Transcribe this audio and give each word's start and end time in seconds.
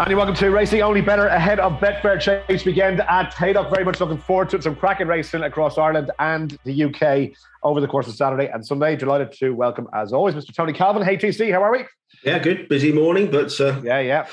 And 0.00 0.16
welcome 0.16 0.34
to 0.36 0.48
Racing 0.48 0.80
Only 0.80 1.02
Bettor 1.02 1.26
ahead 1.26 1.60
of 1.60 1.74
Betfair 1.74 2.18
Chase 2.18 2.64
weekend 2.64 3.02
at 3.02 3.34
Haydock. 3.34 3.68
Very 3.68 3.84
much 3.84 4.00
looking 4.00 4.16
forward 4.16 4.48
to 4.48 4.56
it. 4.56 4.62
Some 4.62 4.74
cracking 4.74 5.06
racing 5.06 5.42
across 5.42 5.76
Ireland 5.76 6.10
and 6.18 6.56
the 6.64 6.84
UK 6.84 7.36
over 7.62 7.82
the 7.82 7.86
course 7.86 8.08
of 8.08 8.14
Saturday 8.14 8.48
and 8.50 8.64
Sunday. 8.64 8.96
Delighted 8.96 9.30
to 9.32 9.50
welcome, 9.50 9.88
as 9.92 10.14
always, 10.14 10.34
Mr. 10.34 10.54
Tony 10.54 10.72
Calvin. 10.72 11.02
Hey, 11.02 11.18
TC, 11.18 11.52
how 11.52 11.62
are 11.62 11.70
we? 11.70 11.84
Yeah, 12.24 12.38
good. 12.38 12.66
Busy 12.70 12.92
morning, 12.92 13.30
but 13.30 13.60
uh, 13.60 13.78
yeah, 13.84 14.00
yeah. 14.00 14.26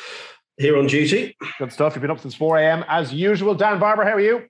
Here 0.55 0.77
on 0.77 0.87
duty. 0.87 1.35
Good 1.59 1.73
stuff. 1.73 1.95
You've 1.95 2.01
been 2.01 2.11
up 2.11 2.21
since 2.21 2.33
4 2.33 2.59
a.m. 2.59 2.85
as 2.87 3.13
usual. 3.13 3.53
Dan 3.53 3.77
Barber, 3.77 4.05
how 4.05 4.13
are 4.13 4.21
you? 4.21 4.45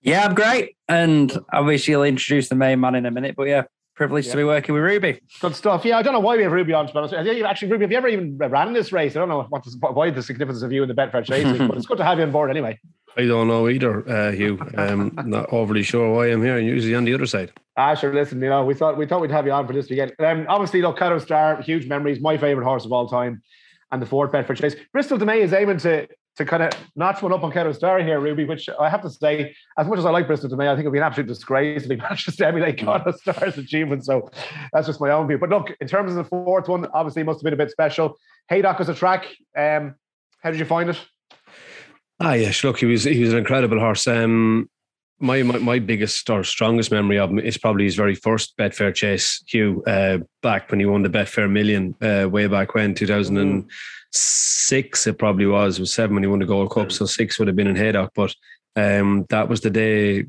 Yeah, 0.00 0.24
I'm 0.24 0.34
great. 0.34 0.78
And 0.88 1.30
obviously, 1.52 1.92
you'll 1.92 2.04
introduce 2.04 2.48
the 2.48 2.54
main 2.54 2.80
man 2.80 2.94
in 2.94 3.04
a 3.04 3.10
minute. 3.10 3.36
But 3.36 3.48
yeah, 3.48 3.64
privileged 3.98 4.28
yeah. 4.28 4.32
to 4.32 4.36
be 4.38 4.44
working 4.44 4.74
with 4.74 4.84
Ruby. 4.84 5.20
Good 5.40 5.56
stuff. 5.56 5.84
Yeah, 5.84 5.98
I 5.98 6.02
don't 6.02 6.12
know 6.14 6.20
why 6.20 6.36
we 6.36 6.44
have 6.44 6.52
Ruby 6.52 6.72
on. 6.72 6.86
To 6.86 6.92
be 6.92 6.98
honest, 6.98 7.14
actually, 7.14 7.70
Ruby, 7.70 7.84
have 7.84 7.90
you 7.90 7.98
ever 7.98 8.08
even 8.08 8.38
ran 8.38 8.72
this 8.72 8.92
race? 8.92 9.16
I 9.16 9.18
don't 9.18 9.28
know 9.28 9.42
what 9.48 9.64
the, 9.64 9.76
why 9.92 10.10
the 10.10 10.22
significance 10.22 10.62
of 10.62 10.72
you 10.72 10.82
in 10.84 10.88
the 10.88 10.94
Betfair 10.94 11.24
Chasing, 11.26 11.66
but 11.66 11.76
it's 11.76 11.86
good 11.86 11.98
to 11.98 12.04
have 12.04 12.18
you 12.18 12.24
on 12.24 12.30
board 12.30 12.48
anyway. 12.48 12.78
I 13.16 13.26
don't 13.26 13.48
know 13.48 13.68
either, 13.68 14.08
uh, 14.08 14.30
Hugh. 14.30 14.58
Um, 14.76 15.12
not 15.26 15.52
overly 15.52 15.82
sure 15.82 16.14
why 16.14 16.28
I'm 16.28 16.42
here. 16.42 16.56
I'm 16.56 16.64
usually 16.64 16.94
on 16.94 17.04
the 17.04 17.12
other 17.12 17.26
side. 17.26 17.52
Ah, 17.76 17.94
sure. 17.94 18.14
Listen, 18.14 18.40
you 18.40 18.48
know, 18.48 18.64
we 18.64 18.74
thought 18.74 18.96
we 18.96 19.04
thought 19.06 19.20
we'd 19.20 19.32
have 19.32 19.46
you 19.46 19.52
on 19.52 19.66
for 19.66 19.72
this 19.72 19.90
weekend. 19.90 20.14
Um, 20.20 20.46
obviously, 20.48 20.80
look, 20.80 20.98
Kauto 20.98 21.20
Star, 21.20 21.60
huge 21.60 21.88
memories. 21.88 22.20
My 22.20 22.38
favorite 22.38 22.64
horse 22.64 22.84
of 22.84 22.92
all 22.92 23.08
time, 23.08 23.42
and 23.90 24.00
the 24.00 24.06
Ford 24.06 24.30
Betfair 24.30 24.56
Chase. 24.56 24.76
Bristol 24.92 25.18
De 25.18 25.24
Mai 25.24 25.34
is 25.34 25.52
aiming 25.52 25.78
to 25.78 26.06
to 26.38 26.44
kind 26.44 26.62
of 26.62 26.72
notch 26.96 27.20
one 27.20 27.32
up 27.32 27.42
on 27.42 27.52
Kauto 27.52 27.74
Star 27.74 27.98
here, 27.98 28.20
Ruby, 28.20 28.44
which 28.44 28.68
I 28.80 28.88
have 28.88 29.02
to 29.02 29.10
say, 29.10 29.54
as 29.76 29.86
much 29.86 29.98
as 29.98 30.06
I 30.06 30.10
like 30.10 30.26
Bristol 30.26 30.48
De 30.48 30.56
Mai, 30.56 30.70
I 30.70 30.74
think 30.74 30.84
it 30.84 30.88
would 30.88 30.92
be 30.92 30.98
an 30.98 31.04
absolute 31.04 31.26
disgrace 31.26 31.82
if 31.82 31.90
he 31.90 31.96
manages 31.96 32.36
to 32.36 32.46
emulate 32.46 32.78
Kauto 32.78 33.12
Star's 33.14 33.58
achievement. 33.58 34.04
So 34.04 34.30
that's 34.72 34.86
just 34.86 35.00
my 35.00 35.10
own 35.10 35.26
view. 35.26 35.36
But 35.36 35.50
look, 35.50 35.72
in 35.80 35.88
terms 35.88 36.12
of 36.12 36.16
the 36.16 36.24
fourth 36.24 36.68
one, 36.68 36.86
obviously 36.94 37.24
must 37.24 37.40
have 37.40 37.44
been 37.44 37.54
a 37.54 37.56
bit 37.56 37.70
special. 37.70 38.16
Haydock 38.48 38.80
as 38.80 38.88
a 38.88 38.94
track. 38.94 39.26
Um, 39.56 39.96
how 40.42 40.50
did 40.50 40.60
you 40.60 40.64
find 40.64 40.88
it? 40.90 41.04
Ah, 42.20 42.34
yes. 42.34 42.62
Look, 42.64 42.78
he 42.78 42.86
was 42.86 43.04
he 43.04 43.20
was 43.20 43.32
an 43.32 43.38
incredible 43.38 43.78
horse. 43.78 44.06
Um, 44.06 44.70
my, 45.20 45.42
my 45.42 45.58
my 45.58 45.78
biggest 45.80 46.30
or 46.30 46.44
strongest 46.44 46.92
memory 46.92 47.18
of 47.18 47.30
him 47.30 47.40
is 47.40 47.58
probably 47.58 47.84
his 47.84 47.96
very 47.96 48.14
first 48.14 48.56
Betfair 48.56 48.94
chase, 48.94 49.42
Hugh, 49.48 49.82
uh, 49.86 50.18
back 50.42 50.70
when 50.70 50.78
he 50.78 50.86
won 50.86 51.02
the 51.02 51.08
Betfair 51.08 51.50
Million, 51.50 51.96
uh, 52.00 52.28
way 52.28 52.46
back 52.46 52.74
when, 52.74 52.94
2006 54.12 55.06
it 55.06 55.18
probably 55.18 55.46
was. 55.46 55.78
It 55.78 55.82
was 55.82 55.94
seven 55.94 56.14
when 56.14 56.22
he 56.22 56.28
won 56.28 56.38
the 56.38 56.46
Gold 56.46 56.70
Cup, 56.70 56.92
so 56.92 57.06
six 57.06 57.38
would 57.38 57.48
have 57.48 57.56
been 57.56 57.66
in 57.66 57.76
Haydock. 57.76 58.12
But 58.14 58.34
um, 58.76 59.26
that 59.30 59.48
was 59.48 59.60
the 59.60 59.70
day 59.70 60.26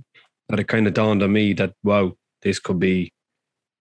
that 0.50 0.60
it 0.60 0.68
kind 0.68 0.88
of 0.88 0.94
dawned 0.94 1.24
on 1.24 1.32
me 1.32 1.54
that, 1.54 1.74
wow, 1.84 2.14
this 2.42 2.60
could 2.60 2.80
be 2.80 3.14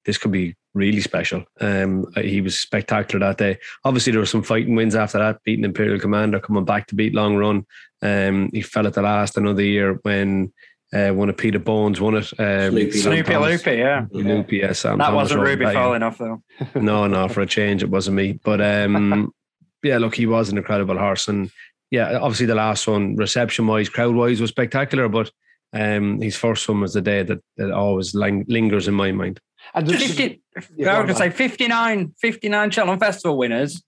this 0.05 0.19
could 0.19 0.33
be 0.33 0.57
really 0.75 1.01
special. 1.01 1.45
Um, 1.61 2.07
he 2.17 2.41
was 2.41 2.59
spectacular 2.59 3.25
that 3.25 3.39
day. 3.39 3.59
Obviously, 3.85 4.11
there 4.11 4.21
were 4.21 4.27
some 4.27 4.43
fighting 4.43 4.75
wins 4.75 4.97
after 4.97 5.19
that, 5.19 5.43
beating 5.45 5.65
Imperial 5.65 6.01
Commander, 6.01 6.41
coming 6.41 6.65
back 6.65 6.89
to 6.89 6.97
beat 6.97 7.15
Long 7.15 7.37
Run. 7.37 7.65
Um, 8.03 8.51
he 8.53 8.63
fell 8.63 8.87
at 8.87 8.95
the 8.95 9.03
last 9.03 9.37
another 9.37 9.63
year 9.63 10.01
when 10.03 10.53
uh, 10.93 11.11
one 11.11 11.29
of 11.29 11.37
Peter 11.37 11.61
Bowen's 11.61 12.01
won 12.01 12.17
it. 12.17 12.33
Um, 12.37 12.73
Snoopy, 12.73 12.99
Snoopy 12.99 13.37
Loopy, 13.37 13.75
yeah. 13.77 14.07
Loopy, 14.11 14.57
yes. 14.57 14.81
Sam 14.81 14.99
that 14.99 15.07
Thomas 15.07 15.31
wasn't 15.31 15.43
Ruby 15.43 15.73
falling 15.73 16.03
off, 16.03 16.19
though. 16.19 16.43
no, 16.75 17.07
no, 17.07 17.29
for 17.29 17.43
a 17.43 17.47
change, 17.47 17.85
it 17.85 17.91
wasn't 17.91 18.17
me. 18.17 18.41
But 18.43 18.61
um, 18.61 19.33
yeah, 19.83 19.99
look, 19.99 20.15
he 20.15 20.27
was 20.27 20.49
an 20.49 20.59
incredible 20.59 20.99
horse. 20.99 21.29
And 21.29 21.51
yeah, 21.91 22.19
obviously 22.19 22.47
the 22.47 22.55
last 22.55 22.87
one, 22.87 23.17
reception 23.17 23.67
wise, 23.67 23.89
crowd 23.89 24.15
wise, 24.15 24.41
was 24.41 24.51
spectacular. 24.51 25.09
But 25.09 25.31
um, 25.73 26.21
his 26.21 26.37
first 26.37 26.69
one 26.69 26.81
was 26.81 26.95
the 26.95 27.01
day 27.01 27.23
that, 27.23 27.39
that 27.57 27.71
always 27.71 28.15
ling- 28.15 28.47
lingers 28.49 28.89
in 28.89 28.95
my 28.95 29.13
mind. 29.13 29.41
And 29.75 29.89
50, 29.89 30.43
yeah, 30.77 30.97
I 30.97 31.01
was 31.01 31.07
going 31.07 31.07
to 31.09 31.15
say 31.15 31.31
59, 31.31 32.15
59 32.21 32.71
Cheltenham 32.71 32.99
Festival 32.99 33.39
winners. 33.39 33.83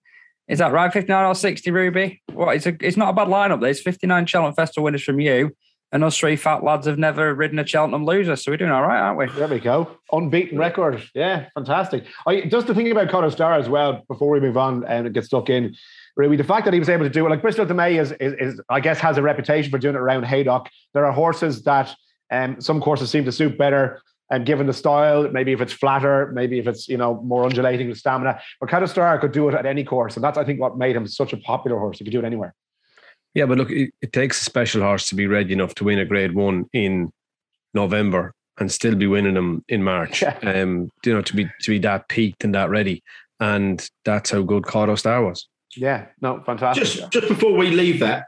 Is 0.47 0.59
that 0.59 0.73
right? 0.73 0.93
59 0.93 1.25
or 1.25 1.35
60, 1.35 1.71
Ruby? 1.71 2.23
Well, 2.33 2.51
It's, 2.51 2.67
a, 2.67 2.77
it's 2.81 2.97
not 2.97 3.11
a 3.11 3.13
bad 3.15 3.29
lineup. 3.29 3.61
There's 3.61 3.81
59 3.81 4.27
Cheltenham 4.27 4.55
Festival 4.55 4.85
winners 4.85 5.03
from 5.03 5.21
you 5.21 5.53
and 5.95 6.03
us 6.03 6.19
three 6.19 6.35
fat 6.35 6.65
lads 6.65 6.89
have 6.89 6.99
never 6.99 7.33
ridden 7.33 7.61
a 7.61 7.67
Cheltenham 7.67 8.05
loser. 8.05 8.35
So 8.35 8.51
we're 8.51 8.57
doing 8.57 8.73
all 8.73 8.83
right, 8.83 8.99
aren't 8.99 9.17
we? 9.17 9.27
There 9.39 9.47
we 9.47 9.61
go. 9.61 9.97
Unbeaten 10.11 10.59
record. 10.59 11.09
Yeah, 11.15 11.49
fantastic. 11.55 12.05
I, 12.27 12.43
just 12.43 12.67
the 12.67 12.75
thing 12.75 12.91
about 12.91 13.09
Kauto 13.09 13.31
Star 13.31 13.55
as 13.55 13.69
well, 13.69 14.03
before 14.09 14.29
we 14.31 14.41
move 14.41 14.57
on 14.57 14.85
and 14.87 15.15
get 15.15 15.25
stuck 15.25 15.49
in, 15.49 15.77
really, 16.17 16.37
the 16.37 16.43
fact 16.43 16.65
that 16.65 16.75
he 16.75 16.81
was 16.81 16.89
able 16.89 17.05
to 17.05 17.11
do 17.11 17.25
it, 17.25 17.31
like 17.31 17.41
Bristol 17.41 17.65
De 17.65 17.75
Mai 17.75 17.91
is, 17.91 18.11
is, 18.13 18.33
is, 18.41 18.61
I 18.69 18.81
guess, 18.81 18.99
has 18.99 19.19
a 19.19 19.23
reputation 19.23 19.71
for 19.71 19.79
doing 19.79 19.95
it 19.95 20.01
around 20.01 20.25
Haydock. 20.25 20.69
There 20.95 21.07
are 21.07 21.13
horses 21.13 21.63
that 21.63 21.95
um, 22.33 22.61
some 22.61 22.81
courses 22.81 23.09
seem 23.11 23.25
to 23.27 23.33
suit 23.33 23.57
better. 23.57 24.03
And 24.33 24.45
given 24.45 24.67
the 24.67 24.73
style, 24.73 25.31
maybe 25.31 25.53
if 25.53 25.61
it's 25.61 25.73
flatter, 25.73 26.33
maybe 26.33 26.59
if 26.59 26.67
it's 26.67 26.89
you 26.89 26.97
know 26.97 27.21
more 27.23 27.45
undulating 27.45 27.89
with 27.89 27.99
stamina, 27.99 28.41
but 28.59 28.69
Kauto 28.69 28.89
Star 28.89 29.17
could 29.21 29.31
do 29.31 29.49
it 29.49 29.55
at 29.55 29.65
any 29.65 29.85
course, 29.85 30.17
and 30.17 30.25
that's 30.25 30.39
I 30.39 30.45
think 30.45 30.59
what 30.59 30.77
made 30.77 30.97
him 30.97 31.07
such 31.07 31.33
a 31.33 31.37
popular 31.37 31.79
horse. 31.79 31.99
He 31.99 32.05
could 32.05 32.11
do 32.11 32.21
it 32.21 32.25
anywhere. 32.25 32.55
Yeah, 33.35 33.47
but 33.47 33.59
look, 33.59 33.71
it, 33.71 33.93
it, 34.01 34.13
takes 34.13 34.41
a 34.41 34.45
special 34.45 34.83
horse 34.83 35.09
to 35.09 35.17
be 35.17 35.27
ready 35.27 35.53
enough 35.53 35.75
to 35.77 35.85
win 35.85 35.99
a 35.99 36.05
Grade 36.05 36.35
One 36.35 36.67
in 36.73 37.13
November 37.75 38.33
and 38.59 38.71
still 38.71 38.95
be 38.95 39.09
winning 39.09 39.35
them 39.35 39.65
in 39.69 39.83
March. 39.83 40.23
Yeah. 40.23 40.39
Um, 40.43 40.91
you 41.05 41.13
know, 41.13 41.23
to 41.23 41.37
be 41.37 41.45
to 41.63 41.71
be 41.71 41.79
that 41.81 42.09
peaked 42.09 42.45
and 42.45 42.55
that 42.55 42.71
ready, 42.71 43.03
and 43.41 43.87
that's 44.05 44.31
how 44.31 44.43
good 44.43 44.63
Kauto 44.63 44.97
Star 44.99 45.25
was. 45.25 45.49
Yeah, 45.77 46.07
no, 46.21 46.43
fantastic. 46.47 46.85
Just 46.85 47.11
just 47.11 47.29
before 47.29 47.57
we 47.57 47.71
leave 47.71 48.01
that, 48.01 48.27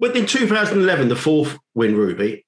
within 0.00 0.24
2011, 0.26 1.08
the 1.08 1.16
fourth 1.16 1.58
win, 1.74 1.96
Ruby. 1.96 2.44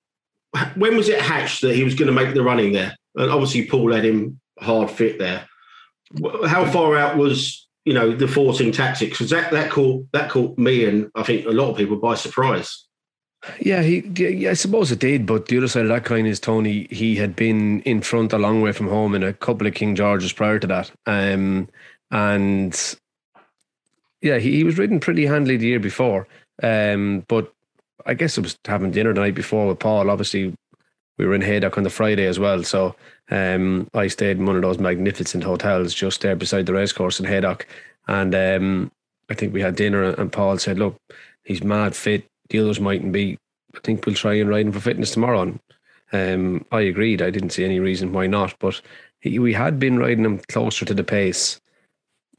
When 0.74 0.96
was 0.96 1.08
it 1.08 1.20
hatched 1.20 1.60
that 1.62 1.76
he 1.76 1.84
was 1.84 1.94
going 1.94 2.08
to 2.08 2.12
make 2.12 2.34
the 2.34 2.42
running 2.42 2.72
there? 2.72 2.96
And 3.14 3.30
obviously, 3.30 3.66
Paul 3.66 3.92
had 3.92 4.04
him 4.04 4.40
hard 4.58 4.90
fit 4.90 5.18
there. 5.18 5.46
How 6.48 6.64
far 6.64 6.96
out 6.96 7.16
was 7.16 7.68
you 7.84 7.94
know 7.94 8.14
the 8.14 8.28
forcing 8.28 8.72
tactics 8.72 9.12
because 9.12 9.30
that 9.30 9.50
that 9.50 9.70
caught 9.70 10.06
that 10.12 10.30
caught 10.30 10.58
me 10.58 10.84
and 10.84 11.10
I 11.14 11.22
think 11.22 11.46
a 11.46 11.50
lot 11.50 11.70
of 11.70 11.76
people 11.76 11.96
by 11.96 12.14
surprise. 12.14 12.86
Yeah, 13.58 13.82
he. 13.82 14.00
Yeah, 14.16 14.50
I 14.50 14.54
suppose 14.54 14.92
it 14.92 14.98
did. 14.98 15.24
But 15.24 15.46
the 15.46 15.56
other 15.56 15.68
side 15.68 15.82
of 15.82 15.88
that 15.88 16.04
coin 16.04 16.26
is 16.26 16.38
Tony. 16.38 16.86
He 16.90 17.16
had 17.16 17.34
been 17.34 17.80
in 17.82 18.02
front 18.02 18.34
a 18.34 18.38
long 18.38 18.60
way 18.60 18.72
from 18.72 18.88
home 18.88 19.14
in 19.14 19.22
a 19.22 19.32
couple 19.32 19.66
of 19.66 19.74
King 19.74 19.94
Georges 19.94 20.32
prior 20.32 20.58
to 20.58 20.66
that, 20.66 20.90
um, 21.06 21.68
and 22.10 22.96
yeah, 24.20 24.38
he, 24.38 24.56
he 24.56 24.64
was 24.64 24.76
ridden 24.76 25.00
pretty 25.00 25.24
handily 25.24 25.56
the 25.56 25.68
year 25.68 25.80
before. 25.80 26.28
Um, 26.62 27.24
but 27.28 27.50
I 28.04 28.12
guess 28.12 28.36
it 28.36 28.42
was 28.42 28.58
having 28.66 28.90
dinner 28.90 29.14
the 29.14 29.20
night 29.20 29.34
before 29.34 29.66
with 29.66 29.78
Paul. 29.78 30.10
Obviously, 30.10 30.54
we 31.16 31.26
were 31.26 31.34
in 31.34 31.40
Haydock 31.40 31.78
on 31.78 31.84
the 31.84 31.90
Friday 31.90 32.26
as 32.26 32.38
well, 32.38 32.62
so 32.62 32.94
um, 33.30 33.88
I 33.94 34.08
stayed 34.08 34.38
in 34.38 34.46
one 34.46 34.56
of 34.56 34.62
those 34.62 34.78
magnificent 34.78 35.44
hotels 35.44 35.94
just 35.94 36.20
there 36.20 36.36
beside 36.36 36.66
the 36.66 36.74
racecourse 36.74 37.20
in 37.20 37.26
Haydock. 37.26 37.66
And 38.08 38.34
um, 38.34 38.92
I 39.30 39.34
think 39.34 39.54
we 39.54 39.62
had 39.62 39.76
dinner, 39.76 40.02
and 40.02 40.32
Paul 40.32 40.58
said, 40.58 40.78
Look, 40.78 40.96
he's 41.44 41.62
mad 41.62 41.94
fit. 41.94 42.26
The 42.48 42.58
others 42.58 42.80
mightn't 42.80 43.12
be. 43.12 43.38
I 43.74 43.78
think 43.84 44.04
we'll 44.04 44.16
try 44.16 44.34
and 44.34 44.50
ride 44.50 44.66
him 44.66 44.72
for 44.72 44.80
fitness 44.80 45.12
tomorrow. 45.12 45.58
And 46.12 46.60
um, 46.60 46.66
I 46.72 46.80
agreed. 46.80 47.22
I 47.22 47.30
didn't 47.30 47.50
see 47.50 47.64
any 47.64 47.78
reason 47.78 48.12
why 48.12 48.26
not. 48.26 48.54
But 48.58 48.80
he, 49.20 49.38
we 49.38 49.52
had 49.52 49.78
been 49.78 49.98
riding 49.98 50.24
him 50.24 50.40
closer 50.48 50.84
to 50.84 50.94
the 50.94 51.04
pace 51.04 51.60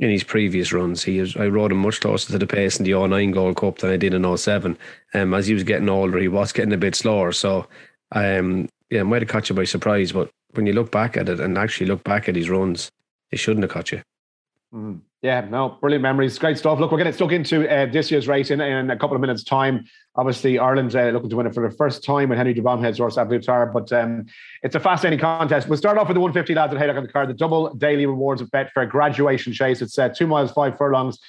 in 0.01 0.09
his 0.09 0.25
previous 0.25 0.73
runs. 0.73 1.03
He 1.03 1.21
was, 1.21 1.37
I 1.37 1.47
rode 1.47 1.71
him 1.71 1.77
much 1.77 2.01
closer 2.01 2.31
to 2.31 2.37
the 2.37 2.47
pace 2.47 2.79
in 2.79 2.85
the 2.85 3.07
09 3.07 3.31
Gold 3.31 3.55
Cup 3.55 3.77
than 3.77 3.91
I 3.91 3.97
did 3.97 4.13
in 4.13 4.37
07. 4.37 4.77
Um, 5.13 5.33
as 5.33 5.47
he 5.47 5.53
was 5.53 5.63
getting 5.63 5.87
older, 5.87 6.19
he 6.19 6.27
was 6.27 6.51
getting 6.51 6.73
a 6.73 6.77
bit 6.77 6.95
slower. 6.95 7.31
So, 7.31 7.67
um, 8.11 8.67
yeah, 8.89 9.03
might 9.03 9.21
have 9.21 9.29
caught 9.29 9.47
you 9.47 9.55
by 9.55 9.63
surprise. 9.63 10.11
But 10.11 10.29
when 10.53 10.65
you 10.65 10.73
look 10.73 10.91
back 10.91 11.17
at 11.17 11.29
it 11.29 11.39
and 11.39 11.57
actually 11.57 11.87
look 11.87 12.03
back 12.03 12.29
at 12.29 12.35
his 12.35 12.49
runs, 12.49 12.91
he 13.29 13.37
shouldn't 13.37 13.63
have 13.63 13.71
caught 13.71 13.91
you. 13.91 14.01
Mm. 14.73 15.01
Yeah, 15.21 15.41
no, 15.41 15.77
brilliant 15.79 16.01
memories. 16.01 16.39
Great 16.39 16.57
stuff. 16.57 16.79
Look, 16.79 16.91
we're 16.91 16.97
going 16.97 17.11
to 17.11 17.13
stuck 17.13 17.31
into 17.31 17.69
uh, 17.69 17.85
this 17.85 18.09
year's 18.09 18.27
race 18.27 18.49
in, 18.49 18.59
in 18.59 18.89
a 18.89 18.97
couple 18.97 19.15
of 19.15 19.21
minutes' 19.21 19.43
time. 19.43 19.85
Obviously, 20.15 20.57
Ireland's 20.57 20.95
uh, 20.95 21.11
looking 21.13 21.29
to 21.29 21.35
win 21.35 21.45
it 21.45 21.53
for 21.53 21.67
the 21.67 21.75
first 21.75 22.03
time 22.03 22.29
with 22.29 22.39
Henry 22.39 22.55
de 22.55 22.61
Bromhead's 22.61 22.97
horse 22.97 23.17
A 23.17 23.25
Plus 23.25 23.45
Tard, 23.45 23.71
but 23.71 23.91
um, 23.93 24.25
it's 24.63 24.73
a 24.73 24.79
fascinating 24.79 25.19
contest. 25.19 25.67
We'll 25.67 25.77
start 25.77 25.99
off 25.99 26.07
with 26.07 26.15
the 26.15 26.21
150 26.21 26.55
lads 26.55 26.73
at 26.73 26.79
Haydock 26.79 26.97
on 26.97 27.03
the 27.03 27.11
card, 27.11 27.29
the 27.29 27.35
double 27.35 27.71
daily 27.75 28.07
rewards 28.07 28.41
of 28.41 28.49
Betfair 28.49 28.89
graduation 28.89 29.53
chase. 29.53 29.83
It's 29.83 29.99
uh, 29.99 30.09
two 30.09 30.25
miles, 30.25 30.51
five 30.53 30.75
furlongs. 30.75 31.19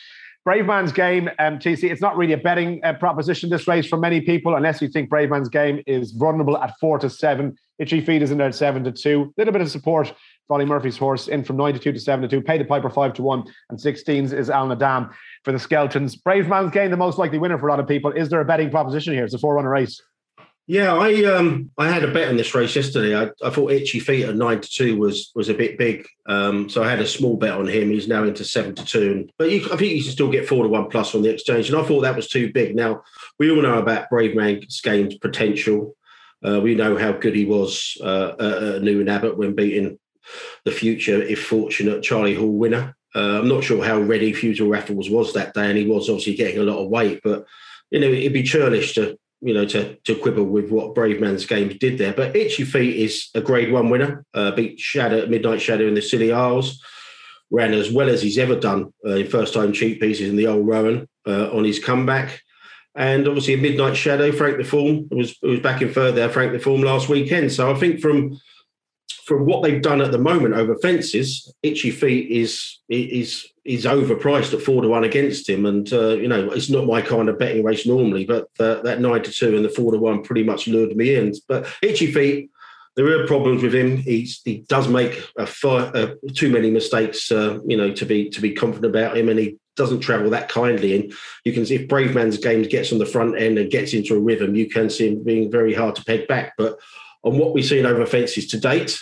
Bravemansgame, 0.47 1.33
um, 1.39 1.59
TC, 1.61 1.89
it's 1.91 2.01
not 2.01 2.17
really 2.17 2.33
a 2.33 2.39
betting 2.39 2.81
uh, 2.83 2.95
proposition, 2.95 3.49
this 3.49 3.69
race, 3.69 3.87
for 3.87 3.97
many 3.97 4.21
people, 4.21 4.57
unless 4.57 4.83
you 4.83 4.89
think 4.89 5.09
Bravemansgame 5.09 5.85
is 5.87 6.11
vulnerable 6.11 6.59
at 6.59 6.75
four 6.81 6.99
to 6.99 7.09
seven. 7.09 7.55
Itchy 7.79 8.01
Feet 8.01 8.23
is 8.23 8.33
in 8.33 8.39
there 8.39 8.49
at 8.49 8.55
seven 8.57 8.83
to 8.83 8.91
two. 8.91 9.33
A 9.37 9.41
Little 9.41 9.53
bit 9.53 9.63
of 9.63 9.71
support 9.71 10.13
Olly 10.53 10.65
Murphy's 10.65 10.99
horse 10.99 11.29
in 11.29 11.43
from 11.45 11.57
9 11.57 11.75
to 11.75 11.79
2 11.79 11.93
to 11.93 11.99
7 11.99 12.29
to 12.29 12.29
2. 12.29 12.43
Pay 12.43 12.59
the 12.59 12.65
Piper 12.65 12.91
5 12.91 13.15
to 13.15 13.23
1. 13.23 13.45
And 13.71 13.79
16s 13.79 14.33
is 14.33 14.51
Al 14.51 14.69
Nadam 14.69 15.11
for 15.45 15.53
the 15.53 15.59
Skeltons. 15.59 16.17
Bravemansgame, 16.21 16.91
the 16.91 16.97
most 16.97 17.19
likely 17.19 17.39
winner 17.39 17.59
for 17.59 17.69
a 17.69 17.71
lot 17.71 17.81
of 17.81 17.89
people. 17.89 18.13
Is 18.13 18.29
there 18.29 18.41
a 18.41 18.45
betting 18.45 18.71
proposition 18.71 19.15
here? 19.15 19.25
It's 19.25 19.35
a 19.35 19.39
four 19.39 19.55
runner 19.55 19.71
race. 19.71 20.01
Yeah, 20.69 20.95
I 20.95 21.25
um 21.25 21.71
I 21.77 21.89
had 21.89 22.05
a 22.05 22.13
bet 22.13 22.29
on 22.29 22.37
this 22.37 22.55
race 22.55 22.77
yesterday. 22.77 23.17
I, 23.17 23.31
I 23.45 23.51
thought 23.51 23.73
Itchy 23.73 23.99
Feet 23.99 24.25
at 24.27 24.37
nine 24.37 24.61
to 24.61 24.69
two 24.69 24.97
was 24.97 25.33
was 25.35 25.49
a 25.49 25.55
bit 25.55 25.77
big. 25.77 26.07
Um, 26.27 26.69
so 26.69 26.83
I 26.85 26.91
had 26.91 27.01
a 27.01 27.07
small 27.07 27.37
bet 27.37 27.55
on 27.55 27.67
him. 27.67 27.91
He's 27.91 28.07
now 28.07 28.23
into 28.23 28.45
seven 28.45 28.75
to 28.77 28.85
two. 28.85 29.29
But 29.39 29.51
you, 29.51 29.65
I 29.73 29.77
think 29.77 29.93
you 29.93 30.03
can 30.03 30.13
still 30.13 30.31
get 30.31 30.49
four 30.49 30.63
to 30.63 30.69
one 30.69 30.89
plus 30.89 31.15
on 31.15 31.23
the 31.23 31.31
exchange. 31.31 31.69
And 31.69 31.79
I 31.79 31.85
thought 31.85 32.03
that 32.03 32.15
was 32.17 32.29
too 32.29 32.53
big. 32.53 32.77
Now 32.77 33.03
we 33.39 33.51
all 33.51 33.61
know 33.61 33.79
about 33.79 34.09
Bravemansgame's 34.09 35.19
potential. 35.19 35.97
Uh, 36.47 36.61
we 36.61 36.75
know 36.75 36.97
how 36.97 37.13
good 37.13 37.35
he 37.35 37.45
was 37.45 37.97
uh, 38.03 38.75
at 38.77 38.83
Newton 38.83 39.09
Abbot 39.09 39.37
when 39.37 39.55
beating 39.55 39.99
the 40.65 40.73
future, 40.73 41.21
if 41.23 41.45
fortunate, 41.45 42.03
Charlie 42.03 42.35
Hall 42.35 42.53
winner. 42.53 42.97
Uh, 43.15 43.41
I'm 43.41 43.49
not 43.49 43.65
sure 43.65 43.85
how 43.85 44.01
ready 44.01 44.33
Fusil 44.33 44.71
Raffles 44.71 45.11
was 45.11 45.33
that 45.35 45.55
day, 45.55 45.69
and 45.69 45.77
he 45.77 45.87
was 45.87 46.09
obviously 46.09 46.35
getting 46.35 46.61
a 46.61 46.65
lot 46.65 46.83
of 46.83 46.89
weight. 46.89 47.21
But 47.23 47.47
you 47.91 48.01
know, 48.01 48.07
it'd 48.07 48.33
be 48.33 48.43
churlish 48.43 48.95
to 48.95 49.19
you 49.43 49.53
know 49.53 49.65
to 49.67 49.97
to 49.97 50.15
quibble 50.15 50.45
with 50.45 50.71
what 50.71 50.95
Bravemansgame's 50.95 51.79
did 51.79 51.99
there. 51.99 52.13
But 52.13 52.35
Itchy 52.37 52.65
Feet 52.65 52.97
is 52.97 53.29
a 53.35 53.41
Grade 53.41 53.73
One 53.73 53.91
winner. 53.91 54.25
Uh, 54.33 54.53
beat 54.53 54.79
Shadow 54.79 55.27
Midnight 55.27 55.61
Shadow 55.61 55.87
in 55.87 55.95
the 55.95 56.03
Scilly 56.03 56.33
Isles. 56.33 56.83
Ran 57.51 57.75
as 57.75 57.93
well 57.93 58.09
as 58.09 58.23
he's 58.23 58.39
ever 58.39 58.59
done 58.59 58.93
uh, 59.05 59.17
in 59.17 59.29
first 59.29 59.53
time 59.53 59.73
cheekpieces 59.73 60.29
in 60.29 60.37
the 60.37 60.47
old 60.47 60.67
Roan 60.67 61.07
uh, 61.27 61.51
on 61.51 61.65
his 61.65 61.79
comeback. 61.79 62.41
And 62.95 63.27
obviously, 63.27 63.55
a 63.55 63.59
Midnight 63.59 63.97
Shadow, 63.97 64.33
Frank 64.33 64.59
the 64.59 64.65
Form 64.65 65.09
was 65.11 65.37
was 65.43 65.61
back 65.61 65.83
in 65.83 65.93
Frank 65.93 66.15
the 66.15 66.61
Form 66.63 66.83
last 66.83 67.09
weekend. 67.09 67.53
So 67.53 67.71
I 67.71 67.75
think 67.75 68.01
from 68.01 68.39
from 69.27 69.47
what 69.47 69.63
they've 69.63 69.83
done 69.83 70.01
at 70.01 70.13
the 70.13 70.19
moment 70.19 70.55
over 70.55 70.77
fences, 70.77 71.53
Itchy 71.63 71.91
Feet 71.91 72.31
is 72.31 72.79
is 72.89 73.47
is 73.65 73.85
overpriced 73.85 74.53
at 74.53 74.63
four 74.63 74.83
to 74.83 74.89
one 74.89 75.05
against 75.05 75.49
him, 75.49 75.67
and 75.67 75.93
uh, 75.93 76.11
you 76.11 76.29
know 76.29 76.51
it's 76.51 76.71
not 76.71 76.87
my 76.87 77.01
kind 77.01 77.29
of 77.29 77.39
betting 77.39 77.65
race 77.65 77.87
normally, 77.87 78.25
but 78.25 78.49
uh, 78.59 78.83
that 78.83 79.01
nine 79.01 79.23
to 79.23 79.31
two 79.31 79.57
and 79.57 79.65
the 79.65 79.69
four 79.69 79.93
to 79.93 79.99
one 79.99 80.23
pretty 80.23 80.43
much 80.43 80.67
lured 80.67 80.97
me 80.97 81.15
in. 81.15 81.33
But 81.49 81.67
Itchy 81.83 82.11
Feet, 82.11 82.51
there 82.97 83.07
are 83.07 83.27
problems 83.27 83.63
with 83.63 83.75
him. 83.75 83.99
He's 83.99 84.41
he 84.45 84.65
does 84.69 84.89
make 84.89 85.23
a 85.39 85.49
uh, 85.67 86.15
too 86.35 86.51
many 86.51 86.71
mistakes, 86.71 87.31
uh, 87.31 87.59
you 87.67 87.77
know, 87.77 87.93
to 87.93 88.05
be 88.05 88.31
to 88.31 88.41
be 88.41 88.53
confident 88.53 88.95
about 88.95 89.17
him, 89.17 89.29
and 89.29 89.39
he 89.39 89.59
doesn't 89.77 90.01
travel 90.01 90.31
that 90.31 90.49
kindly. 90.49 90.95
And 90.95 91.13
you 91.45 91.53
can 91.53 91.65
see 91.65 91.77
if 91.77 91.89
Bravemansgames 91.89 92.69
gets 92.69 92.93
on 92.93 92.99
the 92.99 93.07
front 93.07 93.39
end 93.39 93.59
and 93.59 93.71
gets 93.71 93.95
into 93.95 94.15
a 94.15 94.21
rhythm, 94.21 94.55
you 94.55 94.69
can 94.69 94.91
see 94.91 95.09
him 95.09 95.25
being 95.25 95.51
very 95.51 95.73
hard 95.73 95.95
to 95.97 96.05
peg 96.05 96.29
back. 96.29 96.53
But 96.59 96.79
on 97.23 97.39
what 97.39 97.55
we've 97.55 97.65
seen 97.65 97.87
over 97.87 98.05
fences 98.05 98.49
to 98.49 98.61
date, 98.61 99.01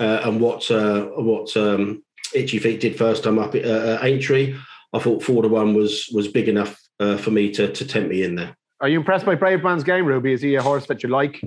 uh, 0.00 0.20
and 0.24 0.40
what 0.40 0.70
uh, 0.70 1.02
what 1.16 1.56
um, 1.56 2.02
Itchy 2.34 2.58
Feet 2.58 2.80
did 2.80 2.96
first 2.96 3.24
time 3.24 3.38
up 3.38 3.54
at 3.54 3.64
uh, 3.64 3.98
Aintree, 4.02 4.56
I 4.92 4.98
thought 4.98 5.22
four 5.22 5.42
to 5.42 5.48
one 5.48 5.74
was 5.74 6.08
was 6.12 6.28
big 6.28 6.48
enough 6.48 6.80
uh, 7.00 7.16
for 7.16 7.30
me 7.30 7.50
to 7.52 7.72
to 7.72 7.86
tempt 7.86 8.10
me 8.10 8.22
in 8.22 8.34
there. 8.34 8.56
Are 8.80 8.88
you 8.88 8.98
impressed 8.98 9.24
by 9.24 9.36
Bravemansgame, 9.36 10.04
Ruby? 10.04 10.32
Is 10.32 10.42
he 10.42 10.56
a 10.56 10.62
horse 10.62 10.86
that 10.86 11.02
you 11.02 11.08
like? 11.08 11.40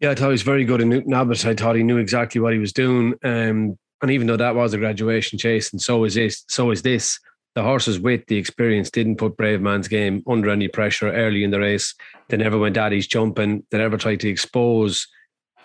Yeah, 0.00 0.10
I 0.10 0.14
thought 0.14 0.26
he 0.26 0.32
was 0.32 0.42
very 0.42 0.64
good 0.64 0.80
in 0.80 0.90
Newton 0.90 1.14
Abbot. 1.14 1.44
I 1.44 1.54
thought 1.54 1.76
he 1.76 1.82
knew 1.82 1.96
exactly 1.96 2.40
what 2.40 2.52
he 2.52 2.58
was 2.58 2.72
doing. 2.72 3.14
Um, 3.24 3.78
and 4.00 4.10
even 4.10 4.26
though 4.26 4.36
that 4.36 4.54
was 4.54 4.74
a 4.74 4.78
graduation 4.78 5.38
chase, 5.38 5.72
and 5.72 5.82
so 5.82 6.04
is 6.04 6.14
this, 6.14 6.44
so 6.46 6.70
is 6.70 6.82
this, 6.82 7.18
the 7.56 7.64
horses 7.64 7.98
with 7.98 8.24
the 8.26 8.36
experience 8.36 8.90
didn't 8.90 9.16
put 9.16 9.36
Bravemansgame 9.36 10.22
under 10.28 10.50
any 10.50 10.68
pressure 10.68 11.10
early 11.10 11.42
in 11.42 11.50
the 11.50 11.58
race. 11.58 11.94
They 12.28 12.36
never 12.36 12.58
went 12.58 12.76
at 12.76 12.92
his 12.92 13.08
jumping. 13.08 13.64
They 13.70 13.78
never 13.78 13.96
tried 13.96 14.20
to 14.20 14.28
expose 14.28 15.08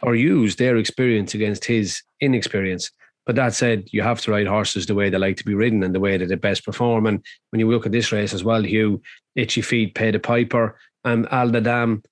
or 0.02 0.16
use 0.16 0.56
their 0.56 0.78
experience 0.78 1.36
against 1.36 1.66
his 1.66 2.02
inexperience. 2.20 2.90
But 3.26 3.36
that 3.36 3.54
said, 3.54 3.88
you 3.92 4.02
have 4.02 4.20
to 4.22 4.32
ride 4.32 4.48
horses 4.48 4.86
the 4.86 4.96
way 4.96 5.10
they 5.10 5.18
like 5.18 5.38
to 5.38 5.46
be 5.46 5.56
ridden 5.56 5.84
and 5.84 5.96
the 5.96 6.00
way 6.00 6.18
that 6.18 6.28
they 6.28 6.36
best 6.36 6.66
perform. 6.66 7.06
And 7.06 7.24
when 7.52 7.60
you 7.60 7.70
look 7.70 7.86
at 7.86 7.92
this 7.92 8.12
race 8.12 8.34
as 8.34 8.44
well, 8.44 8.64
Hugh, 8.64 9.02
Itchy 9.36 9.62
Feet 9.62 9.96
Pay 9.96 10.12
the 10.12 10.20
piper, 10.20 10.78
and 11.06 11.28
Al 11.32 11.50
Dam, 11.50 12.04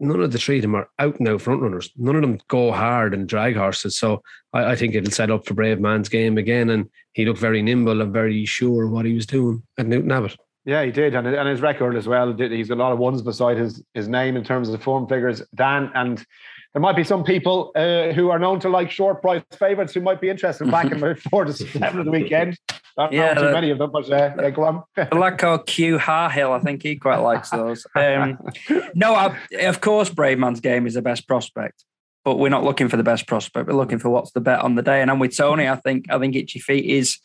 none 0.00 0.20
of 0.20 0.32
the 0.32 0.38
three 0.38 0.56
of 0.56 0.62
them 0.62 0.74
are 0.74 0.88
out 0.98 1.16
out 1.26 1.40
front 1.40 1.62
runners. 1.62 1.90
None 1.96 2.16
of 2.16 2.22
them 2.22 2.38
go 2.48 2.72
hard 2.72 3.14
and 3.14 3.28
drag 3.28 3.56
horses. 3.56 3.96
So 3.96 4.22
I, 4.52 4.72
I, 4.72 4.76
think 4.76 4.94
it'll 4.94 5.10
set 5.10 5.30
up 5.30 5.46
for 5.46 5.54
Bravemansgame 5.54 6.38
again. 6.38 6.70
And 6.70 6.90
he 7.12 7.24
looked 7.24 7.40
very 7.40 7.62
nimble 7.62 8.00
and 8.00 8.12
very 8.12 8.44
sure 8.44 8.88
what 8.88 9.06
he 9.06 9.14
was 9.14 9.26
doing 9.26 9.62
at 9.78 9.86
Newton 9.86 10.12
Abbot. 10.12 10.36
Yeah, 10.64 10.84
he 10.84 10.92
did, 10.92 11.14
and 11.14 11.26
and 11.26 11.48
his 11.48 11.60
record 11.60 11.96
as 11.96 12.06
well. 12.06 12.32
He's 12.32 12.68
got 12.68 12.78
a 12.78 12.82
lot 12.82 12.92
of 12.92 12.98
ones 12.98 13.20
beside 13.20 13.56
his 13.56 13.82
his 13.94 14.06
name 14.08 14.36
in 14.36 14.44
terms 14.44 14.68
of 14.68 14.72
the 14.72 14.84
form 14.84 15.08
figures. 15.08 15.42
Dan 15.54 15.90
and 15.94 16.24
there 16.72 16.80
might 16.80 16.96
be 16.96 17.04
some 17.04 17.22
people 17.22 17.70
uh, 17.74 18.12
who 18.12 18.30
are 18.30 18.38
known 18.38 18.58
to 18.60 18.68
like 18.68 18.90
short 18.90 19.20
price 19.20 19.42
favourites 19.58 19.92
who 19.92 20.00
might 20.00 20.20
be 20.20 20.30
interested 20.30 20.70
back 20.70 20.86
in 20.86 20.94
about 20.94 21.18
four 21.18 21.44
to 21.44 21.52
seven 21.52 22.00
of 22.00 22.04
the 22.06 22.10
weekend. 22.10 22.58
I 22.98 23.04
don't 23.04 23.12
yeah, 23.12 23.32
know 23.34 23.40
too 23.40 23.46
the, 23.46 23.52
many 23.52 23.70
of 23.70 23.78
them, 23.78 23.90
but 23.90 24.10
uh, 24.10 24.34
yeah, 24.38 24.50
go 24.50 24.64
on. 24.64 24.82
the 24.96 25.14
lad 25.14 25.38
called 25.38 25.66
Q 25.66 25.98
Harhill, 25.98 26.52
I 26.52 26.60
think 26.60 26.82
he 26.82 26.96
quite 26.96 27.18
likes 27.18 27.50
those. 27.50 27.86
Um, 27.94 28.38
no, 28.94 29.14
I, 29.14 29.36
of 29.60 29.80
course, 29.80 30.10
Bravemansgame 30.10 30.86
is 30.86 30.94
the 30.94 31.02
best 31.02 31.26
prospect, 31.26 31.84
but 32.24 32.36
we're 32.36 32.48
not 32.48 32.64
looking 32.64 32.88
for 32.88 32.96
the 32.96 33.02
best 33.02 33.26
prospect. 33.26 33.66
We're 33.66 33.74
looking 33.74 33.98
for 33.98 34.10
what's 34.10 34.32
the 34.32 34.40
bet 34.40 34.60
on 34.60 34.74
the 34.74 34.82
day. 34.82 35.00
And 35.00 35.10
I'm 35.10 35.18
with 35.18 35.36
Tony. 35.36 35.68
I 35.68 35.76
think 35.76 36.10
I 36.10 36.18
think 36.18 36.36
Itchy 36.36 36.58
Feet 36.58 36.84
is 36.84 37.18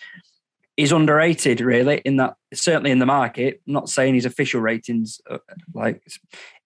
is 0.76 0.92
underrated, 0.92 1.60
really. 1.60 2.02
In 2.06 2.18
that, 2.18 2.36
certainly 2.54 2.92
in 2.92 3.00
the 3.00 3.06
market. 3.06 3.62
I'm 3.68 3.74
not 3.74 3.90
saying 3.90 4.16
his 4.16 4.26
official 4.26 4.62
ratings 4.62 5.20
uh, 5.30 5.40
like 5.74 6.02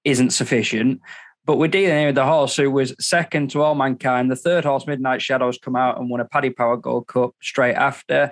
isn't 0.04 0.32
sufficient, 0.32 1.00
but 1.46 1.58
we're 1.58 1.68
dealing 1.68 1.98
here 1.98 2.08
with 2.08 2.16
the 2.16 2.26
horse 2.26 2.56
who 2.56 2.70
was 2.70 2.96
second 3.00 3.50
to 3.52 3.64
Allmankind. 3.64 4.30
The 4.30 4.36
third 4.36 4.64
horse, 4.64 4.86
Midnight 4.86 5.22
Shadows, 5.22 5.58
come 5.58 5.76
out 5.76 6.00
and 6.00 6.10
won 6.10 6.20
a 6.20 6.26
Paddy 6.26 6.52
Power 6.52 6.78
Gold 6.78 7.08
Cup 7.08 7.36
straight 7.42 7.76
after. 7.76 8.32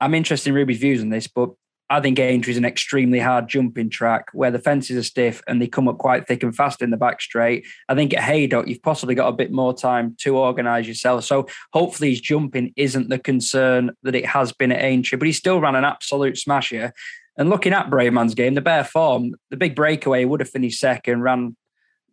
I'm 0.00 0.14
interested 0.14 0.50
in 0.50 0.54
Ruby's 0.54 0.78
views 0.78 1.02
on 1.02 1.10
this, 1.10 1.26
but 1.26 1.50
I 1.90 2.00
think 2.00 2.18
Aintree 2.18 2.52
is 2.52 2.58
an 2.58 2.66
extremely 2.66 3.18
hard 3.18 3.48
jumping 3.48 3.88
track 3.88 4.26
where 4.34 4.50
the 4.50 4.58
fences 4.58 4.96
are 4.96 5.02
stiff 5.02 5.42
and 5.48 5.60
they 5.60 5.66
come 5.66 5.88
up 5.88 5.96
quite 5.96 6.26
thick 6.26 6.42
and 6.42 6.54
fast 6.54 6.82
in 6.82 6.90
the 6.90 6.98
back 6.98 7.20
straight. 7.20 7.66
I 7.88 7.94
think 7.94 8.12
at 8.14 8.22
Haydock, 8.22 8.68
you've 8.68 8.82
possibly 8.82 9.14
got 9.14 9.28
a 9.28 9.32
bit 9.32 9.50
more 9.50 9.74
time 9.74 10.14
to 10.20 10.36
organise 10.36 10.86
yourself. 10.86 11.24
So 11.24 11.48
hopefully 11.72 12.10
his 12.10 12.20
jumping 12.20 12.74
isn't 12.76 13.08
the 13.08 13.18
concern 13.18 13.92
that 14.02 14.14
it 14.14 14.26
has 14.26 14.52
been 14.52 14.72
at 14.72 14.84
Aintree, 14.84 15.18
but 15.18 15.26
he 15.26 15.32
still 15.32 15.60
ran 15.60 15.76
an 15.76 15.84
absolute 15.84 16.36
smasher. 16.36 16.92
And 17.38 17.48
looking 17.48 17.72
at 17.72 17.88
Bravemansgame, 17.88 18.54
the 18.54 18.60
bare 18.60 18.84
form, 18.84 19.34
the 19.50 19.56
big 19.56 19.74
breakaway 19.74 20.26
would 20.26 20.40
have 20.40 20.50
finished 20.50 20.80
second, 20.80 21.22
ran 21.22 21.56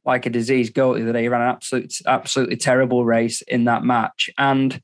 like 0.06 0.26
a 0.26 0.30
diseased 0.30 0.74
goat 0.74 0.96
the 0.96 1.04
other 1.04 1.14
day. 1.14 1.24
He 1.24 1.28
ran 1.28 1.42
an 1.42 1.50
absolute, 1.50 1.94
absolutely 2.06 2.58
terrible 2.58 3.06
race 3.06 3.42
in 3.42 3.66
that 3.66 3.84
match. 3.84 4.30
And 4.38 4.82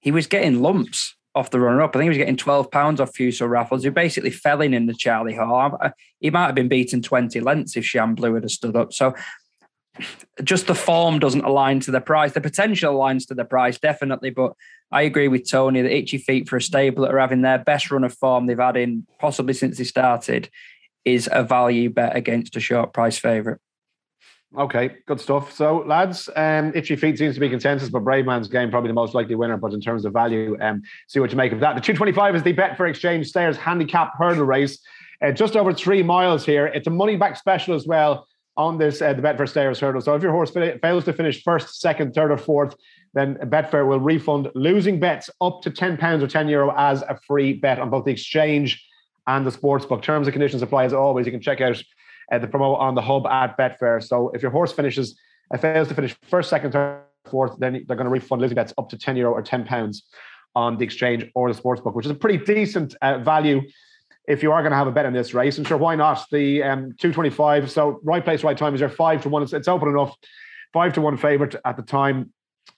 he 0.00 0.10
was 0.10 0.26
getting 0.26 0.62
lumps 0.62 1.14
off 1.34 1.50
the 1.50 1.60
runner 1.60 1.82
up. 1.82 1.90
I 1.90 1.98
think 1.98 2.04
he 2.04 2.08
was 2.08 2.18
getting 2.18 2.36
12 2.36 2.70
pounds 2.70 3.00
off 3.00 3.12
Fusil 3.12 3.48
Raffles, 3.48 3.84
who 3.84 3.90
basically 3.90 4.30
fell 4.30 4.62
in 4.62 4.72
in 4.72 4.86
the 4.86 4.94
Charlie 4.94 5.34
Hall. 5.34 5.76
Uh, 5.80 5.90
he 6.18 6.30
might 6.30 6.46
have 6.46 6.54
been 6.54 6.68
beaten 6.68 7.02
20 7.02 7.40
lengths 7.40 7.76
if 7.76 7.84
Shan 7.84 8.14
Blue 8.14 8.34
had 8.34 8.50
stood 8.50 8.74
up. 8.74 8.94
So 8.94 9.14
just 10.42 10.66
the 10.66 10.74
form 10.74 11.18
doesn't 11.18 11.44
align 11.44 11.80
to 11.80 11.90
the 11.90 12.00
price. 12.00 12.32
The 12.32 12.40
potential 12.40 12.94
aligns 12.94 13.26
to 13.28 13.34
the 13.34 13.44
price, 13.44 13.78
definitely. 13.78 14.30
But 14.30 14.54
I 14.90 15.02
agree 15.02 15.28
with 15.28 15.48
Tony 15.50 15.82
that 15.82 15.94
Itchy 15.94 16.18
Feet 16.18 16.48
for 16.48 16.56
a 16.56 16.62
stable 16.62 17.02
that 17.02 17.14
are 17.14 17.18
having 17.18 17.42
their 17.42 17.58
best 17.58 17.90
run 17.90 18.04
of 18.04 18.14
form 18.14 18.46
they've 18.46 18.58
had 18.58 18.76
in 18.76 19.06
possibly 19.18 19.54
since 19.54 19.78
they 19.78 19.84
started 19.84 20.48
is 21.04 21.28
a 21.30 21.42
value 21.42 21.90
bet 21.90 22.16
against 22.16 22.56
a 22.56 22.60
short 22.60 22.92
price 22.92 23.18
favourite. 23.18 23.58
Okay, 24.56 24.96
good 25.04 25.20
stuff. 25.20 25.52
So, 25.52 25.84
lads, 25.86 26.30
um, 26.34 26.72
Itchy 26.74 26.96
Feet 26.96 27.18
seems 27.18 27.34
to 27.34 27.40
be 27.40 27.50
consensus, 27.50 27.90
but 27.90 28.02
Bravemansgame 28.02 28.70
probably 28.70 28.88
the 28.88 28.94
most 28.94 29.14
likely 29.14 29.34
winner. 29.34 29.58
But 29.58 29.74
in 29.74 29.82
terms 29.82 30.06
of 30.06 30.14
value, 30.14 30.56
um, 30.62 30.82
see 31.08 31.20
what 31.20 31.30
you 31.30 31.36
make 31.36 31.52
of 31.52 31.60
that. 31.60 31.74
The 31.74 31.82
225 31.82 32.36
is 32.36 32.42
the 32.42 32.54
Betfair 32.54 32.88
Exchange 32.88 33.26
Stayers 33.26 33.58
handicap 33.58 34.14
hurdle 34.16 34.46
race. 34.46 34.78
Uh, 35.20 35.30
just 35.30 35.56
over 35.56 35.74
three 35.74 36.02
miles 36.02 36.46
here. 36.46 36.68
It's 36.68 36.86
a 36.86 36.90
money 36.90 37.16
back 37.16 37.36
special 37.36 37.74
as 37.74 37.86
well 37.86 38.26
on 38.56 38.78
this 38.78 39.02
uh, 39.02 39.12
the 39.12 39.20
Betfair 39.20 39.46
Stayers 39.46 39.78
hurdle. 39.78 40.00
So 40.00 40.14
if 40.14 40.22
your 40.22 40.32
horse 40.32 40.50
fails 40.50 41.04
to 41.04 41.12
finish 41.12 41.42
first, 41.42 41.78
second, 41.78 42.14
third, 42.14 42.30
or 42.30 42.38
fourth, 42.38 42.74
then 43.12 43.34
Betfair 43.34 43.86
will 43.86 44.00
refund 44.00 44.50
losing 44.54 44.98
bets 44.98 45.28
up 45.42 45.60
to 45.62 45.70
ten 45.70 45.98
pounds 45.98 46.22
or 46.22 46.28
ten 46.28 46.48
euro 46.48 46.72
as 46.78 47.02
a 47.02 47.18
free 47.26 47.52
bet 47.52 47.78
on 47.78 47.90
both 47.90 48.06
the 48.06 48.10
exchange 48.10 48.82
and 49.26 49.46
the 49.46 49.50
sportsbook. 49.50 50.00
Terms 50.00 50.26
and 50.26 50.32
conditions 50.32 50.62
apply 50.62 50.84
as 50.84 50.94
always. 50.94 51.26
You 51.26 51.32
can 51.32 51.42
check 51.42 51.60
out 51.60 51.82
uh, 52.30 52.38
the 52.38 52.46
promo 52.46 52.78
on 52.78 52.94
the 52.94 53.02
hub 53.02 53.26
at 53.26 53.56
Betfair. 53.56 54.02
So 54.02 54.30
if 54.30 54.42
your 54.42 54.50
horse 54.50 54.72
finishes, 54.72 55.18
uh, 55.52 55.58
fails 55.58 55.88
to 55.88 55.94
finish 55.94 56.16
first, 56.22 56.50
second, 56.50 56.72
third, 56.72 57.02
fourth, 57.26 57.58
then 57.58 57.84
they're 57.86 57.96
going 57.96 58.06
to 58.06 58.10
refund 58.10 58.42
losing 58.42 58.54
bets 58.54 58.72
up 58.78 58.88
to 58.90 58.98
10 58.98 59.16
euro 59.16 59.32
or 59.32 59.42
10 59.42 59.64
pounds 59.64 60.04
on 60.54 60.76
the 60.78 60.84
exchange 60.84 61.30
or 61.34 61.52
the 61.52 61.60
sportsbook, 61.60 61.94
which 61.94 62.06
is 62.06 62.10
a 62.10 62.14
pretty 62.14 62.42
decent 62.44 62.94
uh, 63.02 63.18
value 63.18 63.60
if 64.26 64.42
you 64.42 64.50
are 64.50 64.62
going 64.62 64.72
to 64.72 64.76
have 64.76 64.86
a 64.86 64.92
bet 64.92 65.06
in 65.06 65.12
this 65.12 65.34
race. 65.34 65.58
And 65.58 65.66
sure, 65.66 65.76
why 65.76 65.94
not? 65.94 66.24
The 66.30 66.62
um, 66.62 66.94
225. 66.98 67.70
So 67.70 68.00
right 68.02 68.24
place, 68.24 68.42
right 68.42 68.56
time 68.56 68.74
is 68.74 68.80
there 68.80 68.88
five 68.88 69.22
to 69.22 69.28
one. 69.28 69.42
It's, 69.42 69.52
it's 69.52 69.68
open 69.68 69.88
enough. 69.88 70.16
Five 70.72 70.94
to 70.94 71.00
one 71.00 71.16
favorite 71.16 71.54
at 71.64 71.76
the 71.76 71.82
time 71.82 72.32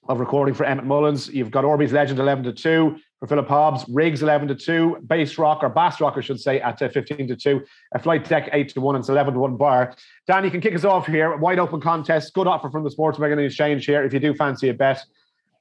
of 0.08 0.20
recording 0.20 0.54
for 0.54 0.64
Emmet 0.64 0.84
Mullins. 0.84 1.28
You've 1.28 1.50
got 1.50 1.64
Orby's 1.64 1.92
Legend 1.92 2.18
11 2.18 2.44
to 2.44 2.52
2 2.52 2.98
for 3.18 3.26
Philip 3.26 3.48
Hobbs, 3.48 3.84
Riggs 3.88 4.22
11 4.22 4.48
to 4.48 4.54
2, 4.54 4.98
Base 5.06 5.38
Rock 5.38 5.62
or 5.62 5.68
Bass 5.68 6.00
Rock, 6.00 6.14
I 6.16 6.20
should 6.20 6.40
say, 6.40 6.60
at 6.60 6.80
uh, 6.80 6.88
15 6.88 7.28
to 7.28 7.36
2, 7.36 7.60
a 7.94 7.98
Flight 7.98 8.28
Deck 8.28 8.48
8 8.52 8.68
to 8.70 8.80
1, 8.80 8.94
and 8.94 9.02
it's 9.02 9.08
11 9.08 9.34
to 9.34 9.40
1 9.40 9.56
bar. 9.56 9.94
Dan, 10.26 10.44
you 10.44 10.50
can 10.50 10.60
kick 10.60 10.74
us 10.74 10.84
off 10.84 11.06
here. 11.06 11.36
Wide 11.36 11.58
open 11.58 11.80
contest, 11.80 12.32
good 12.32 12.46
offer 12.46 12.70
from 12.70 12.84
the 12.84 12.90
sports 12.90 13.16
Sportsman 13.16 13.44
Exchange 13.44 13.84
here 13.84 14.04
if 14.04 14.12
you 14.12 14.20
do 14.20 14.34
fancy 14.34 14.68
a 14.68 14.74
bet 14.74 15.04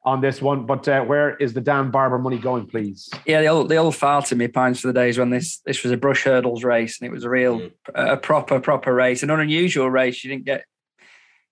on 0.06 0.22
this 0.22 0.42
one. 0.42 0.66
But 0.66 0.88
uh, 0.88 1.04
where 1.04 1.36
is 1.38 1.54
the 1.54 1.62
Dan 1.62 1.90
Barber 1.90 2.20
money 2.20 2.38
going, 2.38 2.68
please? 2.68 3.10
Yeah, 3.26 3.42
the 3.42 3.48
old 3.48 3.70
the 3.70 3.76
old 3.76 3.96
file 3.96 4.22
to 4.24 4.36
me 4.36 4.48
pines 4.48 4.80
for 4.80 4.88
the 4.88 4.94
days 4.94 5.18
when 5.18 5.32
this 5.32 5.58
this 5.66 5.84
was 5.84 5.92
a 5.92 5.98
brush 5.98 6.24
hurdles 6.24 6.64
race 6.64 7.00
and 7.00 7.08
it 7.08 7.12
was 7.12 7.24
a 7.24 7.30
real 7.30 7.60
mm. 7.60 7.72
a 7.96 8.18
proper 8.18 8.60
proper 8.60 8.94
race, 8.94 9.24
an 9.24 9.30
unusual 9.30 9.90
race. 9.90 10.24
You 10.24 10.30
didn't 10.30 10.46
get 10.46 10.66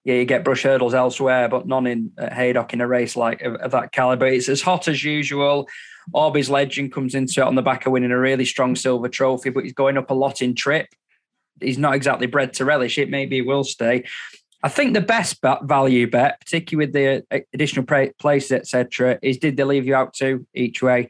yeah, 0.06 0.16
you 0.16 0.26
get 0.26 0.44
brush 0.44 0.62
hurdles 0.62 0.94
elsewhere, 0.94 1.50
but 1.50 1.68
none 1.68 1.88
in 1.88 2.12
uh, 2.18 2.34
Haydock 2.34 2.74
in 2.74 2.82
a 2.82 2.88
race 2.88 3.16
like 3.16 3.42
of, 3.42 3.56
of, 3.56 3.72
that 3.72 3.92
caliber. 3.92 4.28
It's 4.28 4.48
as 4.48 4.62
hot 4.62 4.88
as 4.88 5.04
usual. 5.04 5.68
Orby's 6.14 6.50
Legend 6.50 6.94
comes 6.94 7.16
into 7.16 7.42
it 7.42 7.48
on 7.48 7.56
the 7.56 7.64
back 7.64 7.88
of 7.88 7.92
winning 7.92 8.12
a 8.12 8.20
really 8.20 8.46
strong 8.46 8.76
silver 8.76 9.10
trophy, 9.10 9.50
but 9.50 9.64
he's 9.64 9.74
going 9.74 9.98
up 9.98 10.12
a 10.12 10.14
lot 10.14 10.44
in 10.44 10.54
trip. 10.54 10.90
He's 11.60 11.80
not 11.80 11.96
exactly 11.96 12.28
bred 12.28 12.54
to 12.54 12.66
relish 12.66 13.00
it. 13.00 13.10
Maybe 13.10 13.38
he 13.38 13.42
will 13.42 13.64
stay. 13.64 14.04
I 14.62 14.70
think 14.70 14.94
the 14.94 15.02
best 15.02 15.40
value 15.64 16.10
bet, 16.10 16.40
particularly 16.40 16.86
with 16.86 16.94
the 16.94 17.26
uh, 17.32 17.40
additional 17.52 17.86
places, 18.20 18.52
etc., 18.52 19.18
is 19.24 19.40
did 19.40 19.58
they 19.58 19.64
leave 19.64 19.88
you 19.88 19.96
out 19.96 20.14
to 20.16 20.46
each 20.54 20.84
way? 20.84 21.10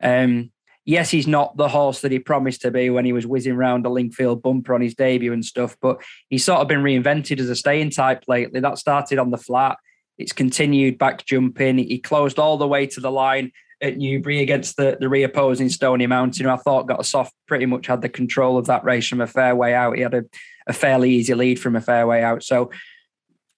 Um, 0.00 0.52
yes, 0.88 1.10
he's 1.10 1.26
not 1.26 1.54
the 1.58 1.68
horse 1.68 2.00
that 2.00 2.12
he 2.12 2.18
promised 2.18 2.62
to 2.62 2.70
be 2.70 2.88
when 2.88 3.04
he 3.04 3.12
was 3.12 3.26
whizzing 3.26 3.52
around 3.52 3.84
a 3.84 3.90
Lingfield 3.90 4.40
bumper 4.40 4.74
on 4.74 4.80
his 4.80 4.94
debut 4.94 5.34
and 5.34 5.44
stuff, 5.44 5.76
but 5.82 6.00
he's 6.30 6.42
sort 6.42 6.60
of 6.60 6.66
been 6.66 6.82
reinvented 6.82 7.38
as 7.38 7.50
a 7.50 7.54
staying 7.54 7.90
type 7.90 8.24
lately. 8.26 8.58
That 8.58 8.78
started 8.78 9.18
on 9.18 9.30
the 9.30 9.36
flat. 9.36 9.76
It's 10.16 10.32
continued 10.32 10.96
back 10.96 11.26
jumping. 11.26 11.76
He 11.76 11.98
closed 11.98 12.38
all 12.38 12.56
the 12.56 12.66
way 12.66 12.86
to 12.86 13.00
the 13.00 13.10
line 13.10 13.52
at 13.82 13.98
Newbury 13.98 14.40
against 14.40 14.78
the, 14.78 14.96
the 14.98 15.10
re-opposing 15.10 15.68
Stony 15.68 16.06
Mountain, 16.06 16.46
who 16.46 16.50
I 16.50 16.56
thought 16.56 16.88
got 16.88 17.00
a 17.00 17.04
soft, 17.04 17.34
pretty 17.46 17.66
much 17.66 17.86
had 17.86 18.00
the 18.00 18.08
control 18.08 18.56
of 18.56 18.66
that 18.66 18.82
race 18.82 19.06
from 19.06 19.20
a 19.20 19.26
fair 19.26 19.54
way 19.54 19.74
out. 19.74 19.94
He 19.94 20.00
had 20.00 20.14
a, 20.14 20.24
a 20.66 20.72
fairly 20.72 21.10
easy 21.10 21.34
lead 21.34 21.60
from 21.60 21.76
a 21.76 21.82
fair 21.82 22.06
way 22.06 22.22
out. 22.22 22.42
So 22.42 22.70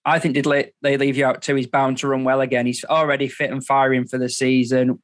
I 0.04 0.18
think 0.18 0.34
did 0.34 0.46
they 0.82 0.96
leave 0.96 1.16
you 1.16 1.26
out 1.26 1.42
too? 1.42 1.54
He's 1.54 1.68
bound 1.68 1.99
to 1.99 2.08
run 2.08 2.25
well 2.25 2.40
again. 2.40 2.66
He's 2.66 2.84
already 2.84 3.28
fit 3.28 3.52
and 3.52 3.64
firing 3.64 4.08
for 4.08 4.18
the 4.18 4.28
season 4.28 5.00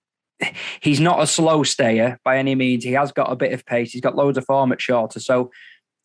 he's 0.80 1.00
not 1.00 1.22
a 1.22 1.26
slow 1.26 1.62
stayer 1.62 2.18
by 2.24 2.38
any 2.38 2.54
means. 2.54 2.84
He 2.84 2.92
has 2.92 3.12
got 3.12 3.32
a 3.32 3.36
bit 3.36 3.52
of 3.52 3.64
pace. 3.64 3.92
He's 3.92 4.00
got 4.00 4.16
loads 4.16 4.38
of 4.38 4.44
form 4.44 4.72
at 4.72 4.80
shorter. 4.80 5.20
So 5.20 5.50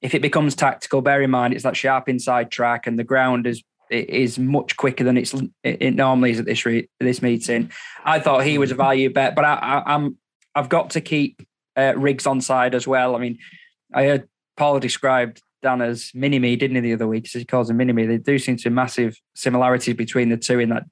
if 0.01 0.15
it 0.15 0.21
becomes 0.21 0.55
tactical, 0.55 1.01
bear 1.01 1.21
in 1.21 1.31
mind 1.31 1.53
it's 1.53 1.63
that 1.63 1.77
sharp 1.77 2.09
inside 2.09 2.51
track 2.51 2.87
and 2.87 2.97
the 2.97 3.03
ground 3.03 3.47
is 3.47 3.63
is 3.89 4.39
much 4.39 4.77
quicker 4.77 5.03
than 5.03 5.17
it's 5.17 5.35
it 5.63 5.95
normally 5.95 6.31
is 6.31 6.39
at 6.39 6.45
this 6.45 6.65
re, 6.65 6.87
this 6.99 7.21
meeting. 7.21 7.71
I 8.05 8.19
thought 8.19 8.45
he 8.45 8.57
was 8.57 8.71
a 8.71 8.75
value 8.75 9.11
bet, 9.11 9.35
but 9.35 9.43
I, 9.43 9.83
am 9.85 10.17
I've 10.55 10.69
got 10.69 10.91
to 10.91 11.01
keep 11.01 11.41
uh, 11.75 11.93
Riggs 11.97 12.25
on 12.25 12.39
side 12.39 12.73
as 12.73 12.87
well. 12.87 13.15
I 13.15 13.19
mean, 13.19 13.37
I 13.93 14.05
heard 14.05 14.29
Paul 14.55 14.79
described 14.79 15.41
Dan 15.61 15.81
as 15.81 16.11
mini 16.13 16.39
me, 16.39 16.55
didn't 16.55 16.75
he, 16.75 16.81
the 16.81 16.93
other 16.93 17.07
week? 17.07 17.27
He 17.27 17.45
calls 17.45 17.69
him 17.69 17.77
mini 17.77 17.93
me. 17.93 18.05
They 18.05 18.17
do 18.17 18.39
seem 18.39 18.55
to 18.57 18.69
be 18.69 18.73
massive 18.73 19.17
similarities 19.35 19.95
between 19.95 20.29
the 20.29 20.37
two 20.37 20.59
in 20.59 20.69
that 20.69 20.83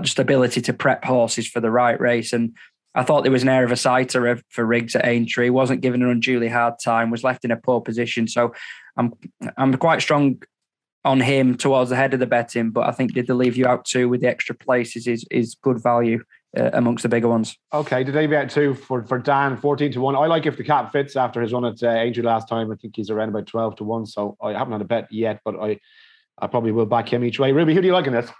just 0.00 0.18
ability 0.18 0.60
to 0.62 0.72
prep 0.72 1.04
horses 1.04 1.48
for 1.48 1.60
the 1.60 1.70
right 1.70 1.98
race. 2.00 2.32
And 2.32 2.56
I 2.94 3.02
thought 3.02 3.22
there 3.22 3.32
was 3.32 3.42
an 3.42 3.48
air 3.48 3.64
of 3.64 3.72
a 3.72 3.76
sighter 3.76 4.40
for 4.50 4.64
Riggs 4.64 4.94
at 4.94 5.06
Aintree. 5.06 5.50
wasn't 5.50 5.80
given 5.80 6.02
an 6.02 6.10
unduly 6.10 6.48
hard 6.48 6.74
time. 6.82 7.10
Was 7.10 7.24
left 7.24 7.44
in 7.44 7.50
a 7.50 7.56
poor 7.56 7.80
position. 7.80 8.28
So 8.28 8.54
I'm 8.96 9.12
I'm 9.56 9.74
quite 9.76 10.02
strong 10.02 10.42
on 11.04 11.20
him 11.20 11.56
towards 11.56 11.90
the 11.90 11.96
head 11.96 12.14
of 12.14 12.20
the 12.20 12.26
betting. 12.26 12.70
But 12.70 12.88
I 12.88 12.92
think 12.92 13.12
did 13.12 13.26
they 13.26 13.34
leave 13.34 13.56
you 13.56 13.66
out 13.66 13.84
too 13.84 14.08
with 14.08 14.20
the 14.20 14.28
extra 14.28 14.54
places 14.54 15.06
is 15.06 15.24
is 15.30 15.54
good 15.54 15.82
value. 15.82 16.22
Uh, 16.56 16.70
amongst 16.72 17.02
the 17.02 17.08
bigger 17.08 17.26
ones. 17.26 17.58
Okay, 17.72 18.04
did 18.04 18.14
they 18.14 18.28
bet 18.28 18.48
two 18.48 18.74
for, 18.74 19.02
for 19.02 19.18
Dan, 19.18 19.56
14 19.56 19.90
to 19.90 20.00
1. 20.00 20.14
I 20.14 20.26
like 20.26 20.46
if 20.46 20.56
the 20.56 20.62
cap 20.62 20.92
fits 20.92 21.16
after 21.16 21.40
his 21.40 21.52
run 21.52 21.64
at 21.64 21.82
uh, 21.82 21.88
Aintree 21.88 22.22
last 22.22 22.48
time. 22.48 22.70
I 22.70 22.76
think 22.76 22.94
he's 22.94 23.10
around 23.10 23.30
about 23.30 23.48
12 23.48 23.74
to 23.78 23.82
1. 23.82 24.06
So 24.06 24.36
I 24.40 24.52
haven't 24.52 24.70
had 24.70 24.80
a 24.80 24.84
bet 24.84 25.08
yet, 25.10 25.40
but 25.44 25.58
I 25.60 25.80
I 26.38 26.46
probably 26.46 26.70
will 26.70 26.86
back 26.86 27.12
him 27.12 27.24
each 27.24 27.40
way. 27.40 27.50
Ruby, 27.50 27.74
who 27.74 27.80
do 27.80 27.88
you 27.88 27.92
like 27.92 28.06
in 28.06 28.12
this? 28.12 28.30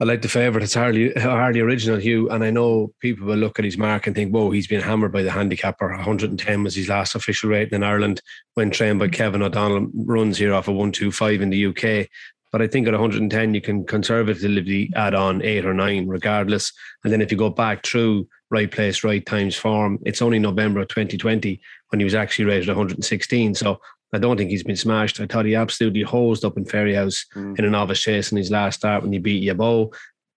I 0.00 0.04
like 0.04 0.22
the 0.22 0.28
favourite. 0.28 0.62
It's 0.62 0.74
hardly 0.74 1.12
hardly 1.14 1.60
original, 1.60 1.98
Hugh. 1.98 2.30
And 2.30 2.44
I 2.44 2.50
know 2.50 2.92
people 3.00 3.26
will 3.26 3.36
look 3.36 3.58
at 3.58 3.64
his 3.64 3.76
mark 3.76 4.06
and 4.06 4.14
think, 4.14 4.32
"Whoa, 4.32 4.50
he's 4.50 4.68
been 4.68 4.80
hammered 4.80 5.12
by 5.12 5.22
the 5.22 5.32
handicapper." 5.32 5.88
110 5.88 6.62
was 6.62 6.76
his 6.76 6.88
last 6.88 7.16
official 7.16 7.50
rating 7.50 7.74
in 7.74 7.82
Ireland 7.82 8.22
when 8.54 8.70
trained 8.70 9.00
by 9.00 9.08
mm. 9.08 9.12
Kevin 9.12 9.42
O'Donnell. 9.42 9.90
Runs 9.94 10.38
here 10.38 10.54
off 10.54 10.68
a 10.68 10.72
125 10.72 11.42
in 11.42 11.50
the 11.50 11.66
UK. 11.66 12.08
But 12.52 12.62
I 12.62 12.68
think 12.68 12.86
at 12.86 12.94
110, 12.94 13.54
you 13.54 13.60
can 13.60 13.84
conservatively 13.84 14.90
add 14.94 15.14
on 15.14 15.42
eight 15.42 15.66
or 15.66 15.74
nine, 15.74 16.06
regardless. 16.06 16.72
And 17.02 17.12
then 17.12 17.20
if 17.20 17.30
you 17.30 17.36
go 17.36 17.50
back 17.50 17.84
through 17.84 18.28
right 18.50 18.70
place, 18.70 19.04
right 19.04 19.26
times 19.26 19.56
form, 19.56 19.98
it's 20.06 20.22
only 20.22 20.38
November 20.38 20.80
of 20.80 20.88
2020 20.88 21.60
when 21.90 22.00
he 22.00 22.04
was 22.04 22.14
actually 22.14 22.46
rated 22.46 22.68
116. 22.68 23.54
So 23.54 23.80
I 24.12 24.18
don't 24.18 24.36
think 24.36 24.50
he's 24.50 24.62
been 24.62 24.76
smashed. 24.76 25.20
I 25.20 25.26
thought 25.26 25.44
he 25.44 25.54
absolutely 25.54 26.02
hosed 26.02 26.44
up 26.44 26.56
in 26.56 26.64
Fairyhouse 26.64 27.26
mm. 27.34 27.58
in 27.58 27.64
a 27.64 27.70
novice 27.70 28.00
chase 28.00 28.32
in 28.32 28.38
his 28.38 28.50
last 28.50 28.76
start 28.76 29.02
when 29.02 29.12
he 29.12 29.18
beat 29.18 29.46
Yabo. 29.46 29.92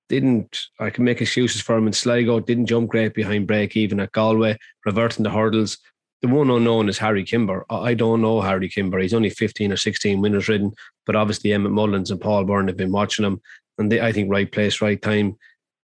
Didn't 0.10 0.60
I 0.80 0.90
can 0.90 1.06
make 1.06 1.22
excuses 1.22 1.62
for 1.62 1.78
him 1.78 1.88
in 1.88 1.94
Sligo, 1.94 2.40
didn't 2.42 2.66
jump 2.66 2.90
great 2.90 3.14
behind 3.14 3.48
break 3.48 3.78
even 3.78 4.02
at 4.02 4.12
Galway, 4.12 4.58
reverting 4.86 5.24
the 5.24 5.30
hurdles. 5.30 5.78
The 6.22 6.28
one 6.28 6.52
unknown 6.52 6.90
is 6.90 7.00
Harry 7.00 7.24
Kimber. 7.24 7.66
I 7.70 7.94
don't 7.94 8.22
know 8.22 8.42
Harry 8.42 8.70
Kimber. 8.70 9.00
He's 9.00 9.14
only 9.14 9.32
15 9.32 9.72
or 9.72 9.78
16 9.78 10.22
winners 10.22 10.50
ridden, 10.50 10.74
but 11.06 11.16
obviously 11.16 11.52
Emmet 11.52 11.72
Mullins 11.72 12.12
and 12.12 12.22
Paul 12.22 12.44
Byrne 12.44 12.68
have 12.68 12.78
been 12.78 12.92
watching 12.92 13.26
him. 13.26 13.42
And 13.78 13.92
they, 13.92 14.02
I 14.02 14.12
think 14.12 14.30
right 14.30 14.52
place, 14.52 14.82
right 14.82 15.02
time 15.02 15.38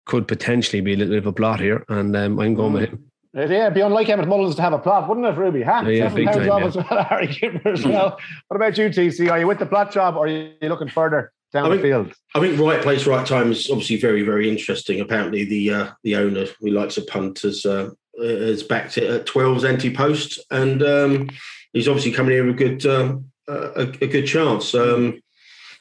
could 0.05 0.27
potentially 0.27 0.79
be 0.79 0.93
a 0.93 0.95
little 0.95 1.11
bit 1.11 1.17
of 1.17 1.27
a 1.27 1.33
blot 1.33 1.59
here. 1.59 1.83
And 1.89 2.15
um, 2.15 2.39
I'm 2.39 2.53
going 2.53 2.71
mm. 2.71 2.75
with 2.75 2.89
him. 2.91 3.11
Yeah, 3.33 3.43
it'd 3.45 3.73
be 3.73 3.81
unlike 3.81 4.09
Emmet 4.09 4.27
Mullins 4.27 4.55
to 4.55 4.61
have 4.61 4.73
a 4.73 4.79
plot, 4.79 5.09
wouldn't 5.09 5.25
it, 5.25 5.35
Ruby? 5.35 5.63
Huh? 5.63 5.83
Yeah, 5.87 6.09
Seven 6.09 6.25
pounds 6.25 6.47
time, 6.47 6.63
as 6.63 6.75
well, 6.75 7.03
Harry 7.09 7.27
Kimber 7.27 7.69
as 7.69 7.83
well. 7.83 8.19
what 8.47 8.55
about 8.55 8.77
you, 8.77 8.89
TC? 8.89 9.31
Are 9.31 9.39
you 9.39 9.47
with 9.47 9.57
the 9.57 9.65
plot 9.65 9.91
job 9.91 10.15
or 10.15 10.25
are 10.25 10.27
you 10.27 10.53
looking 10.61 10.87
further 10.87 11.33
down 11.51 11.65
I 11.65 11.69
think, 11.69 11.81
the 11.81 11.87
field? 11.87 12.13
I 12.35 12.39
think 12.39 12.59
right 12.59 12.81
place, 12.81 13.07
right 13.07 13.25
time 13.25 13.51
is 13.51 13.71
obviously 13.71 13.97
very, 13.97 14.21
very 14.21 14.47
interesting. 14.47 15.01
Apparently, 15.01 15.45
the 15.45 15.73
uh, 15.73 15.91
the 16.03 16.15
owner, 16.15 16.45
who 16.59 16.69
likes 16.69 16.97
a 16.97 17.05
punt, 17.05 17.39
has, 17.39 17.65
uh, 17.65 17.89
has 18.21 18.61
backed 18.61 18.99
it 18.99 19.09
at 19.09 19.25
12's 19.25 19.65
anti 19.65 19.91
post, 19.91 20.39
and 20.51 20.83
um, 20.83 21.29
he's 21.73 21.87
obviously 21.87 22.11
coming 22.11 22.37
in 22.37 22.45
with 22.45 22.55
a 22.55 22.57
good, 22.57 22.85
uh, 22.85 23.17
a, 23.47 23.81
a, 23.81 24.07
good 24.07 24.27
chance. 24.27 24.75
Um, 24.75 25.22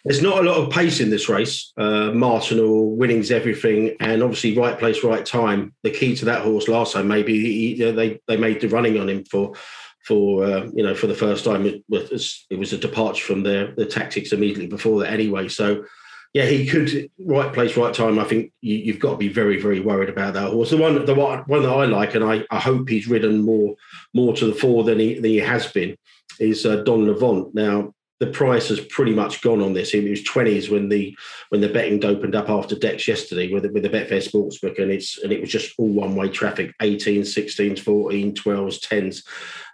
there's 0.05 0.23
not 0.23 0.39
a 0.39 0.43
lot 0.43 0.57
of 0.57 0.71
pace 0.71 1.01
in 1.01 1.11
this 1.11 1.29
race. 1.29 1.73
Uh, 1.77 2.11
Martineau 2.13 2.81
winning's 2.81 3.31
everything, 3.31 3.97
and 4.01 4.23
obviously 4.23 4.57
right 4.57 4.79
place, 4.79 5.05
right 5.05 5.25
time. 5.25 5.75
The 5.83 5.91
key 5.91 6.17
to 6.17 6.25
that 6.27 6.43
horse 6.43 6.69
last 6.69 6.95
time, 6.95 7.09
maybe 7.09 7.39
he, 7.41 7.91
they 7.93 8.21
they 8.27 8.37
made 8.37 8.61
the 8.61 8.69
running 8.69 8.99
on 8.99 9.09
him 9.09 9.25
for 9.25 9.55
for 10.05 10.45
uh, 10.45 10.67
you 10.75 10.83
know 10.83 10.95
for 10.95 11.07
the 11.07 11.15
first 11.15 11.45
time. 11.45 11.67
It 11.67 11.85
was 11.89 12.47
it 12.51 12.59
was 12.59 12.73
a 12.73 12.79
departure 12.79 13.25
from 13.25 13.45
their 13.45 13.75
the 13.75 13.87
tactics 13.87 14.33
immediately 14.33 14.67
before 14.67 15.01
that 15.01 15.13
anyway. 15.13 15.49
So 15.49 15.85
yeah, 16.35 16.47
he 16.47 16.67
could 16.67 17.11
right 17.19 17.53
place, 17.53 17.77
right 17.77 17.93
time. 17.93 18.19
I 18.19 18.25
think 18.25 18.53
you, 18.63 18.91
have 18.93 19.01
got 19.01 19.13
to 19.13 19.17
be 19.19 19.29
very, 19.29 19.61
very 19.61 19.81
worried 19.81 20.09
about 20.09 20.33
that 20.33 20.51
horse. 20.51 20.71
The 20.71 20.79
one, 20.79 21.05
the 21.05 21.15
one, 21.15 21.41
one 21.41 21.63
that 21.63 21.69
I 21.69 21.85
like, 21.85 22.15
and 22.15 22.25
I, 22.25 22.43
I 22.51 22.59
hope 22.59 22.89
he's 22.89 23.07
ridden 23.07 23.43
more, 23.43 23.75
more 24.15 24.35
to 24.37 24.47
the 24.47 24.55
fore 24.55 24.83
than 24.83 24.99
he 24.99 25.15
than 25.15 25.25
he 25.25 25.37
has 25.37 25.71
been, 25.71 25.95
is 26.41 26.65
uh, 26.65 26.77
Don 26.85 27.07
Levant. 27.07 27.55
Now 27.55 27.93
the 28.23 28.29
price 28.29 28.69
has 28.69 28.79
pretty 28.79 29.13
much 29.13 29.43
gone 29.43 29.61
on 29.61 29.73
this. 29.73 29.95
It 29.95 30.09
was 30.09 30.23
twenties 30.23 30.71
when 30.71 30.89
the 30.89 31.17
when 31.49 31.61
the 31.61 31.69
betting 31.69 32.05
opened 32.05 32.37
up 32.37 32.49
after 32.49 32.77
Dex 32.77 33.09
yesterday 33.09 33.53
with 33.53 33.65
the, 33.65 33.71
with 33.71 33.83
the 33.83 33.89
Betfair 33.89 34.23
Sportsbook, 34.23 34.81
and 34.81 34.93
it's 34.93 35.19
and 35.19 35.33
it 35.33 35.41
was 35.41 35.51
just 35.51 35.75
all 35.77 35.89
one 35.89 36.15
way 36.15 36.29
traffic: 36.29 36.73
18, 36.81 37.23
16s, 37.23 37.81
14, 37.81 38.33
12s, 38.33 38.79
10s. 38.79 39.25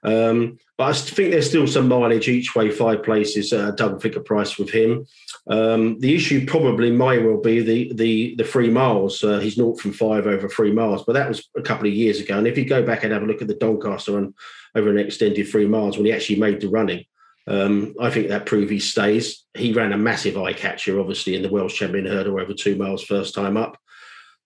Um, 0.02 0.58
but 0.78 0.84
I 0.84 0.92
think 0.94 1.30
there's 1.30 1.50
still 1.50 1.66
some 1.66 1.88
mileage 1.88 2.28
each 2.28 2.54
way, 2.54 2.70
five 2.70 3.02
places, 3.02 3.52
uh, 3.52 3.72
double 3.72 4.00
figure 4.00 4.20
price 4.20 4.56
with 4.56 4.70
him. 4.70 5.06
Um, 5.48 6.00
the 6.00 6.14
issue 6.14 6.46
probably 6.46 6.90
may 6.90 7.18
well 7.18 7.42
be 7.42 7.60
the 7.60 7.92
the 7.92 8.34
the 8.36 8.44
three 8.44 8.70
miles. 8.70 9.22
Uh, 9.22 9.40
he's 9.40 9.58
not 9.58 9.78
from 9.78 9.92
five 9.92 10.26
over 10.26 10.48
three 10.48 10.72
miles, 10.72 11.04
but 11.04 11.12
that 11.12 11.28
was 11.28 11.46
a 11.54 11.60
couple 11.60 11.86
of 11.86 11.92
years 11.92 12.18
ago. 12.18 12.38
And 12.38 12.46
if 12.46 12.56
you 12.56 12.64
go 12.64 12.82
back 12.82 13.04
and 13.04 13.12
have 13.12 13.22
a 13.22 13.26
look 13.26 13.42
at 13.42 13.48
the 13.48 13.54
Doncaster 13.54 14.16
and 14.16 14.32
over 14.74 14.88
an 14.88 14.98
extended 14.98 15.46
three 15.46 15.66
miles 15.66 15.98
when 15.98 16.06
he 16.06 16.14
actually 16.14 16.40
made 16.40 16.62
the 16.62 16.68
running. 16.68 17.04
Um, 17.48 17.94
I 17.98 18.10
think 18.10 18.28
that 18.28 18.46
prove 18.46 18.68
he 18.68 18.78
stays. 18.78 19.44
He 19.54 19.72
ran 19.72 19.92
a 19.92 19.98
massive 19.98 20.36
eye 20.36 20.52
catcher, 20.52 21.00
obviously, 21.00 21.34
in 21.34 21.42
the 21.42 21.48
Welsh 21.48 21.74
Champion 21.74 22.04
hurdle 22.04 22.38
over 22.38 22.52
two 22.52 22.76
miles 22.76 23.02
first 23.02 23.34
time 23.34 23.56
up. 23.56 23.78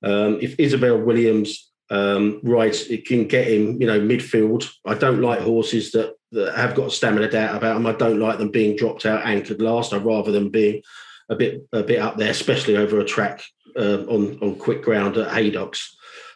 Um, 0.04 0.38
if 0.40 0.54
Isabel 0.59 0.99
Williams 0.99 1.71
um, 1.90 2.40
rides, 2.44 2.87
it 2.88 3.04
can 3.06 3.26
get 3.26 3.49
him, 3.49 3.80
you 3.80 3.88
know, 3.88 4.00
midfield. 4.00 4.71
I 4.87 4.94
don't 4.94 5.21
like 5.21 5.40
horses 5.40 5.90
that, 5.92 6.14
that 6.30 6.54
have 6.54 6.76
got 6.76 6.92
stamina 6.92 7.28
doubt 7.28 7.56
about 7.56 7.75
them. 7.75 7.87
I 7.87 7.92
don't 7.92 8.21
like 8.21 8.38
them 8.38 8.50
being 8.50 8.76
dropped 8.76 9.04
out 9.04 9.26
anchored 9.26 9.61
last. 9.61 9.92
I'd 9.92 10.04
rather 10.04 10.30
them 10.30 10.50
being 10.50 10.82
a 11.28 11.35
bit 11.35 11.62
a 11.73 11.82
bit 11.82 12.00
up 12.00 12.16
there, 12.18 12.30
especially 12.30 12.76
over 12.76 13.00
a 13.00 13.04
track 13.04 13.42
uh, 13.76 14.04
on 14.09 14.38
on 14.40 14.54
quick 14.56 14.82
ground 14.82 15.16
at 15.16 15.28
Haydocks. 15.28 15.88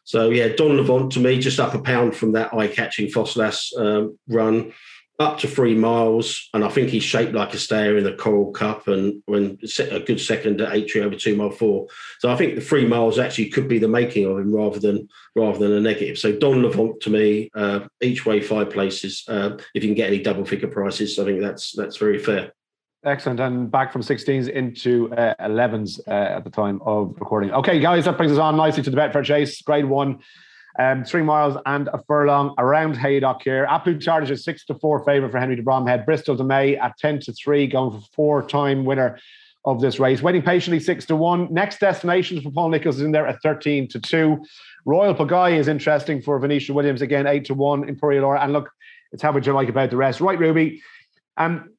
So 0.04 0.30
yeah, 0.30 0.48
Don 0.48 0.76
Levant 0.76 1.12
to 1.12 1.20
me 1.20 1.38
just 1.40 1.60
up 1.60 1.74
a 1.74 1.80
pound 1.80 2.16
from 2.16 2.32
that 2.32 2.54
eye 2.54 2.68
catching 2.68 3.08
Ffos 3.08 3.36
Las 3.36 3.72
um, 3.76 4.18
run 4.28 4.72
up 5.18 5.38
to 5.38 5.48
three 5.48 5.74
miles, 5.74 6.48
and 6.52 6.62
I 6.62 6.68
think 6.68 6.90
he's 6.90 7.02
shaped 7.02 7.32
like 7.32 7.54
a 7.54 7.58
stayer 7.58 7.96
in 7.96 8.04
the 8.04 8.12
Coral 8.12 8.52
Cup, 8.52 8.86
and 8.86 9.22
when 9.26 9.58
a 9.90 10.00
good 10.00 10.20
second 10.20 10.60
at 10.60 10.74
Aintree 10.74 11.02
over 11.02 11.16
two 11.16 11.36
mile 11.36 11.50
four. 11.50 11.86
So 12.18 12.30
I 12.30 12.36
think 12.36 12.54
the 12.54 12.60
three 12.60 12.86
miles 12.86 13.18
actually 13.18 13.48
could 13.48 13.66
be 13.66 13.78
the 13.78 13.88
making 13.88 14.26
of 14.26 14.38
him 14.38 14.54
rather 14.54 14.78
than 14.78 15.08
rather 15.34 15.58
than 15.58 15.72
a 15.72 15.80
negative. 15.80 16.18
So 16.18 16.32
Don 16.32 16.62
Levant 16.62 17.00
to 17.02 17.10
me, 17.10 17.50
uh, 17.54 17.80
each 18.02 18.26
way 18.26 18.40
five 18.40 18.70
places. 18.70 19.24
Uh, 19.26 19.56
if 19.74 19.82
you 19.82 19.88
can 19.88 19.94
get 19.94 20.08
any 20.08 20.20
double 20.20 20.44
figure 20.44 20.68
prices, 20.68 21.18
I 21.18 21.24
think 21.24 21.40
that's 21.40 21.72
that's 21.72 21.96
very 21.96 22.18
fair. 22.18 22.52
Excellent, 23.04 23.38
and 23.38 23.70
back 23.70 23.92
from 23.92 24.02
16s 24.02 24.48
into 24.48 25.12
uh, 25.14 25.34
11s 25.40 26.00
uh, 26.08 26.10
at 26.10 26.44
the 26.44 26.50
time 26.50 26.80
of 26.84 27.14
recording. 27.20 27.52
Okay, 27.52 27.78
guys, 27.78 28.04
that 28.06 28.16
brings 28.16 28.32
us 28.32 28.38
on 28.38 28.56
nicely 28.56 28.82
to 28.82 28.90
the 28.90 28.96
Betfair 28.96 29.22
Chase 29.22 29.62
Grade 29.62 29.84
One 29.84 30.18
um, 30.78 31.04
three 31.04 31.22
miles 31.22 31.56
and 31.66 31.88
a 31.88 32.02
furlong 32.06 32.54
around 32.58 32.96
Haydock 32.96 33.42
here. 33.42 33.66
A 33.70 33.80
Plus 33.80 34.04
Tard 34.04 34.30
is 34.30 34.44
six 34.44 34.64
to 34.66 34.74
four 34.74 35.04
favourite 35.04 35.32
for 35.32 35.38
Henry 35.38 35.56
de 35.56 35.62
Bromhead. 35.62 36.04
Bristol 36.04 36.36
de 36.36 36.44
Mai 36.44 36.74
at 36.74 36.96
10 36.98 37.20
to 37.20 37.32
three, 37.32 37.66
going 37.66 37.98
for 37.98 38.06
four 38.14 38.42
time 38.46 38.84
winner 38.84 39.18
of 39.64 39.80
this 39.80 39.98
race. 39.98 40.22
Waiting 40.22 40.42
patiently 40.42 40.80
six 40.80 41.06
to 41.06 41.16
one. 41.16 41.52
Next 41.52 41.80
destinations 41.80 42.42
for 42.42 42.50
Paul 42.50 42.68
Nicholls 42.68 42.96
is 42.96 43.02
in 43.02 43.12
there 43.12 43.26
at 43.26 43.42
13 43.42 43.88
to 43.88 44.00
two. 44.00 44.44
Royal 44.84 45.14
Pagaille 45.14 45.58
is 45.58 45.68
interesting 45.68 46.22
for 46.22 46.38
Venetia 46.38 46.72
Williams 46.72 47.02
again, 47.02 47.26
eight 47.26 47.44
to 47.46 47.54
one. 47.54 47.88
Imperial 47.88 48.24
Aura. 48.24 48.40
And 48.40 48.52
look, 48.52 48.70
it's 49.12 49.22
how 49.22 49.32
would 49.32 49.46
you 49.46 49.52
like 49.52 49.68
about 49.68 49.90
the 49.90 49.96
rest. 49.96 50.20
Right, 50.20 50.38
Ruby. 50.38 50.82
Um, 51.36 51.70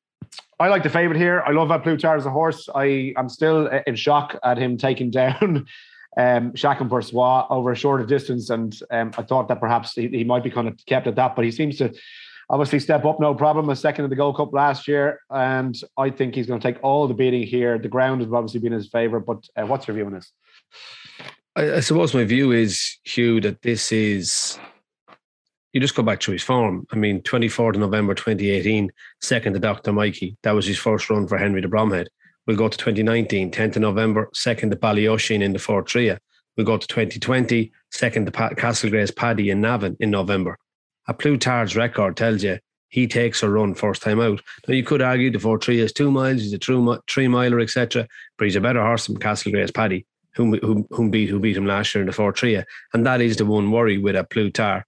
I 0.59 0.67
like 0.69 0.83
the 0.83 0.89
favourite 0.89 1.19
here. 1.19 1.43
I 1.45 1.51
love 1.51 1.69
that 1.69 1.83
Plus 1.83 2.01
Tard 2.01 2.19
as 2.19 2.25
a 2.25 2.31
horse. 2.31 2.67
I, 2.73 3.13
I 3.15 3.19
am 3.19 3.29
still 3.29 3.67
in 3.67 3.95
shock 3.95 4.37
at 4.43 4.57
him 4.57 4.77
taking 4.77 5.11
down 5.11 5.67
um, 6.17 6.53
Pour 6.53 7.01
Soi 7.01 7.45
over 7.49 7.71
a 7.71 7.75
shorter 7.75 8.05
distance. 8.05 8.49
And 8.49 8.77
um, 8.91 9.11
I 9.17 9.21
thought 9.21 9.47
that 9.47 9.59
perhaps 9.59 9.93
he, 9.93 10.07
he 10.07 10.23
might 10.23 10.43
be 10.43 10.49
kind 10.49 10.67
of 10.67 10.77
kept 10.85 11.07
at 11.07 11.15
that, 11.15 11.35
but 11.35 11.45
he 11.45 11.51
seems 11.51 11.77
to 11.77 11.93
obviously 12.49 12.79
step 12.79 13.05
up 13.05 13.19
no 13.19 13.35
problem. 13.35 13.69
A 13.69 13.75
second 13.75 14.05
in 14.05 14.09
the 14.09 14.15
Gold 14.15 14.37
Cup 14.37 14.53
last 14.53 14.87
year. 14.87 15.21
And 15.29 15.79
I 15.97 16.09
think 16.09 16.35
he's 16.35 16.47
going 16.47 16.59
to 16.59 16.67
take 16.67 16.83
all 16.83 17.07
the 17.07 17.13
beating 17.13 17.43
here. 17.43 17.77
The 17.77 17.87
ground 17.87 18.21
has 18.21 18.31
obviously 18.31 18.59
been 18.59 18.73
his 18.73 18.89
favour, 18.89 19.19
but 19.19 19.47
uh, 19.55 19.65
what's 19.65 19.87
your 19.87 19.95
view 19.95 20.05
on 20.05 20.13
this? 20.13 20.31
I, 21.55 21.75
I 21.75 21.79
suppose 21.81 22.13
my 22.13 22.23
view 22.23 22.51
is, 22.51 22.97
Hugh, 23.03 23.41
that 23.41 23.61
this 23.61 23.91
is 23.91 24.59
you 25.73 25.81
just 25.81 25.95
go 25.95 26.01
back 26.01 26.19
to 26.21 26.31
his 26.31 26.41
form. 26.41 26.87
I 26.91 26.95
mean, 26.95 27.21
24th 27.21 27.75
of 27.75 27.81
November 27.81 28.15
2018, 28.15 28.89
second 29.21 29.53
to 29.53 29.59
Dr. 29.59 29.93
Mikey. 29.93 30.35
That 30.41 30.53
was 30.53 30.65
his 30.65 30.79
first 30.79 31.07
run 31.09 31.27
for 31.27 31.37
Henry 31.37 31.61
de 31.61 31.67
Bromhead. 31.67 32.07
We'll 32.47 32.55
go 32.55 32.69
to 32.69 32.77
2019, 32.77 33.51
10th 33.51 33.75
of 33.75 33.81
November, 33.81 34.29
second 34.33 34.71
to 34.71 34.77
Ballyoisin 34.77 35.41
in 35.41 35.51
the 35.51 35.59
Fortria. 35.59 36.17
We'll 36.55 36.65
go 36.65 36.77
to 36.77 36.87
2020, 36.87 37.71
second 37.91 38.25
to 38.25 38.31
Castlegrace 38.31 39.13
Paddy 39.13 39.49
in 39.49 39.59
Navan 39.59 39.97
in 39.99 40.09
November. 40.09 40.57
A 41.09 41.13
Plus 41.13 41.39
Tard's 41.39 41.75
record 41.75 42.15
tells 42.15 42.43
you 42.43 42.57
he 42.87 43.05
takes 43.05 43.43
a 43.43 43.49
run 43.49 43.75
first 43.75 44.01
time 44.01 44.21
out. 44.21 44.41
Now, 44.65 44.73
you 44.73 44.83
could 44.83 45.01
argue 45.01 45.29
the 45.29 45.39
Fortria 45.39 45.83
is 45.83 45.91
two 45.91 46.09
miles, 46.09 46.41
he's 46.41 46.53
a 46.53 46.57
true, 46.57 46.97
three 47.09 47.27
miler, 47.27 47.59
etc., 47.59 48.07
but 48.37 48.45
he's 48.45 48.55
a 48.55 48.61
better 48.61 48.81
horse 48.81 49.07
than 49.07 49.17
Castlegrace 49.17 49.73
Paddy, 49.73 50.05
whom, 50.35 50.53
whom, 50.59 50.87
whom, 50.91 51.11
beat, 51.11 51.29
who 51.29 51.39
beat 51.39 51.57
him 51.57 51.65
last 51.65 51.93
year 51.93 52.01
in 52.01 52.07
the 52.07 52.13
Fortria. 52.13 52.63
And 52.93 53.05
that 53.05 53.19
is 53.19 53.35
the 53.35 53.45
one 53.45 53.71
worry 53.71 53.97
with 53.97 54.15
A 54.15 54.23
Plus 54.23 54.51
Tard. 54.53 54.83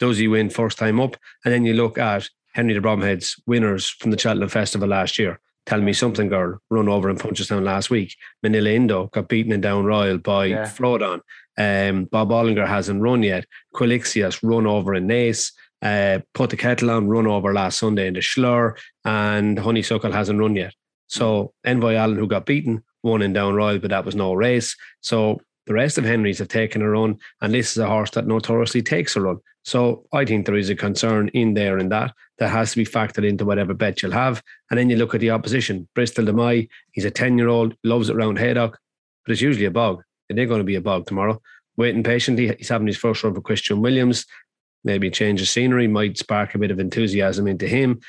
Does 0.00 0.18
he 0.18 0.26
win 0.26 0.50
first 0.50 0.78
time 0.78 0.98
up? 0.98 1.16
And 1.44 1.54
then 1.54 1.64
you 1.64 1.74
look 1.74 1.96
at 1.96 2.28
Henry 2.54 2.74
de 2.74 2.80
Bromhead's 2.80 3.40
winners 3.46 3.88
from 3.88 4.10
the 4.10 4.18
Cheltenham 4.18 4.48
Festival 4.48 4.88
last 4.88 5.16
year. 5.16 5.40
Tell 5.66 5.80
me 5.80 5.92
something, 5.94 6.28
girl. 6.28 6.58
Run 6.70 6.88
over 6.88 7.08
in 7.08 7.16
Punchestown 7.16 7.64
last 7.64 7.88
week. 7.88 8.14
Minella 8.44 8.74
Indo 8.74 9.06
got 9.06 9.28
beaten 9.28 9.52
in 9.52 9.60
Down 9.60 9.84
Royal 9.84 10.18
by 10.18 10.46
yeah. 10.46 10.64
Frodon. 10.64 11.20
Um, 11.56 12.04
Bob 12.04 12.30
Olinger 12.30 12.66
hasn't 12.66 13.00
run 13.00 13.22
yet. 13.22 13.46
Quilixios 13.74 14.40
run 14.42 14.66
over 14.66 14.94
in 14.94 15.06
Naas. 15.06 15.52
Uh, 15.80 16.20
put 16.32 16.50
the 16.50 16.56
kettle 16.56 16.90
on, 16.90 17.08
run 17.08 17.26
over 17.26 17.52
last 17.52 17.78
Sunday 17.78 18.06
in 18.06 18.14
the 18.14 18.20
Shloer, 18.20 18.78
and 19.04 19.58
Honeysuckle 19.58 20.12
hasn't 20.12 20.40
run 20.40 20.56
yet. 20.56 20.72
So 21.08 21.52
Envoy 21.64 21.94
Allen, 21.94 22.16
who 22.16 22.26
got 22.26 22.46
beaten, 22.46 22.82
won 23.02 23.20
in 23.20 23.34
Down 23.34 23.54
Royal, 23.54 23.78
but 23.78 23.90
that 23.90 24.06
was 24.06 24.14
no 24.14 24.32
race. 24.32 24.76
So 25.02 25.40
the 25.66 25.74
rest 25.74 25.98
of 25.98 26.04
Henry's 26.04 26.38
have 26.38 26.48
taken 26.48 26.80
a 26.80 26.88
run, 26.88 27.18
and 27.40 27.52
this 27.52 27.72
is 27.72 27.78
a 27.78 27.86
horse 27.86 28.10
that 28.12 28.26
notoriously 28.26 28.82
takes 28.82 29.14
a 29.14 29.20
run. 29.20 29.38
So 29.64 30.04
I 30.12 30.26
think 30.26 30.44
there 30.44 30.56
is 30.56 30.68
a 30.68 30.76
concern 30.76 31.28
in 31.28 31.54
there 31.54 31.78
in 31.78 31.88
that 31.88 32.12
that 32.38 32.50
has 32.50 32.72
to 32.72 32.76
be 32.76 32.84
factored 32.84 33.26
into 33.26 33.46
whatever 33.46 33.72
bet 33.72 34.02
you'll 34.02 34.12
have. 34.12 34.42
And 34.70 34.78
then 34.78 34.90
you 34.90 34.96
look 34.96 35.14
at 35.14 35.20
the 35.20 35.30
opposition. 35.30 35.88
Bristol 35.94 36.26
de 36.26 36.32
Mai, 36.32 36.68
he's 36.92 37.06
a 37.06 37.10
10 37.10 37.38
year 37.38 37.48
old, 37.48 37.74
loves 37.82 38.10
it 38.10 38.16
round 38.16 38.38
Haydock, 38.38 38.78
but 39.24 39.32
it's 39.32 39.40
usually 39.40 39.64
a 39.64 39.70
bog. 39.70 40.02
It 40.28 40.38
ain't 40.38 40.48
going 40.48 40.60
to 40.60 40.64
be 40.64 40.74
a 40.74 40.82
bog 40.82 41.06
tomorrow. 41.06 41.40
Waiting 41.76 42.02
patiently. 42.02 42.54
He's 42.58 42.68
having 42.68 42.86
his 42.86 42.98
first 42.98 43.24
run 43.24 43.34
for 43.34 43.40
Christian 43.40 43.80
Williams. 43.80 44.26
Maybe 44.84 45.08
a 45.08 45.10
change 45.10 45.40
of 45.40 45.48
scenery 45.48 45.88
might 45.88 46.18
spark 46.18 46.54
a 46.54 46.58
bit 46.58 46.70
of 46.70 46.78
enthusiasm 46.78 47.46
into 47.46 47.66
him. 47.66 48.00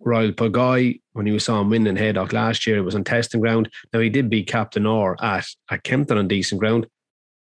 Royal 0.00 0.32
Pagaille, 0.32 1.00
when 1.12 1.26
you 1.26 1.38
saw 1.38 1.60
him 1.60 1.68
win 1.68 1.86
in 1.86 1.96
Haydock 1.96 2.32
last 2.32 2.66
year, 2.66 2.78
it 2.78 2.82
was 2.82 2.94
on 2.94 3.04
testing 3.04 3.42
ground. 3.42 3.70
Now 3.92 4.00
he 4.00 4.08
did 4.08 4.30
beat 4.30 4.46
Captain 4.46 4.86
Orr 4.86 5.22
at, 5.22 5.46
at 5.70 5.82
Kempton 5.82 6.16
on 6.16 6.28
decent 6.28 6.60
ground, 6.60 6.86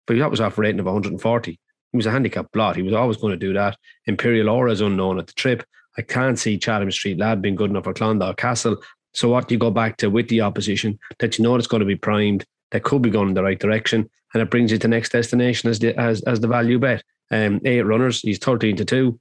but 0.05 0.17
that 0.17 0.29
was 0.29 0.41
off 0.41 0.57
a 0.57 0.61
rating 0.61 0.81
of 0.81 0.85
140. 0.85 1.59
He 1.91 1.97
was 1.97 2.05
a 2.05 2.11
handicap 2.11 2.51
blot. 2.51 2.75
He 2.75 2.81
was 2.81 2.93
always 2.93 3.17
going 3.17 3.31
to 3.31 3.37
do 3.37 3.53
that. 3.53 3.77
Imperial 4.05 4.49
Aura 4.49 4.71
is 4.71 4.81
unknown 4.81 5.19
at 5.19 5.27
the 5.27 5.33
trip. 5.33 5.63
I 5.97 6.01
can't 6.01 6.39
see 6.39 6.57
Chatham 6.57 6.91
Street 6.91 7.17
Lad 7.17 7.41
being 7.41 7.55
good 7.55 7.69
enough 7.69 7.83
for 7.83 7.93
Clondaw 7.93 8.35
Castle. 8.37 8.77
So 9.13 9.29
what 9.29 9.47
do 9.47 9.55
you 9.55 9.59
go 9.59 9.71
back 9.71 9.97
to 9.97 10.09
with 10.09 10.29
the 10.29 10.41
opposition 10.41 10.97
that 11.19 11.37
you 11.37 11.43
know 11.43 11.55
it's 11.55 11.67
going 11.67 11.81
to 11.81 11.85
be 11.85 11.97
primed, 11.97 12.45
that 12.71 12.83
could 12.83 13.01
be 13.01 13.09
going 13.09 13.29
in 13.29 13.33
the 13.33 13.43
right 13.43 13.59
direction, 13.59 14.09
and 14.33 14.41
it 14.41 14.49
brings 14.49 14.71
you 14.71 14.77
to 14.77 14.87
next 14.87 15.11
destination 15.11 15.69
as 15.69 15.79
the 15.79 15.99
as, 15.99 16.21
as 16.21 16.39
the 16.39 16.47
value 16.47 16.79
bet. 16.79 17.03
Um, 17.29 17.59
eight 17.65 17.81
runners, 17.81 18.21
he's 18.21 18.39
13 18.39 18.77
to 18.77 18.85
2. 18.85 19.19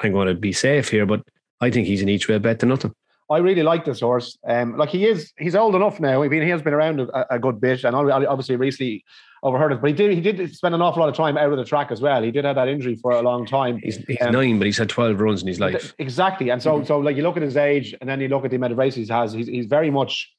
I'm 0.00 0.12
going 0.12 0.28
to 0.28 0.34
be 0.34 0.52
safe 0.52 0.88
here, 0.90 1.06
but 1.06 1.22
I 1.60 1.70
think 1.70 1.86
he's 1.86 2.02
an 2.02 2.08
each 2.08 2.28
way 2.28 2.38
bet 2.38 2.60
to 2.60 2.66
nothing. 2.66 2.94
I 3.28 3.38
really 3.38 3.62
like 3.62 3.84
this 3.84 4.00
horse. 4.00 4.38
Um, 4.46 4.76
like 4.76 4.90
he 4.90 5.06
is, 5.06 5.32
he's 5.38 5.56
old 5.56 5.74
enough 5.74 5.98
now. 5.98 6.22
I 6.22 6.28
mean, 6.28 6.42
he 6.42 6.48
has 6.50 6.62
been 6.62 6.74
around 6.74 7.00
a, 7.00 7.34
a 7.34 7.38
good 7.38 7.60
bit, 7.60 7.84
and 7.84 7.94
obviously 7.94 8.56
recently 8.56 9.04
overheard 9.42 9.72
it. 9.72 9.80
But 9.80 9.88
he 9.88 9.94
did 9.94 10.12
he 10.12 10.20
did 10.20 10.54
spend 10.54 10.74
an 10.74 10.82
awful 10.82 11.00
lot 11.00 11.08
of 11.08 11.14
time 11.16 11.36
out 11.36 11.50
of 11.50 11.58
the 11.58 11.64
track 11.64 11.90
as 11.90 12.00
well. 12.00 12.22
He 12.22 12.30
did 12.30 12.44
have 12.44 12.56
that 12.56 12.68
injury 12.68 12.96
for 12.96 13.12
a 13.12 13.22
long 13.22 13.44
time. 13.44 13.78
He's, 13.78 13.96
he's 13.96 14.20
um, 14.20 14.32
nine, 14.32 14.58
but 14.58 14.66
he's 14.66 14.78
had 14.78 14.88
twelve 14.88 15.20
runs 15.20 15.42
in 15.42 15.48
his 15.48 15.58
life. 15.58 15.94
Exactly, 15.98 16.50
and 16.50 16.62
so 16.62 16.76
mm-hmm. 16.76 16.86
so 16.86 16.98
like 16.98 17.16
you 17.16 17.22
look 17.22 17.36
at 17.36 17.42
his 17.42 17.56
age, 17.56 17.94
and 18.00 18.08
then 18.08 18.20
you 18.20 18.28
look 18.28 18.44
at 18.44 18.50
the 18.50 18.56
amount 18.56 18.72
of 18.72 18.78
races 18.78 19.08
he 19.08 19.12
has. 19.12 19.32
He's 19.32 19.48
he's 19.48 19.66
very 19.66 19.90
much 19.90 20.30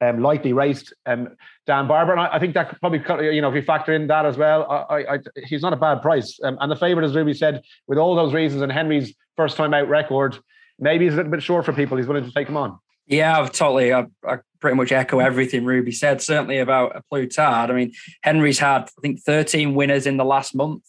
um, 0.00 0.22
lightly 0.22 0.52
raced. 0.52 0.92
Um, 1.06 1.36
Dan 1.66 1.88
Barber, 1.88 2.12
and 2.12 2.20
I, 2.20 2.34
I, 2.34 2.38
think 2.38 2.54
that 2.54 2.80
probably 2.80 3.00
you 3.34 3.42
know 3.42 3.48
if 3.48 3.54
you 3.54 3.62
factor 3.62 3.92
in 3.92 4.06
that 4.06 4.26
as 4.26 4.36
well, 4.36 4.86
I, 4.88 5.14
I, 5.14 5.18
he's 5.46 5.62
not 5.62 5.72
a 5.72 5.76
bad 5.76 6.02
price. 6.02 6.38
Um, 6.42 6.56
and 6.60 6.70
the 6.70 6.76
favourite, 6.76 7.06
as 7.06 7.14
Ruby 7.14 7.34
said, 7.34 7.62
with 7.86 7.98
all 7.98 8.14
those 8.14 8.32
reasons 8.32 8.62
and 8.62 8.70
Henry's 8.70 9.14
first 9.36 9.56
time 9.56 9.74
out 9.74 9.88
record, 9.88 10.38
maybe 10.78 11.04
he's 11.04 11.14
a 11.14 11.16
little 11.16 11.32
bit 11.32 11.42
short 11.42 11.64
for 11.64 11.72
people. 11.72 11.96
He's 11.96 12.06
willing 12.06 12.24
to 12.24 12.32
take 12.32 12.48
him 12.48 12.56
on. 12.56 12.78
Yeah, 13.06 13.38
I've 13.38 13.52
totally. 13.52 13.92
I, 13.92 14.06
I, 14.26 14.38
pretty 14.60 14.76
much 14.76 14.90
echo 14.90 15.20
everything 15.20 15.64
Ruby 15.64 15.92
said. 15.92 16.20
Certainly 16.20 16.58
about 16.58 16.96
a 16.96 17.02
Plutard. 17.12 17.70
I 17.70 17.72
mean, 17.72 17.92
Henry's 18.22 18.58
had 18.58 18.82
I 18.82 19.00
think 19.00 19.20
13 19.20 19.74
winners 19.74 20.06
in 20.06 20.16
the 20.16 20.24
last 20.24 20.54
month. 20.54 20.82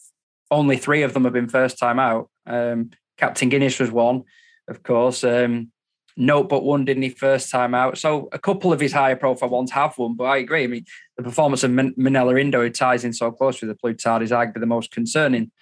Only 0.50 0.76
three 0.76 1.02
of 1.02 1.14
them 1.14 1.24
have 1.24 1.32
been 1.32 1.48
first 1.48 1.78
time 1.78 1.98
out. 1.98 2.28
Um, 2.46 2.90
Captain 3.16 3.48
Guinness 3.48 3.78
was 3.78 3.92
one, 3.92 4.24
of 4.66 4.82
course. 4.82 5.22
Um, 5.22 5.70
but 6.16 6.64
one 6.64 6.84
didn't 6.84 7.04
he 7.04 7.10
first 7.10 7.50
time 7.50 7.74
out. 7.74 7.96
So 7.96 8.28
a 8.32 8.38
couple 8.38 8.72
of 8.72 8.80
his 8.80 8.92
higher 8.92 9.16
profile 9.16 9.48
ones 9.48 9.70
have 9.70 9.96
won. 9.96 10.16
But 10.16 10.24
I 10.24 10.38
agree. 10.38 10.64
I 10.64 10.66
mean, 10.66 10.84
the 11.16 11.22
performance 11.22 11.62
of 11.62 11.70
Man- 11.70 11.94
Minella 11.94 12.38
Indo, 12.40 12.60
who 12.60 12.70
ties 12.70 13.04
in 13.04 13.12
so 13.12 13.30
close 13.30 13.60
with 13.60 13.70
the 13.70 13.76
Plutard, 13.76 14.22
is 14.22 14.32
arguably 14.32 14.60
the 14.60 14.66
most 14.66 14.90
concerning. 14.90 15.52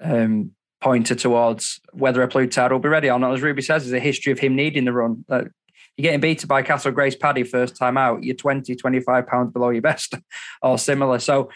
Um, 0.00 0.50
pointer 0.84 1.14
towards 1.14 1.80
whether 1.94 2.20
A 2.20 2.28
Plus 2.28 2.54
Tard 2.54 2.70
will 2.70 2.78
be 2.78 2.90
ready 2.90 3.10
or 3.10 3.18
not. 3.18 3.32
As 3.32 3.40
Ruby 3.40 3.62
says, 3.62 3.84
there's 3.84 3.94
a 3.94 4.04
history 4.04 4.32
of 4.32 4.38
him 4.38 4.54
needing 4.54 4.84
the 4.84 4.92
run. 4.92 5.24
You're 5.30 5.48
getting 6.02 6.20
beaten 6.20 6.46
by 6.46 6.62
Castle 6.62 6.92
Grace 6.92 7.16
Paddy 7.16 7.42
first 7.42 7.74
time 7.74 7.96
out, 7.96 8.22
you're 8.22 8.34
20, 8.34 8.76
25 8.76 9.26
pounds 9.26 9.52
below 9.52 9.70
your 9.70 9.80
best 9.80 10.14
or 10.62 10.76
similar. 10.76 11.18
So 11.20 11.48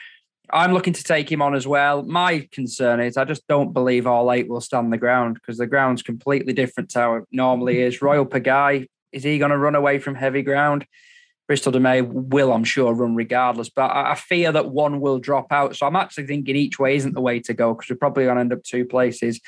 I'm 0.51 0.73
looking 0.73 0.95
to 0.95 1.05
take 1.05 1.31
him 1.31 1.43
on 1.43 1.55
as 1.55 1.67
well. 1.67 2.05
My 2.05 2.49
concern 2.53 3.01
is 3.01 3.19
I 3.19 3.27
just 3.27 3.47
don't 3.49 3.75
believe 3.75 4.07
all 4.07 4.33
eight 4.33 4.49
will 4.49 4.63
stand 4.63 4.91
the 4.93 4.97
ground 4.97 5.35
because 5.35 5.59
the 5.59 5.67
ground's 5.67 6.03
completely 6.03 6.55
different 6.55 6.89
to 6.91 6.99
how 6.99 7.15
it 7.17 7.25
normally 7.31 7.83
is. 7.83 8.01
Royal 8.01 8.25
Pagaille, 8.25 8.87
is 9.13 9.25
he 9.25 9.39
going 9.39 9.51
to 9.51 9.59
run 9.59 9.75
away 9.75 9.99
from 9.99 10.15
heavy 10.15 10.41
ground? 10.41 10.87
Bristol 11.49 11.73
de 11.73 11.81
Mai 11.81 12.03
will, 12.03 12.53
I'm 12.53 12.63
sure, 12.63 12.93
run 12.95 13.15
regardless. 13.15 13.71
But 13.71 13.91
I, 13.91 14.15
fear 14.15 14.53
that 14.53 14.71
one 14.71 15.01
will 15.01 15.19
drop 15.19 15.51
out. 15.51 15.75
So 15.75 15.87
I'm 15.87 15.97
actually 15.97 16.27
thinking 16.27 16.55
each 16.55 16.79
way 16.79 16.95
isn't 16.95 17.15
the 17.15 17.23
way 17.23 17.41
to 17.41 17.55
go 17.55 17.75
because 17.75 17.89
we're 17.89 17.97
probably 17.97 18.25
going 18.25 18.37
to 18.37 18.43
end 18.43 18.53
up 18.53 18.63
two 18.63 18.85
places. 18.85 19.41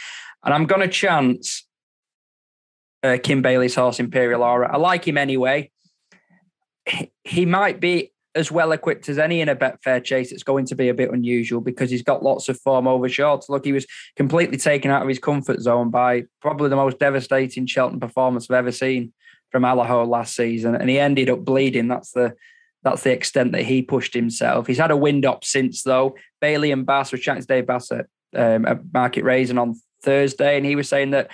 And 0.43 0.55
I'm 0.55 0.65
going 0.65 0.81
to 0.81 0.89
chance 0.89 1.67
uh, 3.03 3.19
Kim 3.23 3.43
Bailey's 3.43 3.75
horse, 3.75 4.01
Imperial 4.01 4.43
Aura. 4.43 4.73
I 4.73 4.79
like 4.79 5.07
him 5.07 5.19
anyway. 5.19 5.71
He, 7.23 7.45
might 7.45 7.81
be 7.81 8.13
as 8.35 8.51
well 8.51 8.73
equipped 8.73 9.11
as 9.11 9.19
any 9.19 9.43
in 9.43 9.51
a 9.51 9.55
Betfair 9.55 10.03
chase. 10.03 10.33
It's 10.33 10.43
going 10.43 10.65
to 10.67 10.75
be 10.75 10.89
a 10.89 10.95
bit 10.95 11.11
unusual 11.11 11.61
because 11.61 11.91
he's 11.91 12.03
got 12.03 12.23
lots 12.23 12.49
of 12.49 12.59
form 12.59 12.89
over 12.89 13.11
shorts. 13.11 13.51
Look, 13.51 13.67
he 13.67 13.73
was 13.73 13.87
completely 14.17 14.57
taken 14.57 14.91
out 14.91 15.03
of 15.03 15.09
his 15.09 15.19
comfort 15.19 15.61
zone 15.61 15.91
by 15.91 16.25
probably 16.41 16.71
the 16.71 16.77
most 16.77 16.99
devastating 16.99 17.67
Cheltenham 17.67 18.01
performance 18.01 18.51
I've 18.51 18.57
ever 18.57 18.73
seen 18.73 19.13
from 19.51 19.63
Allaho 19.63 20.07
last 20.07 20.35
season, 20.35 20.75
and 20.75 20.89
he 20.89 20.99
ended 20.99 21.31
up 21.31 21.45
bleeding. 21.45 21.89
That's 21.89 22.13
the 22.13 22.35
that's 22.83 23.03
the 23.03 23.13
extent 23.13 23.53
that 23.53 23.63
he 23.63 23.83
pushed 23.83 24.15
himself. 24.15 24.67
He's 24.67 24.79
had 24.79 24.91
a 24.91 24.97
wind 24.97 25.27
up 25.27 25.45
since 25.45 25.83
though. 25.83 26.17
Bailey 26.41 26.73
and 26.73 26.87
Bass 26.87 27.13
were 27.13 27.19
chatting 27.19 27.43
to 27.43 27.47
Dave 27.47 27.67
Bassett 27.67 28.07
um, 28.35 28.65
at 28.65 28.81
Market 28.93 29.25
Rasen 29.25 29.61
on 29.61 29.75
Thursday, 30.03 30.57
and 30.57 30.65
he 30.65 30.77
was 30.77 30.89
saying 30.89 31.11
that 31.11 31.31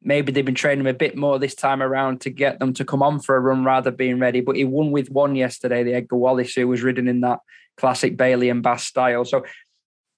maybe 0.00 0.32
they've 0.32 0.44
been 0.44 0.54
training 0.54 0.80
him 0.80 0.86
a 0.86 0.94
bit 0.94 1.16
more 1.16 1.38
this 1.38 1.54
time 1.54 1.82
around 1.82 2.20
to 2.22 2.30
get 2.30 2.58
them 2.58 2.72
to 2.72 2.84
come 2.84 3.02
on 3.02 3.20
for 3.20 3.36
a 3.36 3.40
run 3.40 3.64
rather 3.64 3.90
being 3.90 4.18
ready. 4.18 4.40
But 4.40 4.56
he 4.56 4.64
won 4.64 4.90
with 4.90 5.10
one 5.10 5.36
yesterday, 5.36 5.82
the 5.82 5.94
Edgar 5.94 6.16
Wallace, 6.16 6.54
who 6.54 6.68
was 6.68 6.82
ridden 6.82 7.08
in 7.08 7.20
that 7.22 7.40
classic 7.76 8.16
Bailey 8.16 8.48
and 8.48 8.62
Bass 8.62 8.84
style. 8.84 9.24
So 9.24 9.44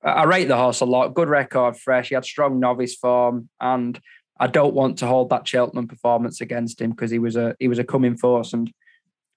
I 0.03 0.25
rate 0.25 0.49
the 0.49 0.57
horse 0.57 0.81
a 0.81 0.87
lot. 0.87 1.15
Good 1.15 1.29
record, 1.29 1.77
fresh. 1.77 2.09
He 2.09 2.15
had 2.15 2.25
strong 2.25 2.61
novice 2.61 2.95
form, 2.95 3.49
and 3.61 3.99
I 4.41 4.47
don't 4.47 4.75
want 4.75 4.99
to 4.99 5.07
hold 5.07 5.29
that 5.31 5.47
Cheltenham 5.47 5.87
performance 5.87 6.41
against 6.41 6.81
him 6.81 6.91
because 6.91 7.11
he 7.11 7.19
was 7.19 7.37
a 7.37 7.55
he 7.61 7.69
was 7.69 7.79
a 7.79 7.85
coming 7.85 8.17
force, 8.17 8.55
and 8.55 8.73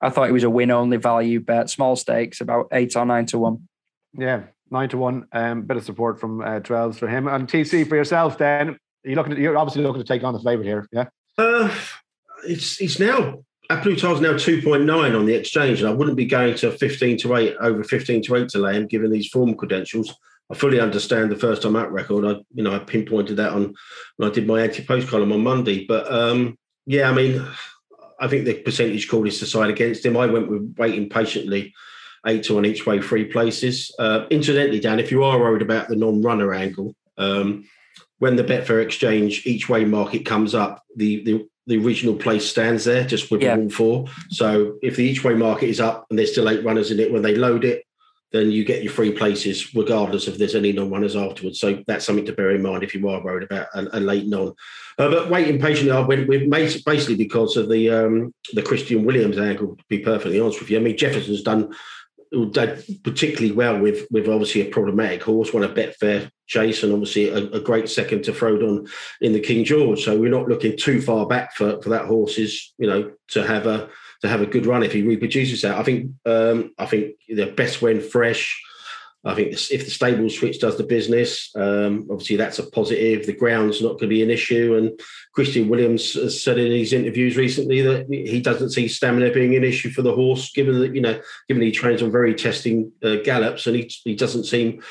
I 0.01 0.09
thought 0.09 0.27
he 0.27 0.31
was 0.31 0.43
a 0.43 0.49
win 0.49 0.71
only 0.71 0.97
value 0.97 1.41
bet, 1.41 1.69
small 1.69 1.95
stakes, 1.97 2.39
about 2.39 2.69
eight 2.71 2.95
or 2.95 3.05
nine 3.05 3.25
to 3.27 3.37
one. 3.37 3.67
Yeah, 4.17 4.43
nine 4.71 4.87
to 4.89 4.97
one. 4.97 5.27
Um, 5.33 5.63
bit 5.63 5.77
of 5.77 5.83
support 5.83 6.21
from 6.21 6.41
uh, 6.41 6.61
twelves 6.61 6.97
for 6.97 7.07
him 7.07 7.27
and 7.27 7.47
TC 7.47 7.87
for 7.87 7.97
yourself. 7.97 8.37
Then 8.37 8.77
you're 9.03 9.15
looking? 9.15 9.33
At, 9.33 9.39
you're 9.39 9.57
obviously 9.57 9.83
looking 9.83 10.01
to 10.01 10.07
take 10.07 10.23
on 10.23 10.33
the 10.33 10.39
favourite 10.39 10.65
here. 10.65 10.87
Yeah. 10.93 11.05
Uh, 11.37 11.75
it's 12.45 12.79
it's 12.79 12.97
now 12.97 13.43
Plus 13.69 14.01
Tard's 14.01 14.21
now 14.21 14.37
two 14.37 14.61
point 14.61 14.85
nine 14.85 15.15
on 15.15 15.25
the 15.25 15.33
exchange, 15.33 15.81
and 15.81 15.89
I 15.89 15.93
wouldn't 15.93 16.17
be 16.17 16.25
going 16.25 16.55
to 16.55 16.71
fifteen 16.71 17.17
to 17.19 17.35
eight 17.35 17.55
over 17.59 17.83
fifteen 17.83 18.21
to 18.23 18.35
eight 18.35 18.49
to 18.49 18.59
lay 18.59 18.75
him, 18.75 18.87
given 18.87 19.11
these 19.11 19.27
form 19.27 19.55
credentials. 19.55 20.13
I 20.53 20.55
fully 20.55 20.79
understand 20.79 21.31
the 21.31 21.35
first 21.35 21.63
time 21.63 21.75
out 21.75 21.91
record. 21.91 22.25
I 22.25 22.39
you 22.53 22.63
know 22.63 22.75
I 22.75 22.79
pinpointed 22.79 23.37
that 23.37 23.53
on 23.53 23.73
when 24.17 24.29
I 24.29 24.33
did 24.33 24.45
my 24.45 24.61
anti 24.61 24.85
post 24.85 25.07
column 25.07 25.31
on 25.31 25.41
Monday. 25.41 25.85
But 25.87 26.11
um, 26.11 26.59
yeah, 26.85 27.09
I 27.09 27.13
mean, 27.13 27.43
I 28.19 28.27
think 28.27 28.45
the 28.45 28.53
percentage 28.53 29.09
call 29.09 29.25
is 29.25 29.39
to 29.39 29.47
side 29.47 29.71
against 29.71 30.05
him. 30.05 30.15
I 30.15 30.27
went 30.27 30.51
with 30.51 30.75
waiting 30.77 31.09
patiently 31.09 31.73
eight 32.27 32.43
to 32.43 32.53
one 32.53 32.65
each 32.65 32.85
way, 32.85 33.01
three 33.01 33.25
places. 33.25 33.93
Uh, 33.97 34.25
incidentally, 34.29 34.79
Dan, 34.79 34.99
if 34.99 35.09
you 35.09 35.23
are 35.23 35.39
worried 35.39 35.63
about 35.63 35.87
the 35.87 35.95
non-runner 35.95 36.53
angle, 36.53 36.95
um, 37.17 37.65
when 38.19 38.35
the 38.35 38.43
Betfair 38.43 38.83
Exchange 38.83 39.47
each 39.47 39.67
way 39.67 39.85
market 39.85 40.23
comes 40.23 40.53
up, 40.53 40.83
the 40.95 41.23
the 41.23 41.47
the 41.65 41.83
original 41.83 42.15
place 42.15 42.47
stands 42.47 42.85
there 42.85 43.05
just 43.05 43.31
with 43.31 43.41
yeah. 43.41 43.55
all 43.55 43.69
four. 43.71 44.05
So 44.29 44.77
if 44.83 44.97
the 44.97 45.03
each 45.03 45.23
way 45.23 45.33
market 45.33 45.69
is 45.69 45.79
up 45.79 46.05
and 46.11 46.19
there's 46.19 46.31
still 46.31 46.47
eight 46.47 46.63
runners 46.63 46.91
in 46.91 46.99
it, 46.99 47.11
when 47.11 47.23
they 47.23 47.33
load 47.33 47.65
it, 47.65 47.85
then 48.33 48.51
you 48.51 48.65
get 48.65 48.83
your 48.83 48.91
free 48.91 49.11
places 49.11 49.73
regardless 49.75 50.27
if 50.27 50.37
there's 50.37 50.55
any 50.55 50.71
non-runners 50.71 51.15
afterwards. 51.15 51.59
So 51.59 51.83
that's 51.85 52.03
something 52.03 52.25
to 52.25 52.33
bear 52.33 52.51
in 52.51 52.63
mind 52.63 52.83
if 52.83 52.95
you 52.95 53.07
are 53.07 53.23
worried 53.23 53.43
about 53.43 53.67
a, 53.75 53.97
a 53.97 53.99
late 53.99 54.27
non. 54.27 54.55
Uh, 54.97 55.09
but 55.09 55.29
waiting 55.29 55.61
patiently, 55.61 55.91
I 55.91 55.99
went 55.99 56.27
with 56.27 56.49
basically 56.49 57.15
because 57.15 57.55
of 57.55 57.69
the 57.69 57.89
um, 57.89 58.33
the 58.53 58.63
Christian 58.63 59.05
Williams 59.05 59.37
angle. 59.37 59.75
To 59.75 59.83
be 59.87 59.99
perfectly 59.99 60.39
honest 60.39 60.59
with 60.59 60.69
you, 60.69 60.79
I 60.79 60.81
mean 60.81 60.97
Jefferson's 60.97 61.43
done 61.43 61.73
particularly 63.03 63.51
well 63.51 63.79
with 63.79 64.07
with 64.09 64.27
obviously 64.27 64.61
a 64.61 64.69
problematic 64.71 65.21
horse, 65.21 65.53
won 65.53 65.63
a 65.63 65.69
Betfair 65.69 66.31
chase, 66.47 66.81
and 66.81 66.91
obviously 66.91 67.29
a, 67.29 67.37
a, 67.51 67.59
great 67.59 67.87
second 67.87 68.23
to 68.23 68.31
Frodon 68.31 68.89
in 69.21 69.33
the 69.33 69.39
King 69.39 69.63
George. 69.63 70.03
So 70.03 70.19
we're 70.19 70.31
not 70.31 70.47
looking 70.47 70.75
too 70.75 70.99
far 71.01 71.27
back 71.27 71.53
for 71.55 71.79
for 71.83 71.89
that 71.89 72.05
horse's 72.05 72.73
you 72.79 72.87
know 72.87 73.11
to 73.29 73.45
have 73.45 73.67
a 73.67 73.89
to 74.23 74.29
have 74.29 74.41
a 74.41 74.47
good 74.47 74.65
run 74.65 74.83
if 74.83 74.93
he 74.93 75.03
reproduces 75.03 75.61
that. 75.61 75.77
I 75.77 75.83
think 75.83 76.11
um, 76.25 76.73
I 76.79 76.85
think 76.85 77.15
the 77.27 77.47
best 77.47 77.81
when 77.81 78.01
fresh. 78.01 78.61
I 79.25 79.35
think 79.35 79.53
if 79.53 79.85
the 79.85 79.91
stable 79.91 80.29
switch 80.29 80.59
does 80.59 80.77
the 80.77 80.83
business, 80.83 81.49
um, 81.55 82.07
obviously 82.11 82.35
that's 82.35 82.59
a 82.59 82.69
positive. 82.69 83.25
The 83.25 83.35
ground's 83.35 83.81
not 83.81 83.91
going 83.91 83.99
to 83.99 84.07
be 84.07 84.21
an 84.21 84.29
issue. 84.29 84.75
And 84.75 84.99
Christian 85.33 85.69
Williams 85.69 86.15
has 86.15 86.41
said 86.43 86.57
in 86.57 86.71
his 86.73 86.91
interviews 86.91 87.37
recently 87.37 87.81
that 87.81 88.07
he 88.09 88.41
doesn't 88.41 88.71
see 88.71 88.89
stamina 88.89 89.31
being 89.31 89.55
an 89.55 89.63
issue 89.63 89.91
for 89.91 90.01
the 90.01 90.13
horse, 90.13 90.51
given 90.51 90.79
that 90.79 90.93
you 90.93 90.99
know, 90.99 91.21
given 91.47 91.63
he 91.63 91.71
trains 91.71 92.01
on 92.01 92.11
very 92.11 92.33
testing 92.33 92.91
uh, 93.01 93.17
gallops, 93.23 93.67
and 93.67 93.77
he 93.77 93.89
he 94.03 94.15
doesn't 94.15 94.45
seem 94.45 94.81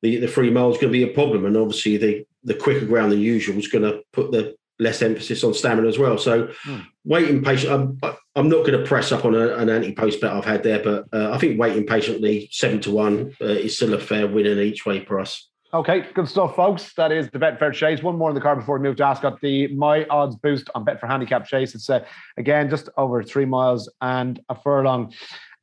the 0.00 0.16
the 0.16 0.28
free 0.28 0.50
mile 0.50 0.70
is 0.70 0.78
going 0.78 0.92
to 0.92 0.98
be 0.98 1.10
a 1.10 1.14
problem. 1.14 1.44
And 1.44 1.56
obviously 1.56 1.96
the 1.96 2.26
the 2.44 2.54
quicker 2.54 2.86
ground 2.86 3.12
than 3.12 3.20
usual 3.20 3.58
is 3.58 3.68
going 3.68 3.84
to 3.84 4.02
put 4.12 4.32
the 4.32 4.54
less 4.82 5.02
emphasis 5.02 5.44
on 5.44 5.54
stamina 5.54 5.88
as 5.88 5.98
well. 5.98 6.18
So 6.18 6.48
mm. 6.66 6.86
waiting 7.04 7.42
patient. 7.42 7.72
I'm 7.72 8.00
I'm 8.34 8.48
not 8.48 8.66
going 8.66 8.78
to 8.78 8.86
press 8.86 9.12
up 9.12 9.24
on 9.24 9.34
a, 9.34 9.54
an 9.56 9.68
anti 9.68 9.94
post 9.94 10.20
bet 10.20 10.32
I've 10.32 10.44
had 10.44 10.62
there, 10.62 10.82
but 10.82 11.06
uh, 11.12 11.32
I 11.32 11.38
think 11.38 11.60
waiting 11.60 11.86
patiently 11.86 12.48
seven 12.50 12.80
to 12.82 12.90
one 12.90 13.34
uh, 13.40 13.46
is 13.46 13.76
still 13.76 13.94
a 13.94 13.98
fair 13.98 14.26
win 14.26 14.46
in 14.46 14.58
each 14.58 14.86
way 14.86 15.00
price. 15.00 15.48
Okay, 15.74 16.04
good 16.12 16.28
stuff, 16.28 16.54
folks. 16.54 16.92
That 16.94 17.12
is 17.12 17.30
the 17.30 17.38
Betfair 17.38 17.72
Chase. 17.72 18.02
One 18.02 18.18
more 18.18 18.28
in 18.28 18.34
the 18.34 18.42
car 18.42 18.54
before 18.54 18.76
we 18.76 18.82
move 18.82 18.96
to 18.96 19.06
Ascot. 19.06 19.40
The 19.40 19.68
My 19.68 20.04
Odds 20.10 20.36
boost 20.36 20.68
on 20.74 20.84
Betfair 20.84 21.08
Handicap 21.08 21.46
Chase. 21.46 21.74
It's 21.74 21.88
uh, 21.88 22.04
again 22.36 22.68
just 22.68 22.90
over 22.98 23.22
three 23.22 23.46
miles 23.46 23.90
and 24.02 24.38
a 24.50 24.54
furlong. 24.54 25.14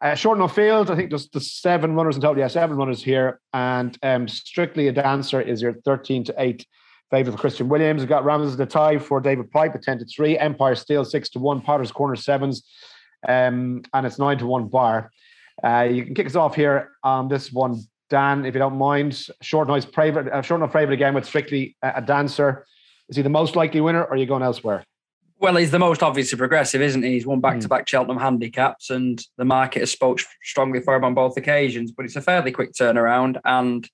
Uh, 0.02 0.16
short 0.16 0.38
enough 0.38 0.56
field. 0.56 0.90
I 0.90 0.96
think 0.96 1.12
just 1.12 1.32
the 1.32 1.42
seven 1.42 1.94
runners 1.94 2.16
in 2.16 2.22
total. 2.22 2.40
Yeah, 2.40 2.48
seven 2.48 2.78
runners 2.78 3.04
here, 3.04 3.40
and 3.54 3.96
um, 4.02 4.28
strictly 4.28 4.88
a 4.88 4.92
dancer 4.92 5.42
is 5.42 5.62
your 5.62 5.74
thirteen 5.74 6.24
to 6.24 6.34
eight 6.40 6.66
favourite 7.10 7.36
for 7.36 7.42
Christian 7.42 7.70
Williams. 7.70 8.02
We've 8.02 8.10
got 8.10 8.26
Ramses 8.26 8.56
De 8.56 8.66
Teillee 8.66 9.02
for 9.02 9.20
David 9.20 9.52
Pipe 9.52 9.76
at 9.76 9.84
10 9.84 10.00
to 10.00 10.06
3, 10.06 10.38
Empire 10.38 10.76
Steel 10.76 11.04
6 11.04 11.30
to 11.30 11.40
1, 11.40 11.62
Potter's 11.62 11.92
Corner 11.92 12.16
7s, 12.16 12.62
um, 13.28 13.82
and 13.94 14.06
it's 14.06 14.20
9 14.20 14.38
to 14.40 14.46
1 14.46 14.68
bar. 14.68 15.12
Uh, 15.64 15.88
you 15.92 16.06
can 16.06 16.16
kick 16.16 16.28
us 16.28 16.36
off 16.36 16.56
here 16.56 16.92
on 17.04 17.28
this 17.28 17.52
one, 17.52 17.82
Dan, 18.10 18.46
if 18.46 18.54
you 18.54 18.60
don't 18.60 18.78
mind. 18.78 19.28
Short 19.42 19.68
noise 19.68 19.86
private, 19.86 20.28
uh, 20.28 20.42
short 20.42 20.60
enough 20.60 20.72
private 20.72 20.94
again 20.94 21.14
with 21.14 21.26
strictly 21.26 21.76
a, 21.82 21.94
a 21.96 22.02
dancer. 22.02 22.66
Is 23.10 23.16
he 23.16 23.22
the 23.22 23.30
most 23.30 23.56
likely 23.56 23.82
winner 23.82 24.04
or 24.04 24.14
are 24.14 24.18
you 24.18 24.26
going 24.26 24.44
elsewhere? 24.44 24.84
Well, 25.42 25.56
he's 25.56 25.72
the 25.72 25.80
most 25.80 26.04
obviously 26.04 26.38
progressive, 26.38 26.82
isn't 26.82 27.02
he? 27.02 27.14
He's 27.14 27.26
won 27.26 27.40
back 27.40 27.62
to 27.62 27.70
back 27.70 27.88
Cheltenham 27.88 28.18
handicaps, 28.18 28.90
and 28.90 29.24
the 29.38 29.46
market 29.46 29.80
has 29.80 29.90
spoke 29.90 30.20
strongly 30.44 30.82
for 30.82 30.96
him 30.96 31.06
on 31.06 31.14
both 31.14 31.38
occasions. 31.38 31.94
But 31.94 32.06
it's 32.06 32.18
a 32.18 32.22
fairly 32.22 32.52
quick 32.52 32.74
turnaround, 32.74 33.40
and 33.46 33.90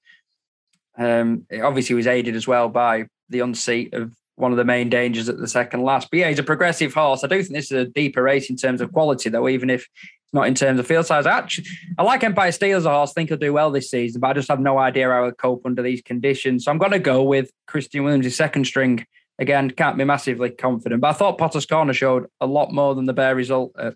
um, 0.97 1.45
it 1.49 1.61
obviously 1.61 1.95
was 1.95 2.07
aided 2.07 2.35
as 2.35 2.47
well 2.47 2.69
by 2.69 3.05
the 3.29 3.39
unseat 3.39 3.93
of 3.93 4.13
one 4.35 4.51
of 4.51 4.57
the 4.57 4.65
main 4.65 4.89
dangers 4.89 5.29
at 5.29 5.37
the 5.37 5.47
second 5.47 5.83
last. 5.83 6.09
But 6.11 6.19
yeah, 6.19 6.29
he's 6.29 6.39
a 6.39 6.43
progressive 6.43 6.93
horse. 6.93 7.23
I 7.23 7.27
do 7.27 7.41
think 7.41 7.55
this 7.55 7.71
is 7.71 7.77
a 7.77 7.85
deeper 7.85 8.21
race 8.21 8.49
in 8.49 8.57
terms 8.57 8.81
of 8.81 8.91
quality, 8.91 9.29
though, 9.29 9.47
even 9.47 9.69
if 9.69 9.81
it's 9.81 10.33
not 10.33 10.47
in 10.47 10.55
terms 10.55 10.79
of 10.79 10.87
field 10.87 11.05
size. 11.05 11.25
I 11.25 11.37
actually, 11.37 11.67
I 11.97 12.03
like 12.03 12.23
Empire 12.23 12.51
Steel 12.51 12.77
as 12.77 12.85
a 12.85 12.89
horse. 12.89 13.11
I 13.11 13.13
think 13.13 13.29
he'll 13.29 13.37
do 13.37 13.53
well 13.53 13.71
this 13.71 13.89
season, 13.89 14.19
but 14.21 14.27
I 14.27 14.33
just 14.33 14.49
have 14.49 14.59
no 14.59 14.77
idea 14.77 15.09
how 15.09 15.23
he'll 15.23 15.31
cope 15.31 15.65
under 15.65 15.81
these 15.81 16.01
conditions. 16.01 16.65
So 16.65 16.71
I'm 16.71 16.77
going 16.77 16.91
to 16.91 16.99
go 16.99 17.23
with 17.23 17.51
Christian 17.67 18.03
Williams' 18.03 18.35
second 18.35 18.65
string. 18.65 19.05
Again, 19.39 19.69
can't 19.71 19.97
be 19.97 20.05
massively 20.05 20.49
confident, 20.49 21.01
but 21.01 21.09
I 21.09 21.13
thought 21.13 21.37
Potter's 21.37 21.65
Corner 21.65 21.93
showed 21.93 22.27
a 22.39 22.45
lot 22.45 22.71
more 22.71 22.95
than 22.95 23.05
the 23.05 23.13
bare 23.13 23.35
result 23.35 23.73
at 23.77 23.95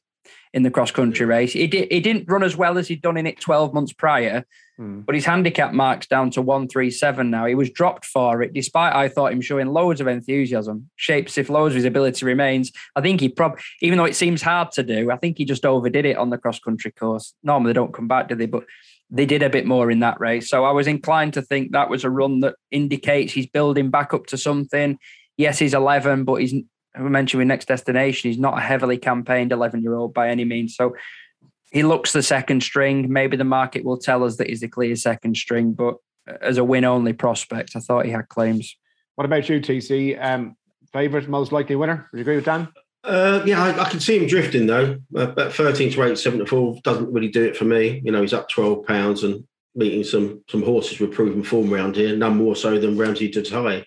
in 0.54 0.64
the 0.64 0.72
cross 0.72 0.92
country 0.92 1.26
race. 1.26 1.54
He, 1.54 1.68
did, 1.68 1.92
he 1.92 2.00
didn't 2.00 2.26
run 2.28 2.44
as 2.44 2.58
well 2.58 2.78
as 2.78 2.88
he'd 2.88 3.02
done 3.02 3.18
in 3.18 3.28
it 3.28 3.40
12 3.40 3.74
months 3.74 3.94
prior, 3.94 4.46
mm. 4.80 5.06
but 5.06 5.14
his 5.14 5.26
handicap 5.26 5.74
marks 5.74 6.08
down 6.08 6.32
to 6.32 6.42
137 6.42 7.30
now. 7.30 7.46
He 7.46 7.56
was 7.56 7.70
dropped 7.70 8.06
for 8.06 8.42
it, 8.42 8.54
despite 8.54 8.96
I 8.96 9.10
thought 9.10 9.32
him 9.32 9.42
showing 9.42 9.68
loads 9.68 10.02
of 10.02 10.08
enthusiasm. 10.08 10.90
Shapes 10.96 11.38
if 11.38 11.50
loads 11.50 11.74
of 11.74 11.78
his 11.78 11.86
ability 11.86 12.26
remains. 12.26 12.72
I 12.96 13.02
think 13.02 13.22
he 13.22 13.30
probably, 13.30 13.62
even 13.82 13.98
though 13.98 14.06
it 14.06 14.16
seems 14.16 14.42
hard 14.42 14.72
to 14.72 14.84
do, 14.84 15.12
I 15.12 15.18
think 15.18 15.38
he 15.38 15.46
just 15.46 15.66
overdid 15.66 16.06
it 16.06 16.18
on 16.18 16.32
the 16.32 16.38
cross 16.38 16.60
country 16.60 16.92
course. 16.92 17.34
Normally 17.44 17.70
they 17.70 17.76
don't 17.76 17.94
come 17.94 18.08
back, 18.08 18.30
do 18.30 18.36
they? 18.36 18.48
But 18.48 18.64
they 19.12 19.26
did 19.26 19.44
a 19.44 19.50
bit 19.50 19.66
more 19.66 19.92
in 19.92 20.00
that 20.00 20.20
race. 20.20 20.50
So 20.50 20.66
I 20.66 20.72
was 20.72 20.88
inclined 20.88 21.34
to 21.34 21.42
think 21.42 21.72
that 21.72 21.90
was 21.90 22.04
a 22.04 22.10
run 22.10 22.42
that 22.42 22.56
indicates 22.72 23.34
he's 23.34 23.48
building 23.48 23.90
back 23.90 24.14
up 24.14 24.28
to 24.28 24.38
something. 24.38 24.98
Yes, 25.38 25.58
he's 25.58 25.74
11, 25.74 26.26
but 26.26 26.36
he's 26.36 26.54
we 26.98 27.10
mentioned 27.10 27.40
with 27.40 27.48
Next 27.48 27.68
Destination, 27.68 28.30
he's 28.30 28.40
not 28.40 28.58
a 28.58 28.62
heavily 28.62 28.98
campaigned 28.98 29.52
11 29.52 29.82
year 29.82 29.96
old 29.96 30.14
by 30.14 30.30
any 30.30 30.46
means. 30.46 30.76
So 30.76 30.96
he 31.72 31.84
looks 31.84 32.14
the 32.14 32.24
second 32.24 32.64
string. 32.64 33.12
Maybe 33.12 33.38
the 33.38 33.44
market 33.44 33.84
will 33.84 33.98
tell 33.98 34.24
us 34.24 34.38
that 34.38 34.48
he's 34.48 34.62
the 34.62 34.68
clear 34.68 34.96
second 34.96 35.38
string, 35.38 35.74
but 35.74 35.96
as 36.42 36.58
a 36.58 36.64
win 36.64 36.86
only 36.86 37.14
prospect, 37.14 37.76
I 37.76 37.80
thought 37.80 38.06
he 38.06 38.12
had 38.12 38.30
claims. 38.30 38.76
What 39.16 39.26
about 39.26 39.50
you, 39.50 39.60
TC? 39.60 40.22
Um, 40.24 40.56
favorite, 40.94 41.28
most 41.28 41.52
likely 41.52 41.76
winner? 41.76 42.08
Would 42.12 42.18
you 42.18 42.22
agree 42.22 42.36
with 42.38 42.46
Dan? 42.46 42.70
Uh, 43.04 43.42
yeah, 43.46 43.64
I, 43.64 43.86
I, 43.86 43.90
can 43.90 44.00
see 44.00 44.18
him 44.18 44.28
drifting 44.28 44.66
though. 44.66 44.98
Uh, 45.16 45.28
but 45.28 45.54
13 45.54 45.92
to 45.92 46.04
8, 46.04 46.18
7 46.18 46.40
to 46.40 46.46
4 46.46 46.80
doesn't 46.84 47.12
really 47.14 47.30
do 47.30 47.44
it 47.44 47.56
for 47.56 47.66
me. 47.66 48.02
You 48.04 48.12
know, 48.12 48.22
he's 48.22 48.34
up 48.34 48.50
12 48.50 48.86
pounds 48.86 49.24
and 49.24 49.46
meeting 49.76 50.04
some 50.04 50.44
some 50.50 50.64
horses 50.64 51.00
with 51.00 51.14
proven 51.14 51.44
form 51.44 51.74
around 51.74 51.96
here, 51.96 52.16
none 52.16 52.36
more 52.36 52.56
so 52.56 52.78
than 52.78 52.98
Ramses 52.98 53.32
De 53.32 53.42
Teillee. 53.42 53.86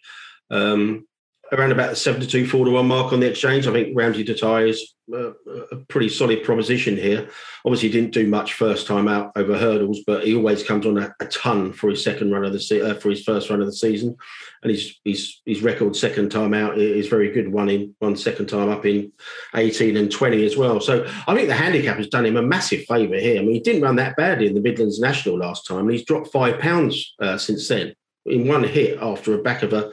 Um, 0.51 1.07
around 1.53 1.71
about 1.71 1.91
the 1.91 1.97
72 1.97 2.47
4 2.47 2.65
to 2.65 2.71
1 2.71 2.87
mark 2.87 3.12
on 3.12 3.21
the 3.21 3.29
exchange. 3.29 3.67
I 3.67 3.73
think 3.73 3.95
Ramses 3.95 4.25
De 4.25 4.35
Teillee 4.35 4.71
is 4.71 4.95
a, 5.12 5.33
a 5.71 5.77
pretty 5.88 6.09
solid 6.09 6.43
proposition 6.43 6.97
here. 6.97 7.29
Obviously, 7.67 7.88
he 7.88 7.93
didn't 7.93 8.15
do 8.15 8.27
much 8.27 8.55
first 8.55 8.87
time 8.87 9.07
out 9.07 9.33
over 9.37 9.59
hurdles, 9.59 10.01
but 10.07 10.25
he 10.25 10.35
always 10.35 10.62
comes 10.62 10.87
on 10.87 10.97
a, 10.97 11.15
a 11.21 11.27
ton 11.27 11.73
for 11.73 11.91
his 11.91 12.03
second 12.03 12.31
run 12.31 12.45
of 12.45 12.55
the 12.55 12.61
se- 12.61 12.81
uh, 12.81 12.95
for 12.95 13.11
his 13.11 13.23
first 13.23 13.51
run 13.51 13.61
of 13.61 13.67
the 13.67 13.73
season, 13.73 14.17
and 14.62 14.71
his 14.71 14.99
his 15.05 15.41
his 15.45 15.62
record 15.62 15.95
second 15.95 16.31
time 16.31 16.55
out 16.55 16.79
is 16.79 17.09
very 17.09 17.31
good. 17.31 17.53
One 17.53 17.69
in 17.69 17.95
one 17.99 18.17
second 18.17 18.47
time 18.47 18.71
up 18.71 18.87
in 18.87 19.12
18 19.55 19.97
and 19.99 20.11
20 20.11 20.47
as 20.47 20.57
well. 20.57 20.81
So 20.81 21.07
I 21.27 21.35
think 21.35 21.49
the 21.49 21.55
handicap 21.55 21.99
has 21.99 22.09
done 22.09 22.25
him 22.25 22.37
a 22.38 22.43
massive 22.43 22.85
favour 22.87 23.17
here. 23.17 23.41
I 23.41 23.45
mean, 23.45 23.55
he 23.55 23.61
didn't 23.61 23.83
run 23.83 23.97
that 23.97 24.17
badly 24.17 24.47
in 24.47 24.55
the 24.55 24.61
Midlands 24.61 25.01
National 25.01 25.38
last 25.38 25.67
time, 25.67 25.81
and 25.81 25.91
he's 25.91 26.05
dropped 26.05 26.33
five 26.33 26.59
pounds 26.61 27.15
uh, 27.21 27.37
since 27.37 27.69
then 27.69 27.95
in 28.27 28.47
one 28.47 28.65
hit 28.65 28.99
after 29.03 29.35
a 29.35 29.43
back 29.43 29.62
of 29.62 29.73
a 29.73 29.91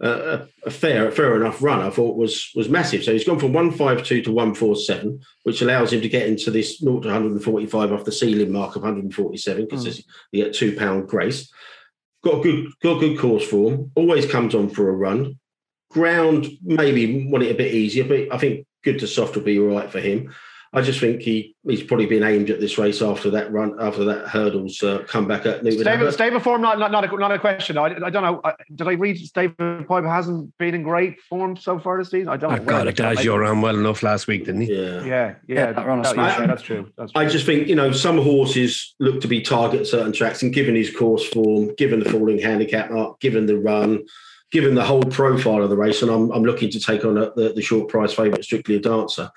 a, 0.00 0.46
a, 0.64 0.70
fair 0.70 1.10
fair 1.10 1.36
enough 1.36 1.62
run. 1.62 1.80
I 1.80 1.90
thought 1.90 2.16
was 2.16 2.50
was 2.54 2.68
massive. 2.68 3.04
So 3.04 3.12
he's 3.12 3.24
gone 3.24 3.38
from 3.38 3.52
one 3.52 3.70
five 3.70 4.02
two 4.02 4.22
to 4.22 4.32
one 4.32 4.54
four 4.54 4.74
seven, 4.76 5.20
which 5.42 5.60
allows 5.60 5.92
him 5.92 6.00
to 6.00 6.08
get 6.08 6.26
into 6.26 6.50
this 6.50 6.78
0 6.78 7.00
to 7.00 7.08
145 7.08 7.92
off 7.92 8.04
the 8.04 8.12
ceiling 8.12 8.52
mark 8.52 8.76
of 8.76 8.82
147 8.82 9.64
because 9.64 9.86
mm. 9.86 10.04
you 10.32 10.44
get 10.44 10.54
two 10.54 10.74
pound 10.76 11.08
grace. 11.08 11.52
Got 12.24 12.38
a 12.38 12.42
good 12.42 12.72
got 12.82 13.00
good 13.00 13.18
course 13.18 13.46
form. 13.46 13.92
Always 13.94 14.30
comes 14.30 14.54
on 14.54 14.70
for 14.70 14.88
a 14.88 14.92
run. 14.92 15.38
Ground 15.90 16.46
maybe 16.62 17.28
want 17.28 17.44
it 17.44 17.50
a 17.50 17.58
bit 17.58 17.74
easier, 17.74 18.04
but 18.04 18.32
I 18.34 18.38
think 18.38 18.66
good 18.82 19.00
to 19.00 19.06
soft 19.06 19.36
will 19.36 19.42
be 19.42 19.58
all 19.58 19.66
right 19.66 19.90
for 19.90 20.00
him. 20.00 20.32
I 20.72 20.82
just 20.82 21.00
think 21.00 21.20
he 21.20 21.56
he's 21.66 21.82
probably 21.82 22.06
been 22.06 22.22
aimed 22.22 22.48
at 22.48 22.60
this 22.60 22.78
race 22.78 23.02
after 23.02 23.28
that 23.30 23.50
run 23.50 23.74
after 23.80 24.04
that 24.04 24.28
hurdles 24.28 24.80
uh, 24.84 25.02
come 25.08 25.26
back 25.26 25.44
at 25.44 25.64
Newton. 25.64 25.80
Stable, 25.80 26.12
stable 26.12 26.38
form, 26.38 26.62
not, 26.62 26.78
not 26.78 26.92
not 26.92 27.12
a 27.12 27.16
not 27.16 27.32
a 27.32 27.40
question. 27.40 27.76
I, 27.76 27.86
I 27.86 28.10
don't 28.10 28.22
know. 28.22 28.40
did 28.76 28.86
I 28.86 28.92
read 28.92 29.18
David 29.34 29.88
Pipe 29.88 30.04
hasn't 30.04 30.56
been 30.58 30.76
in 30.76 30.84
great 30.84 31.20
form 31.22 31.56
so 31.56 31.80
far 31.80 31.98
this 31.98 32.12
season? 32.12 32.28
I 32.28 32.36
don't. 32.36 32.52
Oh, 32.52 32.64
God, 32.64 32.86
Adagio 32.86 33.36
ran 33.36 33.60
well 33.60 33.76
enough 33.76 34.04
last 34.04 34.28
week, 34.28 34.44
didn't 34.44 34.60
he? 34.60 34.72
Yeah, 34.72 35.04
yeah, 35.04 35.34
yeah. 35.48 35.72
that, 35.72 35.84
that, 36.04 36.16
yeah 36.16 36.46
that's 36.46 36.62
true. 36.62 36.88
That's 36.96 37.10
true. 37.10 37.20
I 37.20 37.26
just 37.26 37.46
think 37.46 37.66
you 37.66 37.74
know 37.74 37.90
some 37.90 38.18
horses 38.18 38.94
look 39.00 39.20
to 39.22 39.28
be 39.28 39.40
target 39.40 39.88
certain 39.88 40.12
tracks, 40.12 40.40
and 40.44 40.52
given 40.52 40.76
his 40.76 40.94
course 40.94 41.26
form, 41.30 41.74
given 41.74 41.98
the 41.98 42.08
falling 42.08 42.38
handicap 42.38 42.92
mark, 42.92 43.18
given 43.18 43.46
the 43.46 43.58
run 43.58 44.04
given 44.52 44.74
the 44.74 44.84
whole 44.84 45.02
profile 45.04 45.62
of 45.62 45.70
the 45.70 45.76
race, 45.76 46.02
and 46.02 46.10
I'm, 46.10 46.28
I'm 46.32 46.42
looking 46.42 46.70
to 46.70 46.80
take 46.80 47.04
on 47.04 47.16
a, 47.16 47.30
the, 47.36 47.52
the 47.54 47.62
short 47.62 47.88
price 47.88 48.12
favourite, 48.12 48.42
strictly 48.42 48.74
a 48.74 48.80
dancer. 48.80 49.30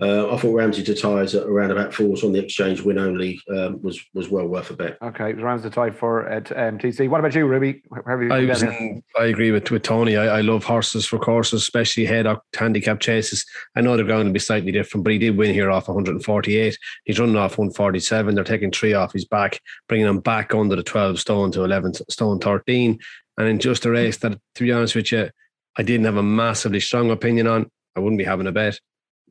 Uh, 0.00 0.32
I 0.32 0.38
thought 0.38 0.54
Ramses 0.54 0.84
De 0.84 0.94
Teillee's 0.94 1.34
at 1.34 1.46
around 1.46 1.72
about 1.72 1.92
fours 1.92 2.24
on 2.24 2.32
the 2.32 2.38
exchange 2.38 2.80
win 2.80 2.98
only 2.98 3.40
um, 3.54 3.82
was 3.82 4.00
was 4.14 4.30
well 4.30 4.46
worth 4.46 4.70
a 4.70 4.74
bet. 4.74 4.96
Okay, 5.02 5.34
Ramses 5.34 5.70
De 5.70 5.76
Teillee 5.76 5.94
for 5.94 6.26
at 6.26 6.50
um, 6.56 6.78
TC. 6.78 7.08
What 7.08 7.20
about 7.20 7.34
you, 7.34 7.46
Ruby? 7.46 7.82
I, 8.06 8.44
was 8.44 8.62
in, 8.62 9.02
I 9.18 9.24
agree 9.24 9.50
with, 9.50 9.70
with 9.70 9.82
Tony. 9.82 10.16
I, 10.16 10.38
I 10.38 10.40
love 10.40 10.64
horses 10.64 11.04
for 11.04 11.18
courses, 11.18 11.62
especially 11.62 12.06
head 12.06 12.26
up 12.26 12.44
handicap 12.56 13.00
chases. 13.00 13.44
I 13.76 13.82
know 13.82 13.96
the 13.96 14.04
ground 14.04 14.26
will 14.26 14.32
be 14.32 14.38
slightly 14.38 14.72
different, 14.72 15.04
but 15.04 15.12
he 15.12 15.18
did 15.18 15.36
win 15.36 15.52
here 15.52 15.70
off 15.70 15.88
148. 15.88 16.78
He's 17.04 17.20
running 17.20 17.36
off 17.36 17.58
147. 17.58 18.34
They're 18.34 18.44
taking 18.44 18.70
three 18.70 18.94
off 18.94 19.12
his 19.12 19.26
back, 19.26 19.60
bringing 19.86 20.06
him 20.06 20.20
back 20.20 20.54
under 20.54 20.76
the 20.76 20.82
12 20.82 21.20
stone 21.20 21.52
to 21.52 21.64
11 21.64 21.94
stone 22.08 22.38
13. 22.38 22.98
And 23.36 23.48
in 23.48 23.58
just 23.58 23.84
a 23.84 23.90
race 23.90 24.16
that, 24.18 24.38
to 24.54 24.62
be 24.62 24.72
honest 24.72 24.94
with 24.94 25.12
you, 25.12 25.28
I 25.76 25.82
didn't 25.82 26.06
have 26.06 26.16
a 26.16 26.22
massively 26.22 26.80
strong 26.80 27.10
opinion 27.10 27.46
on. 27.46 27.70
I 27.96 28.00
wouldn't 28.00 28.18
be 28.18 28.24
having 28.24 28.46
a 28.46 28.52
bet. 28.52 28.78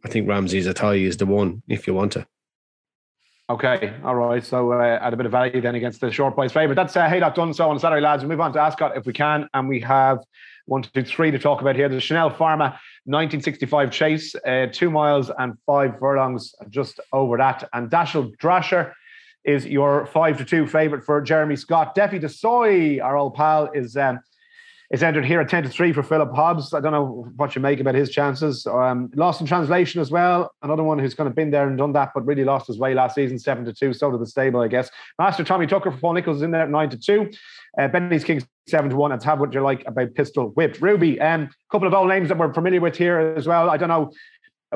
I 0.03 0.07
think 0.07 0.27
Ramses 0.27 0.65
De 0.65 0.73
Teillee 0.73 1.03
is 1.03 1.17
the 1.17 1.25
one 1.25 1.61
if 1.67 1.87
you 1.87 1.93
want 1.93 2.13
to. 2.13 2.25
Okay, 3.49 3.95
all 4.03 4.15
right. 4.15 4.45
So 4.45 4.73
uh, 4.73 4.99
a 5.01 5.15
bit 5.15 5.25
of 5.25 5.31
value 5.31 5.59
then 5.59 5.73
against 5.73 6.01
the 6.01 6.11
short 6.11 6.35
price 6.35 6.51
favourite. 6.51 6.75
That's 6.75 6.95
uh, 6.95 7.09
Haydock 7.09 7.33
done 7.33 7.51
so 7.53 7.67
on 7.69 7.79
Saturday, 7.79 8.01
lads. 8.01 8.21
We 8.21 8.29
move 8.29 8.41
on 8.41 8.53
to 8.53 8.61
Ascot 8.61 8.95
if 8.95 9.07
we 9.07 9.13
can, 9.13 9.49
and 9.55 9.67
we 9.67 9.79
have 9.79 10.19
one, 10.67 10.83
two, 10.83 11.03
three 11.03 11.31
to 11.31 11.39
talk 11.39 11.59
about 11.59 11.75
here. 11.75 11.89
The 11.89 11.95
Chanelle 11.95 12.31
Pharma 12.35 12.77
1965 13.05 13.91
chase, 13.91 14.35
uh, 14.45 14.67
two 14.71 14.91
miles 14.91 15.31
and 15.39 15.55
five 15.65 15.97
furlongs, 15.99 16.53
just 16.69 16.99
over 17.11 17.37
that. 17.37 17.67
And 17.73 17.89
Dashel 17.89 18.37
Drasher 18.37 18.93
is 19.43 19.65
your 19.65 20.05
five 20.05 20.37
to 20.37 20.45
two 20.45 20.67
favourite 20.67 21.03
for 21.03 21.19
Jeremy 21.19 21.55
Scott. 21.55 21.95
Defi 21.95 22.19
Du 22.19 22.27
Seuil, 22.27 23.01
our 23.01 23.17
old 23.17 23.33
pal, 23.33 23.71
is 23.73 23.97
um, 23.97 24.19
is 24.91 25.03
entered 25.03 25.23
here 25.23 25.39
at 25.39 25.49
10 25.49 25.63
to 25.63 25.69
3 25.69 25.93
for 25.93 26.01
Philip 26.01 26.33
Hobbs. 26.33 26.73
I 26.73 26.79
don't 26.79 26.91
know 26.91 27.27
what 27.35 27.55
you 27.55 27.61
make 27.61 27.79
about 27.79 27.93
his 27.93 28.09
chances. 28.09 28.65
Um, 28.65 29.11
lost 29.15 29.39
in 29.39 29.45
translation 29.45 30.01
as 30.01 30.09
well. 30.09 30.51
Another 30.63 30.83
one 30.83 30.97
who's 30.97 31.13
kind 31.13 31.29
of 31.29 31.35
been 31.35 31.51
there 31.51 31.67
and 31.67 31.77
done 31.77 31.93
that, 31.93 32.09
but 32.15 32.25
really 32.25 32.43
lost 32.43 32.67
his 32.67 32.79
way 32.79 32.95
last 32.95 33.13
season, 33.13 33.37
7 33.37 33.65
to 33.65 33.73
2. 33.73 33.93
So 33.93 34.09
did 34.11 34.19
the 34.19 34.25
stable, 34.25 34.61
I 34.61 34.67
guess. 34.67 34.89
Master 35.19 35.43
Tommy 35.43 35.67
Tucker 35.67 35.91
for 35.91 35.97
Paul 35.97 36.13
Nicholls 36.13 36.37
is 36.37 36.43
in 36.43 36.51
there 36.51 36.63
at 36.63 36.71
9 36.71 36.89
to 36.89 36.97
2. 36.97 37.31
Uh, 37.77 37.87
Benny's 37.87 38.23
King 38.23 38.41
7 38.67 38.89
to 38.89 38.95
1. 38.95 39.11
And 39.11 39.23
have 39.23 39.39
what 39.39 39.53
you 39.53 39.61
like 39.61 39.85
about 39.85 40.15
Pistol 40.15 40.49
Whip. 40.49 40.77
Ruby, 40.81 41.17
a 41.19 41.35
um, 41.35 41.49
couple 41.71 41.87
of 41.87 41.93
old 41.93 42.09
names 42.09 42.29
that 42.29 42.37
we're 42.39 42.53
familiar 42.53 42.81
with 42.81 42.97
here 42.97 43.19
as 43.37 43.45
well. 43.45 43.69
I 43.69 43.77
don't 43.77 43.89
know 43.89 44.11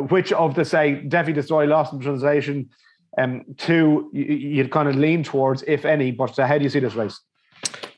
which 0.10 0.32
of 0.32 0.54
the, 0.54 0.64
say, 0.64 0.96
Defi 0.96 1.34
Du 1.34 1.42
Seuil, 1.42 1.68
Lost 1.68 1.94
in 1.94 2.00
Translation, 2.00 2.70
um, 3.18 3.44
two 3.58 4.10
you'd 4.14 4.72
kind 4.72 4.90
of 4.90 4.96
lean 4.96 5.24
towards, 5.24 5.64
if 5.64 5.86
any. 5.86 6.12
But 6.12 6.38
uh, 6.38 6.46
how 6.46 6.58
do 6.58 6.64
you 6.64 6.70
see 6.70 6.80
this 6.80 6.96
race? 6.96 7.20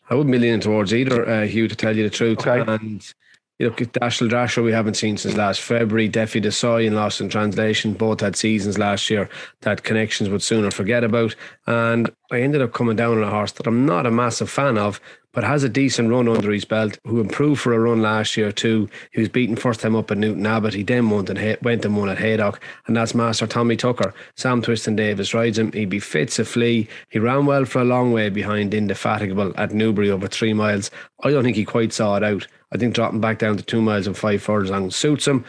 I 0.10 0.16
wouldn't 0.16 0.32
be 0.32 0.40
leaning 0.40 0.60
towards 0.60 0.94
either, 0.94 1.28
uh, 1.28 1.46
Hugh, 1.46 1.68
to 1.68 1.76
tell 1.76 1.96
you 1.96 2.04
the 2.04 2.10
truth. 2.10 2.46
Okay. 2.46 2.64
And 2.68 3.14
you 3.58 3.68
look 3.68 3.82
at 3.82 3.94
Dashel 3.94 4.30
Drasher, 4.30 4.64
we 4.64 4.74
haven't 4.74 4.96
seen 4.96 5.16
since 5.18 5.38
last 5.38 5.62
February. 5.62 6.10
Defi 6.10 6.42
Du 6.42 6.50
Seuil 6.50 6.88
and 6.88 6.96
Lost 6.96 7.22
in 7.22 7.30
Translation 7.30 7.94
both 7.94 8.20
had 8.20 8.36
seasons 8.36 8.78
last 8.78 9.10
year 9.10 9.30
that 9.62 9.84
connections 9.84 10.30
would 10.30 10.44
sooner 10.44 10.72
forget 10.72 11.04
about. 11.04 11.36
And 11.66 12.12
I 12.32 12.42
ended 12.42 12.62
up 12.62 12.74
coming 12.74 12.98
down 12.98 13.18
on 13.18 13.24
a 13.24 13.30
horse 13.30 13.54
that 13.54 13.68
I'm 13.68 13.86
not 13.86 14.06
a 14.06 14.12
massive 14.12 14.50
fan 14.50 14.78
of, 14.78 15.00
but 15.32 15.44
has 15.44 15.64
a 15.64 15.70
decent 15.70 16.10
run 16.10 16.30
under 16.30 16.52
his 16.52 16.66
belt, 16.66 16.98
who 17.06 17.20
improved 17.20 17.62
for 17.62 17.74
a 17.74 17.80
run 17.80 18.02
last 18.02 18.38
year 18.38 18.52
too. 18.52 18.90
He 19.12 19.20
was 19.20 19.30
beaten 19.30 19.58
first 19.58 19.82
time 19.82 19.96
up 19.96 20.10
at 20.10 20.18
Newton 20.18 20.46
Abbot. 20.46 20.74
He 20.74 20.84
then 20.84 21.10
went 21.10 21.30
and, 21.30 21.58
went 21.62 21.84
and 21.84 21.98
won 21.98 22.10
at 22.10 22.18
Haydock, 22.18 22.62
and 22.88 22.96
that's 22.96 23.14
Master 23.14 23.46
Tommy 23.46 23.76
Tucker. 23.76 24.14
Sam 24.36 24.62
Twiston-Davies 24.62 25.34
rides 25.34 25.60
him. 25.60 25.74
He 25.74 25.86
befits 25.86 26.40
a 26.40 26.46
flea. 26.46 26.88
He 27.10 27.20
ran 27.20 27.46
well 27.46 27.66
for 27.66 27.80
a 27.80 27.86
long 27.86 28.14
way 28.14 28.30
behind 28.30 28.74
Indefatigable 28.74 29.54
at 29.58 29.74
Newbury 29.74 30.10
over 30.10 30.28
three 30.28 30.54
miles. 30.54 30.90
I 31.22 31.32
don't 31.32 31.44
think 31.44 31.58
he 31.58 31.66
quite 31.66 31.92
saw 31.92 32.16
it 32.16 32.24
out. 32.24 32.48
I 32.74 32.78
think 32.78 32.94
dropping 32.94 33.22
back 33.22 33.40
down 33.40 33.58
to 33.58 33.64
two 33.64 33.82
miles 33.82 34.08
and 34.08 34.18
five 34.18 34.42
furlongs 34.42 34.96
suits 34.96 35.28
him. 35.28 35.46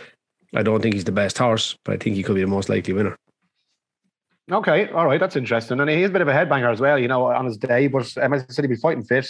I 0.55 0.63
don't 0.63 0.81
think 0.81 0.95
he's 0.95 1.05
the 1.05 1.13
best 1.13 1.39
horse, 1.39 1.77
but 1.85 1.95
I 1.95 1.97
think 1.97 2.17
he 2.17 2.23
could 2.23 2.35
be 2.35 2.41
the 2.43 2.47
most 2.47 2.69
likely 2.69 2.95
winner. 2.95 3.17
Okay, 4.51 4.89
all 4.91 5.07
right, 5.07 5.19
that's 5.19 5.35
interesting. 5.35 5.81
And 5.81 5.91
he's 5.91 6.09
a 6.09 6.13
bit 6.13 6.23
of 6.23 6.29
a 6.29 6.33
headbanger 6.33 6.73
as 6.73 6.81
well, 6.81 6.99
you 6.99 7.09
know, 7.09 7.27
on 7.27 7.47
his 7.47 7.57
day. 7.57 7.89
But 7.89 8.17
um, 8.19 8.33
as 8.33 8.43
I 8.43 8.47
said, 8.53 8.65
he'd 8.65 8.69
be 8.69 8.77
fighting 8.77 9.03
fit, 9.03 9.29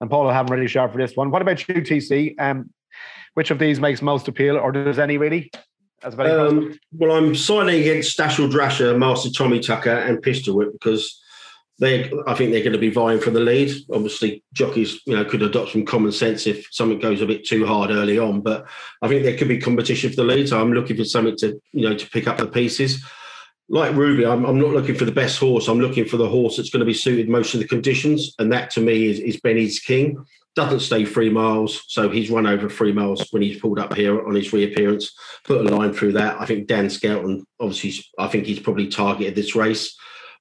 and 0.00 0.10
Paul 0.10 0.24
will 0.24 0.32
have 0.32 0.46
him 0.46 0.52
ready 0.52 0.66
sharp 0.66 0.92
for 0.92 0.98
this 0.98 1.16
one. 1.16 1.30
What 1.30 1.40
about 1.40 1.66
you, 1.68 1.76
TC? 1.76 2.34
Um, 2.40 2.70
which 3.34 3.50
of 3.50 3.58
these 3.58 3.78
makes 3.78 4.02
most 4.02 4.26
appeal, 4.26 4.56
or 4.56 4.72
does 4.72 4.98
any 4.98 5.18
really? 5.18 5.50
Um, 6.02 6.78
well, 6.92 7.16
I'm 7.16 7.34
signing 7.34 7.80
against 7.80 8.18
Dashel 8.18 8.50
Drasher, 8.50 8.98
Master 8.98 9.30
Tommy 9.30 9.60
Tucker, 9.60 9.90
and 9.90 10.20
Pistol 10.20 10.56
Whip 10.56 10.72
because 10.72 11.22
they, 11.78 12.10
I 12.26 12.34
think 12.34 12.52
they're 12.52 12.62
going 12.62 12.72
to 12.72 12.78
be 12.78 12.90
vying 12.90 13.20
for 13.20 13.30
the 13.30 13.40
lead. 13.40 13.70
Obviously, 13.92 14.42
jockeys, 14.52 15.00
you 15.06 15.14
know, 15.14 15.24
could 15.24 15.42
adopt 15.42 15.72
some 15.72 15.84
common 15.84 16.12
sense 16.12 16.46
if 16.46 16.66
something 16.70 16.98
goes 16.98 17.20
a 17.20 17.26
bit 17.26 17.46
too 17.46 17.66
hard 17.66 17.90
early 17.90 18.18
on. 18.18 18.40
But 18.40 18.66
I 19.02 19.08
think 19.08 19.24
there 19.24 19.36
could 19.36 19.48
be 19.48 19.58
competition 19.58 20.10
for 20.10 20.16
the 20.16 20.24
lead. 20.24 20.48
So 20.48 20.60
I'm 20.60 20.72
looking 20.72 20.96
for 20.96 21.04
something 21.04 21.36
to, 21.38 21.60
you 21.72 21.88
know, 21.88 21.96
to 21.96 22.10
pick 22.10 22.26
up 22.26 22.38
the 22.38 22.46
pieces 22.46 23.04
like 23.68 23.94
Ruby, 23.96 24.24
I'm, 24.24 24.44
I'm, 24.44 24.60
not 24.60 24.70
looking 24.70 24.94
for 24.94 25.04
the 25.04 25.12
best 25.12 25.38
horse. 25.38 25.68
I'm 25.68 25.80
looking 25.80 26.04
for 26.04 26.16
the 26.16 26.28
horse 26.28 26.56
that's 26.56 26.70
going 26.70 26.80
to 26.80 26.86
be 26.86 26.94
suited 26.94 27.28
most 27.28 27.54
of 27.54 27.60
the 27.60 27.66
conditions. 27.66 28.34
And 28.38 28.52
that 28.52 28.70
to 28.72 28.80
me 28.80 29.06
is, 29.06 29.18
is 29.18 29.40
Benny's 29.40 29.80
King. 29.80 30.24
Doesn't 30.54 30.80
stay 30.80 31.04
three 31.04 31.30
miles. 31.30 31.82
So 31.88 32.08
he's 32.08 32.30
run 32.30 32.46
over 32.46 32.68
three 32.68 32.92
miles 32.92 33.26
when 33.30 33.42
he's 33.42 33.60
pulled 33.60 33.78
up 33.78 33.94
here 33.94 34.24
on 34.26 34.34
his 34.34 34.52
reappearance. 34.52 35.12
Put 35.44 35.66
a 35.66 35.76
line 35.76 35.92
through 35.92 36.12
that. 36.12 36.40
I 36.40 36.46
think 36.46 36.68
Dan 36.68 36.88
Skelton, 36.88 37.44
obviously, 37.58 38.04
I 38.18 38.28
think 38.28 38.46
he's 38.46 38.60
probably 38.60 38.86
targeted 38.86 39.34
this 39.34 39.56
race. 39.56 39.96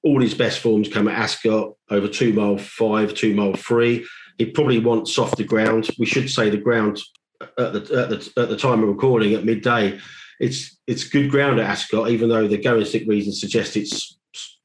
All 0.06 0.22
his 0.22 0.34
best 0.34 0.60
forms 0.60 0.88
come 0.88 1.10
at 1.10 1.20
Ascot 1.20 1.74
over 1.90 2.08
two 2.08 2.32
mile 2.32 2.58
five, 2.58 3.14
two 3.14 3.36
mile 3.36 3.56
three. 3.56 4.06
He 4.38 4.46
probably 4.46 4.80
wants 4.80 5.14
softer 5.14 5.44
ground. 5.44 5.90
We 6.00 6.06
should 6.06 6.30
say 6.30 6.50
the 6.50 6.58
ground 6.58 7.02
at 7.42 7.74
the, 7.74 7.80
at 7.80 8.10
the, 8.10 8.34
at 8.38 8.50
the 8.50 8.58
time 8.58 8.82
of 8.82 8.90
recording 8.90 9.34
at 9.34 9.44
midday 9.44 10.00
it's 10.40 10.78
it's 10.88 11.08
good 11.08 11.32
ground 11.32 11.60
at 11.60 11.70
Ascot, 11.70 12.10
even 12.10 12.30
though 12.30 12.48
the 12.48 12.58
going 12.58 12.86
stick 12.86 13.08
reasons 13.08 13.40
suggest 13.40 13.78
it's 13.78 14.18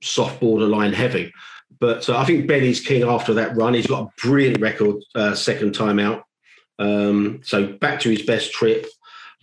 soft 0.02 0.40
borderline 0.40 0.92
heavy. 0.92 1.32
But 1.78 2.08
uh, 2.08 2.18
I 2.18 2.24
think 2.24 2.46
Benny's 2.46 2.80
king 2.80 3.02
after 3.02 3.34
that 3.34 3.56
run. 3.56 3.74
He's 3.74 3.86
got 3.86 4.04
a 4.04 4.20
brilliant 4.20 4.60
record 4.60 4.96
uh, 5.14 5.34
second 5.34 5.72
time 5.72 5.98
out. 5.98 6.24
Um, 6.78 7.40
so 7.44 7.72
back 7.74 8.00
to 8.00 8.10
his 8.10 8.22
best 8.22 8.52
trip. 8.52 8.86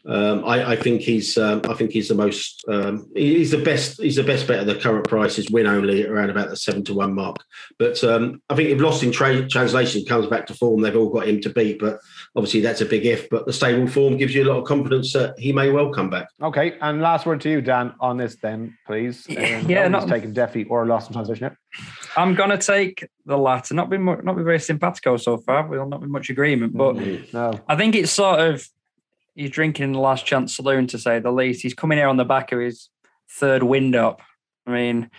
Um, 0.08 0.46
I, 0.46 0.72
I, 0.72 0.76
think 0.78 1.02
he's 1.02 1.38
um, 1.38 1.62
I 1.68 1.74
think 1.74 1.92
he's 1.92 2.08
the 2.08 2.16
most 2.16 2.64
um, 2.70 3.10
he's 3.14 3.52
the 3.52 3.58
best 3.58 4.02
he's 4.02 4.16
the 4.16 4.24
best 4.24 4.48
bet 4.48 4.60
at 4.60 4.66
the 4.66 4.76
current 4.76 5.06
prices 5.08 5.50
win 5.50 5.68
only 5.68 6.06
around 6.06 6.30
about 6.30 6.50
the 6.50 6.56
seven 6.56 6.84
to 6.86 6.94
one 6.94 7.14
mark. 7.14 7.36
But 7.78 8.02
um, 8.06 8.42
I 8.50 8.56
think 8.56 8.70
if 8.70 8.80
Lost 8.80 9.04
in 9.04 9.12
tra- 9.12 9.50
Translation 9.50 10.06
comes 10.06 10.28
back 10.28 10.48
to 10.48 10.54
form, 10.54 10.82
they've 10.82 10.96
all 10.96 11.10
got 11.10 11.28
him 11.28 11.42
to 11.42 11.50
beat. 11.50 11.80
But 11.80 12.00
obviously 12.38 12.62
that's 12.62 12.80
a 12.80 12.86
big 12.86 13.06
if. 13.06 13.30
But 13.30 13.46
the 13.46 13.52
stable 13.52 13.88
form 13.88 14.16
gives 14.16 14.34
you 14.34 14.44
a 14.44 14.50
lot 14.50 14.60
of 14.60 14.66
confidence 14.66 15.12
that 15.12 15.38
he 15.38 15.52
may 15.52 15.72
well 15.72 15.92
come 15.92 16.10
back. 16.10 16.30
Okay, 16.42 16.78
and 16.80 17.02
last 17.02 17.26
word 17.26 17.42
to 17.42 17.50
you, 17.50 17.62
Dan, 17.62 17.94
on 18.00 18.16
this 18.16 18.38
then, 18.38 18.78
please. 18.86 19.28
Um, 19.30 19.70
yeah, 19.70 19.88
not 19.90 20.08
taking 20.08 20.32
Defi 20.32 20.66
or 20.66 20.86
Lost 20.86 21.10
in 21.10 21.14
Translation. 21.14 21.44
Yet. 21.44 21.84
I'm 22.16 22.34
gonna 22.34 22.58
take 22.58 23.08
the 23.26 23.38
latter. 23.38 23.74
Not 23.74 23.90
been 23.90 24.06
not 24.06 24.24
been 24.24 24.46
very 24.46 24.60
simpatico 24.60 25.18
so 25.18 25.38
far. 25.38 25.68
We'll 25.68 25.88
not 25.88 26.00
be 26.00 26.08
much 26.08 26.30
agreement, 26.30 26.78
but 26.78 26.96
mm-hmm. 26.96 27.36
no. 27.36 27.60
I 27.68 27.76
think 27.76 27.94
it's 27.94 28.12
sort 28.12 28.40
of 28.40 28.68
he's 29.38 29.52
drinking 29.52 29.86
in 29.86 29.92
the 29.94 30.00
last 30.00 30.26
chance 30.26 30.56
saloon 30.56 30.88
to 30.88 30.98
say 30.98 31.20
the 31.20 31.32
least. 31.32 31.62
He's 31.62 31.76
coming 31.76 31.98
here 31.98 32.08
on 32.08 32.18
the 32.18 32.26
back 32.26 32.52
of 32.52 32.60
his 32.60 32.90
third 33.30 33.64
wind 33.64 33.96
up. 33.96 34.22
I 34.66 34.72
mean, 34.72 35.10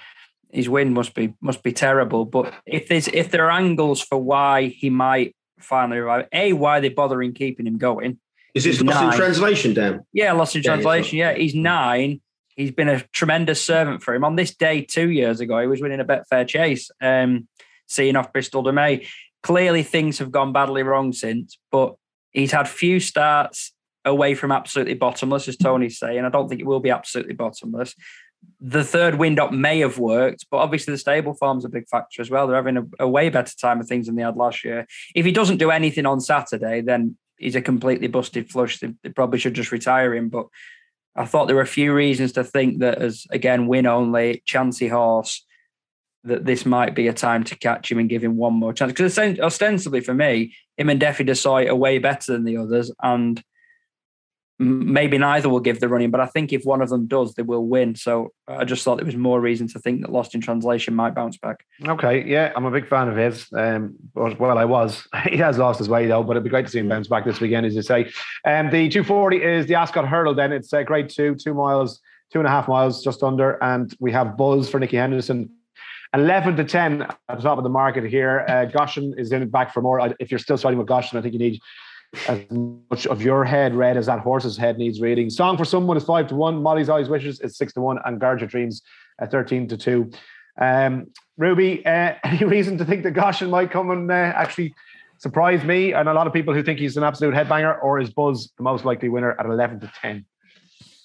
his 0.51 0.69
wind 0.69 0.93
must 0.93 1.15
be 1.15 1.35
must 1.41 1.63
be 1.63 1.73
terrible. 1.73 2.27
But 2.27 2.53
if 2.67 2.89
there's 2.89 3.09
if 3.09 3.31
there 3.31 3.47
are 3.47 3.51
angles 3.51 4.03
for 4.03 4.19
why 4.19 4.67
he 4.67 4.91
might 4.91 5.35
finally 5.61 5.99
arrive, 5.99 6.27
a 6.33 6.53
why 6.53 6.81
they're 6.81 6.91
bothering 6.91 7.33
keeping 7.33 7.67
him 7.67 7.79
going. 7.79 8.19
Is 8.55 8.65
this 8.65 8.81
lost 8.83 9.01
nine. 9.01 9.13
in 9.13 9.19
translation, 9.19 9.75
Dan? 9.75 10.01
Yeah, 10.13 10.33
lost 10.33 10.57
in 10.57 10.63
yeah, 10.63 10.73
translation. 10.73 11.19
Yeah, 11.19 11.35
he's 11.35 11.55
nine. 11.55 12.21
He's 12.57 12.73
been 12.73 12.89
a 12.89 13.01
tremendous 13.13 13.65
servant 13.65 14.03
for 14.03 14.15
him. 14.15 14.25
On 14.25 14.35
this 14.35 14.55
day 14.55 14.81
two 14.81 15.11
years 15.11 15.41
ago, 15.41 15.61
he 15.61 15.69
was 15.69 15.81
winning 15.81 16.01
a 16.01 16.05
Betfair 16.05 16.49
chase, 16.49 16.91
um, 17.01 17.47
seeing 17.87 18.17
off 18.17 18.33
Bristol 18.33 18.63
de 18.63 18.73
Mai. 18.73 19.07
Clearly, 19.45 19.85
things 19.85 20.19
have 20.19 20.33
gone 20.33 20.53
badly 20.53 20.83
wrong 20.83 21.13
since, 21.13 21.57
but 21.71 21.95
he's 22.33 22.51
had 22.51 22.69
few 22.69 22.99
starts 22.99 23.73
away 24.09 24.35
from 24.35 24.53
absolutely 24.53 24.95
bottomless, 24.95 25.49
as 25.49 25.57
Tony's 25.57 25.99
saying. 25.99 26.25
I 26.25 26.29
don't 26.29 26.49
think 26.49 26.61
it 26.61 26.67
will 26.67 26.81
be 26.81 26.91
absolutely 26.91 27.35
bottomless. 27.35 27.95
The 28.61 28.85
third 28.85 29.17
wind 29.17 29.41
up 29.41 29.53
may 29.53 29.81
have 29.81 29.99
worked, 29.99 30.47
but 30.51 30.59
obviously 30.59 30.93
the 30.93 30.99
stable 30.99 31.35
form's 31.35 31.65
a 31.65 31.69
big 31.69 31.89
factor 31.89 32.23
as 32.23 32.31
well. 32.31 32.47
They're 32.47 32.57
having 32.57 32.77
a, 32.77 32.85
a 33.01 33.09
way 33.09 33.31
better 33.31 33.55
time 33.57 33.81
of 33.81 33.89
things 33.89 34.07
than 34.07 34.17
they 34.17 34.23
had 34.23 34.37
last 34.37 34.65
year. 34.65 34.87
If 35.15 35.25
he 35.25 35.33
doesn't 35.33 35.59
do 35.59 35.71
anything 35.71 36.07
on 36.07 36.21
Saturday, 36.21 36.81
then 36.81 37.17
he's 37.37 37.57
a 37.57 37.63
completely 37.63 38.09
busted 38.09 38.51
flush. 38.51 38.79
They, 38.79 38.95
they 39.03 39.11
probably 39.11 39.39
should 39.39 39.55
just 39.55 39.73
retire 39.73 40.15
him. 40.15 40.29
But 40.29 40.47
I 41.17 41.25
thought 41.25 41.47
there 41.47 41.57
were 41.57 41.63
a 41.63 41.67
few 41.67 41.93
reasons 41.93 42.33
to 42.33 42.45
think 42.45 42.79
that 42.79 42.99
as 42.99 43.27
again 43.31 43.67
win 43.67 43.87
only, 43.87 44.43
chancy 44.47 44.89
horse, 44.89 45.45
that 46.25 46.45
this 46.45 46.67
might 46.67 46.95
be 46.95 47.09
a 47.09 47.13
time 47.13 47.45
to 47.45 47.59
catch 47.59 47.91
him 47.91 47.99
and 47.99 48.09
give 48.09 48.23
him 48.23 48.37
one 48.37 48.55
more 48.55 48.73
chance. 48.73 48.93
Because 48.93 49.19
ostensibly 49.19 50.01
for 50.01 50.15
me, 50.15 50.55
him 50.77 50.91
and 50.91 51.01
Defi 51.01 51.25
Du 51.25 51.33
Seuil 51.33 51.69
are 51.69 51.75
way 51.75 51.99
better 51.99 52.33
than 52.33 52.45
the 52.45 52.57
others, 52.57 52.93
and 53.03 53.43
maybe 54.59 55.19
neither 55.19 55.49
will 55.49 55.61
give 55.61 55.79
the 55.79 55.89
running, 55.89 56.11
but 56.11 56.21
I 56.21 56.27
think 56.27 56.53
if 56.53 56.65
one 56.65 56.83
of 56.83 56.89
them 56.89 57.07
does, 57.07 57.35
they 57.35 57.43
will 57.43 57.67
win. 57.67 57.95
So 57.95 58.33
I 58.49 58.65
just 58.65 58.83
thought 58.83 58.97
there 58.97 59.07
was 59.07 59.17
more 59.17 59.41
reason 59.41 59.69
to 59.69 59.79
think 59.79 60.01
that 60.01 60.11
Lost 60.11 60.35
in 60.35 60.41
Translation 60.41 60.95
might 60.95 61.15
bounce 61.15 61.37
back. 61.37 61.65
Okay, 61.87 62.25
yeah, 62.27 62.53
I'm 62.57 62.65
a 62.65 62.71
big 62.71 62.87
fan 62.87 63.09
of 63.09 63.17
his. 63.17 63.47
Um, 63.53 63.95
well, 64.15 64.59
I 64.59 64.65
was. 64.65 65.07
he 65.31 65.37
has 65.37 65.59
lost 65.59 65.79
his 65.79 65.89
way 65.89 66.07
though, 66.07 66.23
but 66.23 66.33
it'd 66.33 66.45
be 66.45 66.51
great 66.51 66.67
to 66.67 66.73
see 66.73 66.81
him 66.81 66.89
bounce 66.89 67.09
back 67.09 67.25
this 67.25 67.41
weekend, 67.41 67.67
as 67.67 67.75
you 67.77 67.83
say. 67.83 68.11
Um, 68.45 68.71
the 68.71 68.89
240 68.89 69.43
is 69.43 69.67
the 69.67 69.77
Ascot 69.77 70.07
Hurdle. 70.07 70.35
Then 70.35 70.53
it's 70.53 70.73
uh, 70.73 70.83
grade 70.83 71.09
two, 71.09 71.37
two 71.37 71.55
miles. 71.55 72.01
two 72.33 72.41
and 72.41 72.49
a 72.49 72.51
half 72.51 72.69
miles, 72.69 73.03
just 73.03 73.23
under. 73.23 73.63
And 73.63 73.95
we 74.01 74.11
have 74.13 74.37
Buzz 74.37 74.69
for 74.69 74.81
Nicky 74.81 74.97
Henderson. 74.97 75.51
11 76.15 76.57
to 76.57 76.65
10 76.65 77.03
at 77.03 77.19
the 77.29 77.43
top 77.43 77.59
of 77.59 77.65
the 77.65 77.71
market 77.71 78.05
here. 78.05 78.45
Uh, 78.49 78.65
Goshen 78.65 79.15
is 79.19 79.31
in 79.31 79.43
it 79.43 79.53
back 79.53 79.75
for 79.75 79.83
more. 79.83 80.15
If 80.19 80.31
you're 80.31 80.39
still 80.39 80.57
starting 80.57 80.79
with 80.79 80.89
Goshen, 80.89 81.19
I 81.19 81.23
think 81.23 81.35
you 81.35 81.39
need 81.39 81.61
as 82.27 82.45
much 82.51 83.07
of 83.07 83.23
your 83.23 83.45
head 83.45 83.75
read 83.75 83.97
as 83.97 84.07
that 84.07 84.21
horse's 84.21 84.57
head 84.57 84.79
needs 84.79 85.01
reading. 85.01 85.29
Song 85.31 85.57
for 85.57 85.65
Someone 85.65 85.97
is 85.97 86.05
5 86.05 86.29
to 86.29 86.35
1. 86.35 86.63
Molly's 86.63 86.89
Eyes 86.89 87.09
Wishes 87.09 87.41
is 87.41 87.57
6 87.57 87.75
to 87.75 87.81
1. 87.81 87.99
And 88.05 88.21
Guard 88.21 88.41
Your 88.41 88.49
Dreams 88.49 88.83
at 89.21 89.31
13 89.31 89.69
to 89.69 89.77
2. 89.77 90.11
Um, 90.61 91.09
Ruby, 91.37 91.85
uh, 91.85 92.15
any 92.25 92.45
reason 92.45 92.79
to 92.79 92.85
think 92.85 93.03
that 93.05 93.13
Goshen 93.13 93.51
might 93.51 93.71
come 93.71 93.91
and 93.91 94.11
uh, 94.11 94.15
actually 94.15 94.75
surprise 95.19 95.65
me 95.65 95.93
and 95.93 96.09
a 96.09 96.15
lot 96.15 96.27
of 96.27 96.33
people 96.33 96.55
who 96.55 96.63
think 96.63 96.79
he's 96.79 96.97
an 96.97 97.05
absolute 97.05 97.35
headbanger, 97.35 97.83
or 97.83 98.01
is 98.01 98.11
Buzz 98.11 98.53
the 98.57 98.63
most 98.63 98.85
likely 98.85 99.09
winner 99.09 99.33
at 99.39 99.47
11 99.47 99.81
to 99.81 99.93
10? 100.01 100.25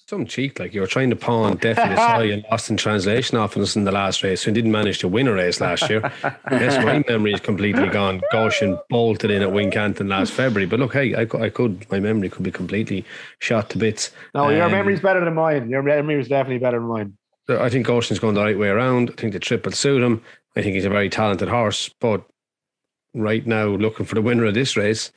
Some 0.06 0.26
cheek, 0.26 0.60
like 0.60 0.74
you 0.74 0.82
were 0.82 0.86
trying 0.86 1.08
to 1.08 1.16
pawn 1.16 1.56
definitely 1.56 1.96
saw 1.96 2.20
and 2.20 2.44
lost 2.50 2.68
in 2.68 2.76
translation 2.76 3.38
off 3.38 3.56
us 3.56 3.74
in 3.74 3.84
the 3.84 3.92
last 3.92 4.22
race, 4.22 4.46
and 4.46 4.54
didn't 4.54 4.70
manage 4.70 4.98
to 4.98 5.08
win 5.08 5.26
a 5.26 5.32
race 5.32 5.62
last 5.62 5.88
year. 5.88 6.12
yes, 6.50 6.84
my 6.84 7.02
memory 7.08 7.32
is 7.32 7.40
completely 7.40 7.88
gone. 7.88 8.20
Goshen 8.30 8.78
bolted 8.90 9.30
in 9.30 9.40
at 9.40 9.48
Wincanton 9.48 10.10
last 10.10 10.32
February, 10.32 10.66
but 10.66 10.78
look, 10.78 10.92
hey, 10.92 11.14
I, 11.14 11.22
I 11.38 11.48
could, 11.48 11.90
my 11.90 12.00
memory 12.00 12.28
could 12.28 12.42
be 12.42 12.52
completely 12.52 13.02
shot 13.38 13.70
to 13.70 13.78
bits. 13.78 14.10
No, 14.34 14.50
your 14.50 14.64
um, 14.64 14.72
memory's 14.72 15.00
better 15.00 15.24
than 15.24 15.34
mine. 15.34 15.70
Your 15.70 15.82
memory 15.82 16.20
is 16.20 16.28
definitely 16.28 16.58
better 16.58 16.78
than 16.78 16.88
mine. 16.88 17.16
I 17.48 17.70
think 17.70 17.86
Goshen's 17.86 18.18
going 18.18 18.34
the 18.34 18.42
right 18.42 18.58
way 18.58 18.68
around. 18.68 19.10
I 19.10 19.14
think 19.14 19.32
the 19.32 19.38
trip 19.38 19.64
will 19.64 19.72
suit 19.72 20.02
him. 20.02 20.22
I 20.54 20.60
think 20.60 20.74
he's 20.74 20.84
a 20.84 20.90
very 20.90 21.08
talented 21.08 21.48
horse, 21.48 21.88
but 21.98 22.24
right 23.14 23.46
now, 23.46 23.68
looking 23.68 24.04
for 24.04 24.16
the 24.16 24.22
winner 24.22 24.44
of 24.44 24.54
this 24.54 24.76
race, 24.76 25.12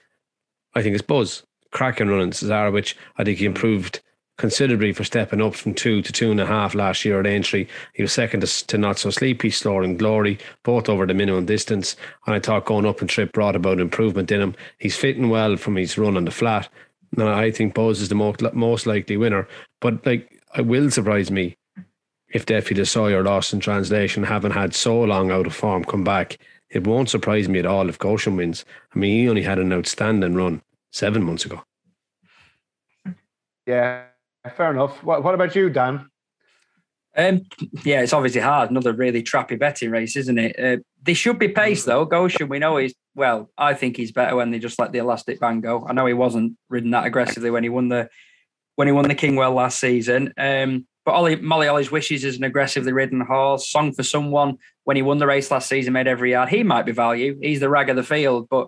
I 0.76 0.82
think 0.82 0.94
it's 0.94 1.06
Buzz. 1.06 1.44
Cracking 1.72 2.08
running 2.08 2.32
Cesaro, 2.32 2.72
which 2.72 2.96
I 3.18 3.26
think 3.26 3.40
he 3.40 3.46
improved 3.46 4.02
considerably 4.38 4.94
for 4.94 5.04
stepping 5.04 5.42
up 5.42 5.56
from 5.56 5.74
two 5.74 6.02
to 6.02 6.12
two 6.12 6.32
and 6.32 6.40
a 6.40 6.46
half 6.46 6.76
last 6.76 7.04
year 7.04 7.20
at 7.20 7.28
Aintree. 7.28 7.68
He 7.94 8.02
was 8.02 8.14
second 8.14 8.42
to, 8.42 8.68
to 8.68 8.78
Not 8.78 9.00
So 9.00 9.10
Sleepy, 9.10 9.52
and 9.66 10.00
Glory, 10.00 10.40
both 10.64 10.90
over 10.90 11.06
the 11.06 11.14
minimum 11.14 11.46
distance. 11.46 11.96
And 12.26 12.36
I 12.36 12.40
thought 12.40 12.66
going 12.66 12.86
up 12.86 13.02
and 13.02 13.10
trip 13.10 13.34
brought 13.34 13.56
about 13.56 13.80
improvement 13.80 14.32
in 14.32 14.42
him. 14.42 14.56
He's 14.78 14.96
fitting 14.96 15.30
well 15.30 15.58
from 15.58 15.76
his 15.76 15.98
run 15.98 16.18
on 16.18 16.26
the 16.26 16.32
flat. 16.32 16.70
And 17.18 17.24
I 17.24 17.52
think 17.52 17.74
Buzz 17.74 18.02
is 18.02 18.10
the 18.10 18.16
most, 18.16 18.42
most 18.54 18.86
likely 18.86 19.18
winner. 19.18 19.48
But 19.82 20.06
like, 20.06 20.42
it 20.58 20.66
will 20.66 20.92
surprise 20.92 21.32
me 21.32 21.58
if 22.30 22.46
Defi 22.46 22.76
Du 22.76 22.82
Seuil 22.84 23.24
lost 23.24 23.54
in 23.54 23.60
translation, 23.60 24.24
haven't 24.24 24.52
had 24.52 24.74
so 24.74 25.02
long 25.02 25.32
out 25.32 25.48
of 25.48 25.56
form, 25.56 25.84
come 25.84 26.04
back. 26.04 26.38
It 26.70 26.86
won't 26.86 27.10
surprise 27.10 27.48
me 27.48 27.60
at 27.60 27.66
all 27.66 27.88
if 27.88 27.98
Goshen 27.98 28.36
wins. 28.36 28.66
I 28.94 29.00
mean, 29.00 29.22
he 29.22 29.30
only 29.30 29.44
had 29.44 29.60
an 29.60 29.72
outstanding 29.72 30.36
run 30.36 30.62
seven 30.92 31.24
months 31.24 31.46
ago. 31.46 31.64
Yeah, 33.66 34.04
fair 34.50 34.72
enough. 34.72 35.04
What, 35.04 35.24
what 35.24 35.34
about 35.34 35.56
you, 35.56 35.70
Dan? 35.70 36.10
Um, 37.16 37.42
yeah, 37.84 38.02
it's 38.02 38.14
obviously 38.14 38.42
hard. 38.42 38.70
Another 38.70 38.94
really 38.94 39.24
trappy 39.24 39.58
betting 39.58 39.90
race, 39.90 40.16
isn't 40.16 40.38
it? 40.38 40.60
Uh, 40.60 40.82
they 41.02 41.16
should 41.16 41.40
be 41.40 41.48
paced 41.48 41.88
though. 41.88 42.06
Goshen, 42.06 42.48
we 42.48 42.60
know 42.60 42.78
he's 42.78 42.94
well. 43.16 43.50
I 43.58 43.74
think 43.74 43.98
he's 43.98 44.12
better 44.12 44.36
when 44.36 44.52
they 44.52 44.60
just 44.60 44.78
let 44.78 44.92
the 44.92 45.00
elastic 45.00 45.40
band 45.40 45.64
go. 45.64 45.86
I 45.88 45.94
know 45.94 46.06
he 46.06 46.14
wasn't 46.14 46.58
ridden 46.70 46.92
that 46.92 47.08
aggressively 47.08 47.50
when 47.50 47.64
he 47.64 47.70
won 47.70 47.90
the 47.90 48.10
when 48.76 48.88
he 48.88 48.92
won 48.92 49.08
the 49.08 49.16
Kingwell 49.16 49.56
last 49.56 49.80
season. 49.80 50.32
Um, 50.38 50.86
but 51.06 51.14
Ollie, 51.14 51.38
Molly 51.38 51.68
Ollie's 51.68 51.90
Wishes 51.90 52.24
is 52.24 52.38
an 52.38 52.44
aggressively 52.44 52.92
ridden 52.92 53.22
horse. 53.22 53.68
Song 53.68 53.94
for 53.94 54.04
Someone, 54.04 54.58
when 54.84 54.96
he 54.96 55.02
won 55.02 55.18
the 55.18 55.26
race 55.26 55.50
last 55.50 55.70
season, 55.70 55.94
made 55.94 56.08
every 56.08 56.32
yard. 56.32 56.50
He 56.50 56.62
might 56.62 56.86
be 56.86 56.92
value. 56.92 57.40
He's 57.42 57.62
the 57.62 57.70
rag 57.70 57.90
of 57.90 57.96
the 57.96 58.04
field, 58.04 58.48
but 58.50 58.68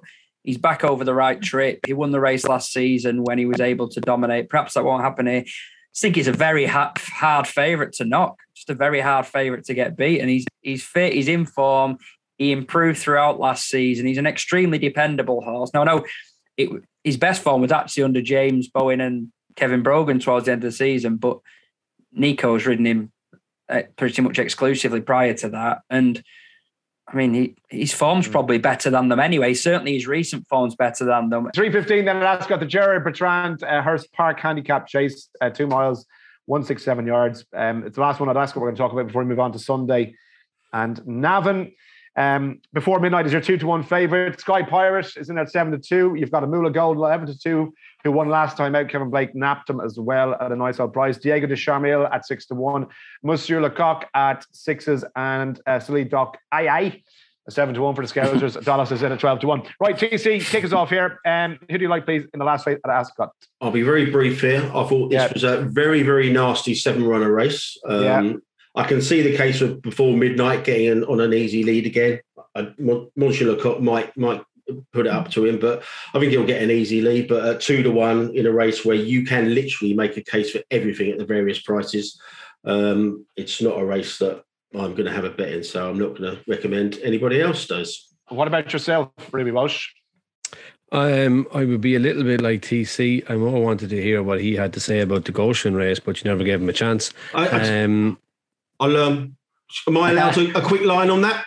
he's 0.50 0.58
back 0.58 0.84
over 0.84 1.04
the 1.04 1.14
right 1.14 1.40
trip. 1.40 1.80
He 1.86 1.94
won 1.94 2.10
the 2.10 2.20
race 2.20 2.48
last 2.48 2.74
season 2.74 3.24
when 3.24 3.38
he 3.38 3.46
was 3.46 3.60
able 3.60 3.88
to 3.90 4.02
dominate. 4.02 4.50
Perhaps 4.50 4.74
that 4.74 4.84
won't 4.84 5.04
happen 5.04 5.28
here. 5.28 5.44
I 5.46 5.96
think 5.96 6.16
he's 6.16 6.28
a 6.28 6.34
very 6.34 6.66
hard, 6.66 6.98
hard 6.98 7.46
favourite 7.46 7.94
to 7.94 8.04
knock. 8.04 8.40
Just 8.56 8.72
a 8.72 8.74
very 8.74 9.00
hard 9.00 9.28
favourite 9.28 9.66
to 9.66 9.76
get 9.76 9.96
beat. 9.96 10.20
And 10.22 10.28
he's 10.28 10.48
he's 10.62 10.84
fit. 10.84 11.14
He's 11.14 11.28
in 11.28 11.46
form. 11.46 12.00
He 12.40 12.52
improved 12.52 12.98
throughout 12.98 13.40
last 13.40 13.70
season. 13.70 14.08
He's 14.08 14.18
an 14.18 14.26
extremely 14.26 14.80
dependable 14.80 15.42
horse. 15.42 15.70
Now 15.72 15.82
I 15.82 15.86
know 15.86 16.06
it, 16.58 16.70
his 17.04 17.18
best 17.18 17.44
form 17.44 17.62
was 17.62 17.72
actually 17.72 18.04
under 18.06 18.22
James 18.24 18.70
Bowen 18.70 19.02
and 19.02 19.32
Kevin 19.56 19.84
Brogan 19.84 20.20
towards 20.20 20.48
the 20.48 20.54
end 20.54 20.64
of 20.64 20.72
the 20.72 20.76
season, 20.76 21.18
but 21.18 21.38
Nico's 22.12 22.66
ridden 22.66 22.88
him 22.88 23.12
uh, 23.70 23.84
pretty 23.98 24.24
much 24.24 24.40
exclusively 24.40 25.02
prior 25.02 25.36
to 25.36 25.50
that. 25.50 25.82
And 25.92 26.24
I 27.12 27.16
mean, 27.16 27.34
he, 27.34 27.56
his 27.70 27.94
form's 27.94 28.26
hmm. 28.26 28.32
probably 28.32 28.58
better 28.58 28.90
than 28.90 29.10
them 29.10 29.20
anyway. 29.20 29.54
Certainly, 29.54 29.94
his 29.94 30.08
recent 30.08 30.48
form's 30.48 30.76
better 30.76 31.06
than 31.06 31.30
them. 31.30 31.50
315 31.54 32.06
then 32.06 32.18
at 32.18 32.24
Ascot, 32.24 32.60
the 32.60 32.66
Gerard 32.66 33.04
Bertrand 33.04 33.64
uh, 33.64 33.82
Hurst 33.82 34.12
Park 34.14 34.40
Handicap 34.40 34.88
Chase, 34.88 35.30
uh, 35.42 35.50
two 35.50 35.68
miles, 35.68 36.06
167 36.46 37.06
yards. 37.08 37.46
Um, 37.54 37.84
it's 37.86 37.96
the 37.96 38.02
last 38.02 38.20
one 38.20 38.30
I'd 38.30 38.38
ask 38.38 38.56
what 38.56 38.62
we're 38.62 38.70
going 38.70 38.78
to 38.78 38.82
talk 38.82 38.94
about 38.94 39.08
before 39.08 39.24
we 39.24 39.30
move 39.30 39.40
on 39.40 39.52
to 39.54 39.60
Sunday. 39.60 40.16
And 40.72 41.06
Navan, 41.06 41.72
um, 42.16 42.62
before 42.74 43.00
midnight 43.00 43.26
is 43.26 43.32
your 43.32 43.42
two 43.42 43.58
to 43.58 43.68
one 43.68 43.84
favorite. 43.84 44.40
Sky 44.40 44.62
Pirate 44.62 45.16
is 45.18 45.30
in 45.30 45.38
at 45.38 45.52
seven 45.52 45.72
to 45.72 45.80
two. 45.80 46.16
You've 46.16 46.32
got 46.32 46.44
Amoola 46.44 46.74
Gold 46.74 46.98
11 46.98 47.28
to 47.28 47.38
two 47.38 47.74
who 48.04 48.12
won 48.12 48.30
last 48.30 48.58
time 48.58 48.76
out. 48.76 48.90
Kevin 48.90 49.10
Blake 49.10 49.36
napped 49.36 49.70
him 49.70 49.80
as 49.80 50.00
well 50.00 50.36
at 50.36 50.52
a 50.52 50.56
nice 50.56 50.80
old 50.80 50.94
price. 50.94 51.18
Diego 51.18 51.48
Du 51.48 51.56
Charmil 51.56 52.10
at 52.14 52.26
six 52.26 52.46
to 52.48 52.56
one. 52.56 52.88
Monsieur 53.24 53.62
Lecoq 53.62 54.06
at 54.14 54.46
sixes 54.52 55.04
and 55.16 55.60
uh, 55.66 55.80
Salid 55.80 56.10
Doc 56.10 56.38
Aye 56.52 56.68
Aye. 56.68 57.04
A 57.48 57.52
seven 57.52 57.74
to 57.74 57.82
one 57.82 57.96
for 57.96 58.06
the 58.06 58.14
Scousers. 58.14 58.64
Dallas 58.66 58.92
is 58.92 59.02
in 59.02 59.12
at 59.12 59.20
12 59.20 59.40
to 59.40 59.48
one. 59.48 59.64
Right, 59.80 59.98
TC, 59.98 60.46
kick 60.46 60.64
us 60.64 60.72
off 60.72 60.92
here. 60.92 61.20
Um, 61.26 61.58
who 61.70 61.80
do 61.80 61.84
you 61.84 61.90
like, 61.90 62.06
please, 62.06 62.28
in 62.32 62.38
the 62.38 62.46
last 62.46 62.68
race 62.68 62.80
at 62.86 62.92
Ascot? 62.92 63.32
I'll 63.60 63.72
be 63.72 63.82
very 63.82 64.12
brief 64.12 64.42
here. 64.42 64.62
I 64.66 64.84
thought 64.84 65.10
this 65.10 65.22
yeah. 65.22 65.34
was 65.34 65.44
a 65.44 65.62
very, 65.62 66.04
very 66.04 66.32
nasty 66.32 66.76
seven 66.76 67.04
runner 67.06 67.32
race. 67.32 67.76
Um, 67.88 68.04
yeah. 68.04 68.34
I 68.76 68.84
can 68.84 69.02
see 69.02 69.24
the 69.24 69.36
case 69.36 69.62
of 69.62 69.82
before 69.82 70.16
midnight 70.16 70.64
getting 70.64 70.90
an, 70.90 71.04
on 71.06 71.20
an 71.22 71.34
easy 71.34 71.64
lead 71.64 71.88
again. 71.88 72.20
Uh, 72.56 72.66
Monsieur 73.16 73.56
Lecoq 73.56 73.82
might 73.82 74.16
might 74.16 74.44
put 74.94 75.06
it 75.08 75.12
up 75.12 75.30
to 75.32 75.46
him. 75.46 75.60
But 75.60 75.84
I 76.14 76.20
think 76.20 76.32
he'll 76.32 76.46
get 76.46 76.62
an 76.62 76.72
easy 76.72 77.02
lead. 77.02 77.28
But 77.28 77.46
at 77.46 77.62
two 77.62 77.84
to 77.84 77.92
one 77.92 78.36
in 78.36 78.46
a 78.46 78.52
race 78.52 78.86
where 78.86 78.96
you 78.96 79.26
can 79.26 79.54
literally 79.54 79.94
make 79.94 80.18
a 80.18 80.22
case 80.24 80.52
for 80.52 80.62
everything 80.72 81.12
at 81.12 81.18
the 81.18 81.26
various 81.26 81.62
prices, 81.62 82.20
um, 82.66 83.26
it's 83.36 83.62
not 83.62 83.80
a 83.80 83.86
race 83.86 84.18
that 84.20 84.44
I'm 84.74 84.94
going 84.94 85.06
to 85.06 85.12
have 85.12 85.26
a 85.26 85.30
bet 85.30 85.52
in. 85.52 85.64
So 85.64 85.90
I'm 85.90 86.00
not 86.00 86.18
going 86.18 86.36
to 86.36 86.44
recommend 86.48 87.00
anybody 87.04 87.42
else 87.42 87.66
does. 87.66 88.14
What 88.30 88.48
about 88.48 88.72
yourself, 88.72 89.12
Ruby 89.32 89.52
Walsh? 89.52 89.90
Um, 90.92 91.48
I 91.54 91.66
would 91.66 91.82
be 91.82 91.96
a 91.96 92.00
little 92.00 92.24
bit 92.24 92.42
like 92.42 92.62
TC. 92.62 93.30
I 93.30 93.36
more 93.36 93.62
wanted 93.62 93.90
to 93.92 94.02
hear 94.02 94.24
what 94.24 94.42
he 94.42 94.56
had 94.56 94.74
to 94.74 94.80
say 94.80 95.02
about 95.02 95.26
the 95.26 95.32
Goshen 95.32 95.76
race, 95.76 96.00
but 96.00 96.24
you 96.24 96.30
never 96.30 96.44
gave 96.44 96.62
him 96.62 96.70
a 96.70 96.74
chance. 96.74 97.14
I, 97.34 97.48
I, 97.48 97.84
um, 97.84 98.18
I'll 98.80 98.98
um, 98.98 99.36
am 99.88 99.98
I 99.98 100.12
allowed 100.12 100.32
to, 100.32 100.58
a 100.58 100.62
quick 100.62 100.82
line 100.82 101.10
on 101.10 101.22
that? 101.22 101.46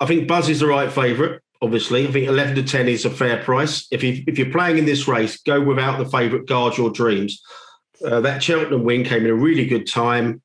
I 0.00 0.06
think 0.06 0.28
Buzz 0.28 0.48
is 0.48 0.60
the 0.60 0.66
right 0.66 0.90
favourite 0.90 1.40
obviously. 1.62 2.06
I 2.06 2.10
think 2.10 2.26
11 2.26 2.56
to 2.56 2.62
10 2.62 2.88
is 2.88 3.04
a 3.04 3.10
fair 3.10 3.42
price. 3.42 3.86
If, 3.90 4.02
you, 4.02 4.22
if 4.26 4.38
you're 4.38 4.50
playing 4.50 4.78
in 4.78 4.86
this 4.86 5.06
race, 5.06 5.38
go 5.38 5.60
without 5.60 5.98
the 5.98 6.06
favourite, 6.06 6.46
guard 6.46 6.76
your 6.76 6.90
dreams. 6.90 7.42
Uh, 8.04 8.20
that 8.20 8.42
Cheltenham 8.42 8.84
win 8.84 9.04
came 9.04 9.24
in 9.24 9.30
a 9.30 9.34
really 9.34 9.66
good 9.66 9.86
time. 9.86 10.42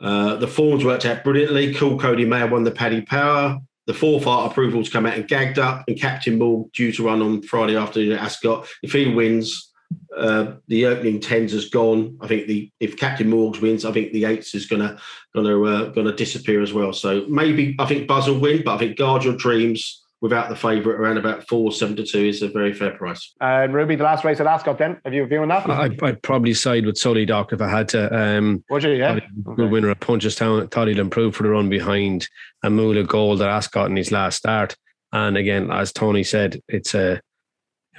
Uh, 0.00 0.36
the 0.36 0.48
forms 0.48 0.84
worked 0.84 1.06
out 1.06 1.24
brilliantly. 1.24 1.74
Coole 1.74 1.98
Cody 1.98 2.24
Mayer 2.24 2.46
won 2.46 2.64
the 2.64 2.70
Paddy 2.70 3.02
Power. 3.02 3.58
The 3.86 3.94
fourth 3.94 4.26
art 4.26 4.50
approvals 4.50 4.88
come 4.88 5.06
out 5.06 5.14
and 5.14 5.26
gagged 5.26 5.58
up, 5.58 5.84
and 5.88 6.00
Captain 6.00 6.38
Morg 6.38 6.72
due 6.72 6.92
to 6.92 7.04
run 7.04 7.20
on 7.20 7.42
Friday 7.42 7.76
afternoon 7.76 8.12
at 8.12 8.20
Ascot. 8.20 8.68
If 8.82 8.92
he 8.92 9.12
wins, 9.12 9.72
uh, 10.16 10.54
the 10.68 10.86
opening 10.86 11.20
tens 11.20 11.52
has 11.52 11.68
gone. 11.68 12.16
I 12.20 12.28
think 12.28 12.46
the 12.46 12.70
if 12.78 12.96
Captain 12.96 13.28
Morgs 13.28 13.60
wins, 13.60 13.84
I 13.84 13.90
think 13.90 14.12
the 14.12 14.24
eights 14.24 14.54
is 14.54 14.66
gonna 14.66 14.98
gonna 15.34 15.60
uh, 15.62 15.88
gonna 15.90 16.14
disappear 16.14 16.62
as 16.62 16.72
well. 16.72 16.92
So 16.92 17.26
maybe 17.28 17.74
I 17.78 17.86
think 17.86 18.06
Buzz 18.06 18.28
will 18.28 18.38
win, 18.38 18.62
but 18.64 18.76
I 18.76 18.78
think 18.78 18.96
guard 18.96 19.24
your 19.24 19.36
dreams 19.36 20.01
without 20.22 20.48
the 20.48 20.56
favourite 20.56 20.98
around 20.98 21.18
about 21.18 21.46
four 21.48 21.72
seven 21.72 21.96
to 21.96 22.04
two 22.04 22.20
is 22.20 22.42
a 22.42 22.48
very 22.48 22.72
fair 22.72 22.92
price. 22.92 23.34
And 23.40 23.74
Ruby, 23.74 23.96
the 23.96 24.04
last 24.04 24.24
race 24.24 24.40
at 24.40 24.46
Ascot, 24.46 24.78
then 24.78 25.00
have 25.04 25.12
you 25.12 25.24
a 25.24 25.26
view 25.26 25.42
on 25.42 25.48
that? 25.48 25.68
I'd, 25.68 26.02
I'd 26.02 26.22
probably 26.22 26.54
side 26.54 26.86
with 26.86 26.96
Sully 26.96 27.26
D'Oc 27.26 27.52
if 27.52 27.60
I 27.60 27.68
had 27.68 27.88
to. 27.90 28.16
Um, 28.16 28.64
Would 28.70 28.84
you? 28.84 28.92
Yeah, 28.92 29.18
good 29.56 29.70
winner 29.70 29.90
at 29.90 30.00
Punchestown. 30.00 30.70
Thought 30.70 30.88
he'd 30.88 30.98
improve 30.98 31.34
for 31.34 31.42
the 31.42 31.50
run 31.50 31.68
behind 31.68 32.28
Amoola 32.64 33.06
Gold 33.06 33.42
at 33.42 33.48
Ascot 33.48 33.90
in 33.90 33.96
his 33.96 34.12
last 34.12 34.36
start. 34.36 34.76
And 35.12 35.36
again, 35.36 35.70
as 35.70 35.92
Tony 35.92 36.22
said, 36.22 36.62
it's 36.68 36.94
a. 36.94 37.20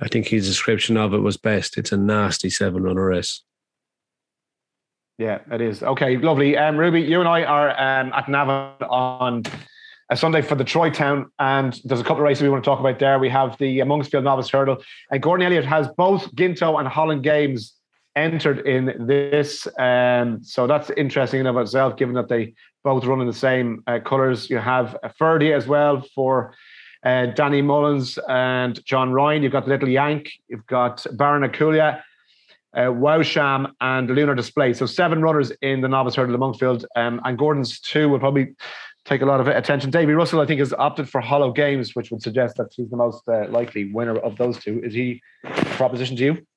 I 0.02 0.08
think 0.08 0.28
his 0.28 0.48
description 0.48 0.98
of 0.98 1.14
it 1.14 1.20
was 1.20 1.38
best. 1.38 1.78
It's 1.78 1.92
a 1.92 1.98
nasty 1.98 2.50
seven 2.50 2.84
runner 2.84 3.06
race. 3.06 3.44
Yeah, 5.20 5.40
it 5.52 5.62
is. 5.62 5.84
Okay, 5.84 6.18
lovely. 6.18 6.58
Um, 6.58 6.78
Ruby, 6.78 7.02
you 7.02 7.20
and 7.20 7.30
I 7.30 7.44
are 7.44 7.70
um, 7.70 8.12
at 8.14 8.28
Navan 8.28 8.74
on 8.90 9.44
a 10.14 10.16
Sunday 10.16 10.44
for 10.44 10.54
the 10.54 10.64
Troytown, 10.64 11.26
and 11.40 11.82
there's 11.86 12.00
a 12.00 12.04
couple 12.04 12.18
of 12.18 12.26
races 12.26 12.44
we 12.44 12.50
want 12.50 12.64
to 12.64 12.70
talk 12.70 12.80
about 12.80 13.00
there. 13.00 13.18
We 13.18 13.30
have 13.30 13.58
the 13.58 13.80
Monksfield 13.80 14.22
Novice 14.22 14.48
Hurdle, 14.48 14.78
and 15.10 15.24
Gordon 15.24 15.48
Elliott 15.48 15.66
has 15.66 15.88
both 15.98 16.32
Ginto 16.36 16.80
and 16.80 16.88
Hollow 16.88 17.18
Games 17.18 17.74
entered 18.16 18.60
in 18.68 19.08
this, 19.08 19.68
um, 19.80 20.44
so 20.44 20.68
that's 20.68 20.92
interesting 20.92 21.40
in 21.40 21.48
of 21.48 21.58
itself, 21.58 21.98
given 21.98 22.14
that 22.14 22.30
they 22.30 22.54
both 22.84 23.06
run 23.06 23.22
in 23.22 23.28
the 23.28 23.34
same 23.34 23.82
uh, 23.88 23.98
colours. 24.06 24.52
You 24.52 24.60
have 24.60 24.96
a 25.02 25.12
Ferdy 25.12 25.52
as 25.52 25.66
well 25.66 26.04
for 26.14 26.54
uh, 27.04 27.26
Danny 27.28 27.64
Mullins 27.64 28.20
and 28.30 28.86
John 28.86 29.12
Ryan. 29.12 29.42
You've 29.42 29.52
got 29.52 29.68
Little 29.68 29.90
Yank. 29.90 30.30
You've 30.48 30.68
got 30.68 31.04
Baron 31.14 31.42
Akulia. 31.42 32.04
uh, 32.76 32.82
Wowsham, 32.92 33.72
and 33.82 34.10
Lunar 34.10 34.36
Display. 34.36 34.74
So 34.74 34.86
seven 34.86 35.22
runners 35.22 35.52
in 35.62 35.82
the 35.82 35.88
novice 35.88 36.16
hurdle 36.16 36.36
of 36.36 36.42
Monksfield, 36.42 36.86
um, 36.96 37.22
and 37.24 37.38
Gordon's 37.38 37.80
two 37.80 38.10
will 38.10 38.20
probably 38.20 38.56
take 39.06 39.22
a 39.22 39.26
lot 39.26 39.40
of 39.40 39.48
attention. 39.48 39.90
Davy 39.90 40.14
Russell, 40.14 40.40
I 40.40 40.46
think, 40.46 40.60
has 40.60 40.74
opted 40.74 41.10
for 41.10 41.22
Hollow 41.22 41.52
Games, 41.52 41.96
which 41.96 42.12
would 42.12 42.22
suggest 42.22 42.58
that 42.58 42.72
he's 42.76 42.90
the 42.90 42.98
most 42.98 43.28
uh, 43.28 43.48
likely 43.50 43.92
winner 43.92 44.18
of 44.18 44.38
those 44.38 44.58
two. 44.58 44.82
Is 44.84 44.94
he 44.94 45.22
proposition 45.44 46.16
to 46.18 46.24
you? 46.24 46.48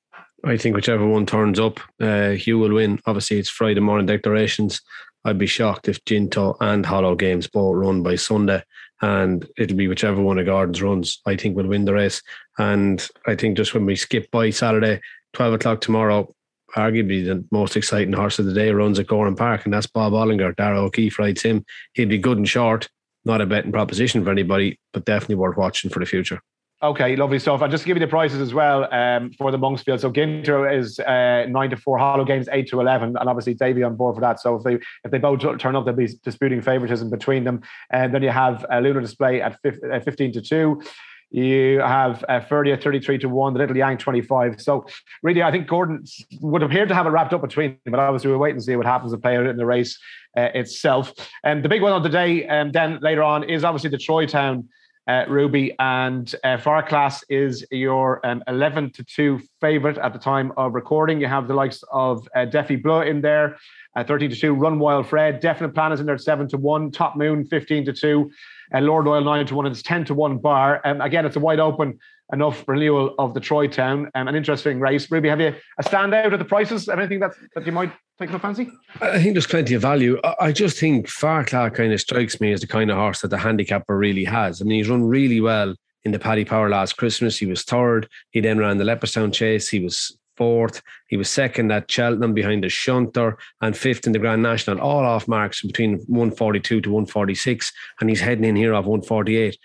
I 0.45 0.55
think 0.55 0.75
whichever 0.75 1.05
one 1.05 1.25
turns 1.25 1.59
up, 1.59 1.79
uh, 1.99 2.31
Hugh 2.31 2.59
will 2.59 2.73
win. 2.73 2.99
Obviously, 3.05 3.39
it's 3.39 3.49
Friday 3.49 3.79
morning 3.79 4.05
declarations. 4.05 4.81
I'd 5.25 5.39
be 5.39 5.47
shocked 5.47 5.89
if 5.89 6.03
Ginto 6.05 6.55
and 6.61 6.85
Hollow 6.85 7.15
Games 7.15 7.47
both 7.47 7.75
run 7.75 8.03
by 8.03 8.15
Sunday, 8.15 8.63
and 9.01 9.45
it'll 9.57 9.75
be 9.75 9.87
whichever 9.87 10.21
one 10.21 10.39
of 10.39 10.45
Gordon's 10.45 10.81
runs. 10.81 11.19
I 11.25 11.35
think 11.35 11.57
will 11.57 11.67
win 11.67 11.85
the 11.85 11.93
race. 11.93 12.21
And 12.57 13.05
I 13.25 13.35
think 13.35 13.57
just 13.57 13.73
when 13.73 13.85
we 13.85 13.95
skip 13.95 14.29
by 14.31 14.51
Saturday, 14.51 15.01
twelve 15.33 15.53
o'clock 15.53 15.81
tomorrow, 15.81 16.33
arguably 16.75 17.25
the 17.25 17.45
most 17.51 17.77
exciting 17.77 18.13
horse 18.13 18.39
of 18.39 18.45
the 18.45 18.53
day 18.53 18.71
runs 18.71 18.99
at 18.99 19.07
Gowran 19.07 19.37
Park, 19.37 19.65
and 19.65 19.73
that's 19.73 19.87
Bob 19.87 20.13
Olinger. 20.13 20.55
Darragh 20.55 20.79
O'Keeffe 20.79 21.19
rides 21.19 21.41
him. 21.41 21.65
He'd 21.93 22.09
be 22.09 22.17
good 22.17 22.37
and 22.37 22.47
short. 22.47 22.89
Not 23.25 23.41
a 23.41 23.45
betting 23.45 23.71
proposition 23.71 24.23
for 24.23 24.31
anybody, 24.31 24.79
but 24.93 25.05
definitely 25.05 25.35
worth 25.35 25.57
watching 25.57 25.89
for 25.89 25.99
the 25.99 26.05
future. 26.05 26.41
Okay, 26.83 27.15
lovely 27.15 27.39
stuff. 27.39 27.63
I'll 27.63 27.69
just 27.69 27.85
give 27.85 27.97
you 27.97 28.01
the 28.01 28.07
prices 28.07 28.39
as 28.39 28.53
well 28.53 28.93
um, 28.93 29.31
for 29.31 29.49
the 29.49 29.57
Monksfield. 29.57 29.99
So 29.99 30.11
Ginto 30.11 30.71
is 30.71 30.99
uh, 30.99 31.47
nine 31.49 31.71
to 31.71 31.77
four, 31.77 31.97
Hollow 31.97 32.23
Games 32.23 32.47
eight 32.51 32.69
to 32.69 32.79
eleven, 32.79 33.17
and 33.17 33.27
obviously 33.27 33.55
Davy 33.55 33.81
on 33.81 33.95
board 33.95 34.13
for 34.13 34.21
that. 34.21 34.39
So 34.39 34.57
if 34.57 34.63
they 34.63 34.75
if 35.03 35.09
they 35.09 35.17
both 35.17 35.39
turn 35.39 35.75
up, 35.75 35.85
there'll 35.85 35.97
be 35.97 36.07
disputing 36.23 36.61
favouritism 36.61 37.09
between 37.09 37.45
them. 37.45 37.61
And 37.89 38.13
then 38.13 38.21
you 38.21 38.29
have 38.29 38.63
a 38.69 38.79
Lunar 38.79 39.01
Display 39.01 39.41
at 39.41 39.57
uh, 39.65 39.99
fifteen 40.01 40.31
to 40.33 40.41
two. 40.41 40.83
You 41.29 41.79
have 41.79 42.23
uh, 42.29 42.39
Ferdy 42.39 42.71
at 42.71 42.81
33 42.81 43.17
to 43.19 43.29
1, 43.29 43.53
the 43.53 43.59
Little 43.59 43.75
Yank 43.75 43.99
25. 43.99 44.61
So, 44.61 44.85
really, 45.23 45.43
I 45.43 45.51
think 45.51 45.67
Gordon 45.67 46.05
would 46.39 46.63
appear 46.63 46.85
to 46.85 46.95
have 46.95 47.05
it 47.05 47.09
wrapped 47.09 47.33
up 47.33 47.41
between 47.41 47.77
them, 47.83 47.91
but 47.91 47.99
obviously, 47.99 48.29
we'll 48.29 48.39
wait 48.39 48.53
and 48.53 48.63
see 48.63 48.75
what 48.75 48.85
happens 48.85 49.11
to 49.11 49.17
play 49.17 49.35
out 49.35 49.45
in 49.45 49.57
the 49.57 49.65
race 49.65 49.99
uh, 50.37 50.49
itself. 50.53 51.13
And 51.43 51.63
the 51.63 51.69
big 51.69 51.81
one 51.81 51.91
of 51.91 52.03
the 52.03 52.09
day, 52.09 52.47
um, 52.47 52.71
then 52.71 52.99
later 53.01 53.23
on, 53.23 53.43
is 53.43 53.65
obviously 53.65 53.89
the 53.89 53.97
Troytown 53.97 54.67
uh, 55.07 55.25
Ruby. 55.27 55.75
And 55.79 56.33
uh, 56.43 56.57
Farclas 56.57 57.23
is 57.29 57.65
your 57.71 58.25
um, 58.25 58.43
11 58.47 58.91
to 58.91 59.03
2 59.03 59.41
favorite 59.61 59.97
at 59.97 60.13
the 60.13 60.19
time 60.19 60.51
of 60.57 60.73
recording. 60.73 61.19
You 61.19 61.27
have 61.27 61.47
the 61.47 61.53
likes 61.53 61.83
of 61.91 62.27
uh, 62.35 62.45
Blue 62.45 63.01
in 63.01 63.21
there, 63.21 63.57
uh, 63.95 64.03
13 64.03 64.29
to 64.29 64.35
2. 64.35 64.53
Run 64.53 64.79
Wild 64.79 65.07
Fred. 65.07 65.39
Definite 65.39 65.73
Plan 65.73 65.91
is 65.91 65.99
in 65.99 66.05
there 66.05 66.15
at 66.15 66.21
7 66.21 66.47
to 66.49 66.57
1. 66.57 66.91
Top 66.91 67.15
Moon 67.15 67.45
15 67.45 67.85
to 67.85 67.93
2. 67.93 68.31
And 68.71 68.85
Lord 68.85 69.05
Royal 69.05 69.23
9 69.23 69.47
to 69.47 69.55
1. 69.55 69.65
And 69.65 69.73
it's 69.73 69.83
10 69.83 70.05
to 70.05 70.13
1 70.13 70.37
bar. 70.39 70.81
And 70.83 71.01
um, 71.01 71.05
again, 71.05 71.25
it's 71.25 71.35
a 71.35 71.39
wide 71.39 71.59
open 71.59 71.99
enough 72.33 72.67
renewal 72.67 73.15
of 73.19 73.33
the 73.33 73.39
Troytown. 73.39 74.09
Um, 74.15 74.27
an 74.27 74.35
interesting 74.35 74.79
race. 74.79 75.09
Ruby, 75.09 75.29
have 75.29 75.39
you 75.39 75.55
a 75.77 75.83
standout 75.83 76.33
of 76.33 76.39
the 76.39 76.45
prices? 76.45 76.89
Anything 76.89 77.19
that, 77.21 77.31
that 77.55 77.65
you 77.65 77.71
might 77.71 77.91
take 78.19 78.31
no 78.31 78.39
fancy? 78.39 78.69
I 79.01 79.21
think 79.21 79.33
there's 79.33 79.47
plenty 79.47 79.75
of 79.75 79.81
value. 79.81 80.19
I 80.39 80.51
just 80.51 80.77
think 80.77 81.07
Farcla 81.07 81.73
kind 81.73 81.93
of 81.93 82.01
strikes 82.01 82.41
me 82.41 82.51
as 82.51 82.61
the 82.61 82.67
kind 82.67 82.91
of 82.91 82.97
horse 82.97 83.21
that 83.21 83.29
the 83.29 83.37
handicapper 83.37 83.97
really 83.97 84.25
has. 84.25 84.61
I 84.61 84.65
mean, 84.65 84.79
he's 84.79 84.89
run 84.89 85.03
really 85.03 85.39
well 85.39 85.75
in 86.03 86.11
the 86.11 86.19
Paddy 86.19 86.45
Power 86.45 86.69
last 86.69 86.97
Christmas. 86.97 87.37
He 87.37 87.45
was 87.45 87.63
third. 87.63 88.09
He 88.31 88.41
then 88.41 88.57
ran 88.57 88.77
the 88.77 88.85
Leopardstown 88.85 89.33
Chase. 89.33 89.69
He 89.69 89.79
was 89.79 90.16
fourth. 90.37 90.81
He 91.07 91.17
was 91.17 91.29
second 91.29 91.71
at 91.71 91.91
Cheltenham 91.91 92.33
behind 92.33 92.63
the 92.63 92.69
Shunter 92.69 93.37
and 93.61 93.75
fifth 93.75 94.05
in 94.05 94.13
the 94.13 94.19
Grand 94.19 94.43
National, 94.43 94.79
all 94.79 95.03
off 95.03 95.27
marks 95.27 95.61
between 95.61 95.97
142 96.07 96.81
to 96.81 96.89
146. 96.89 97.73
And 97.99 98.09
he's 98.09 98.21
heading 98.21 98.45
in 98.45 98.55
here 98.55 98.73
off 98.73 98.85
148. 98.85 99.57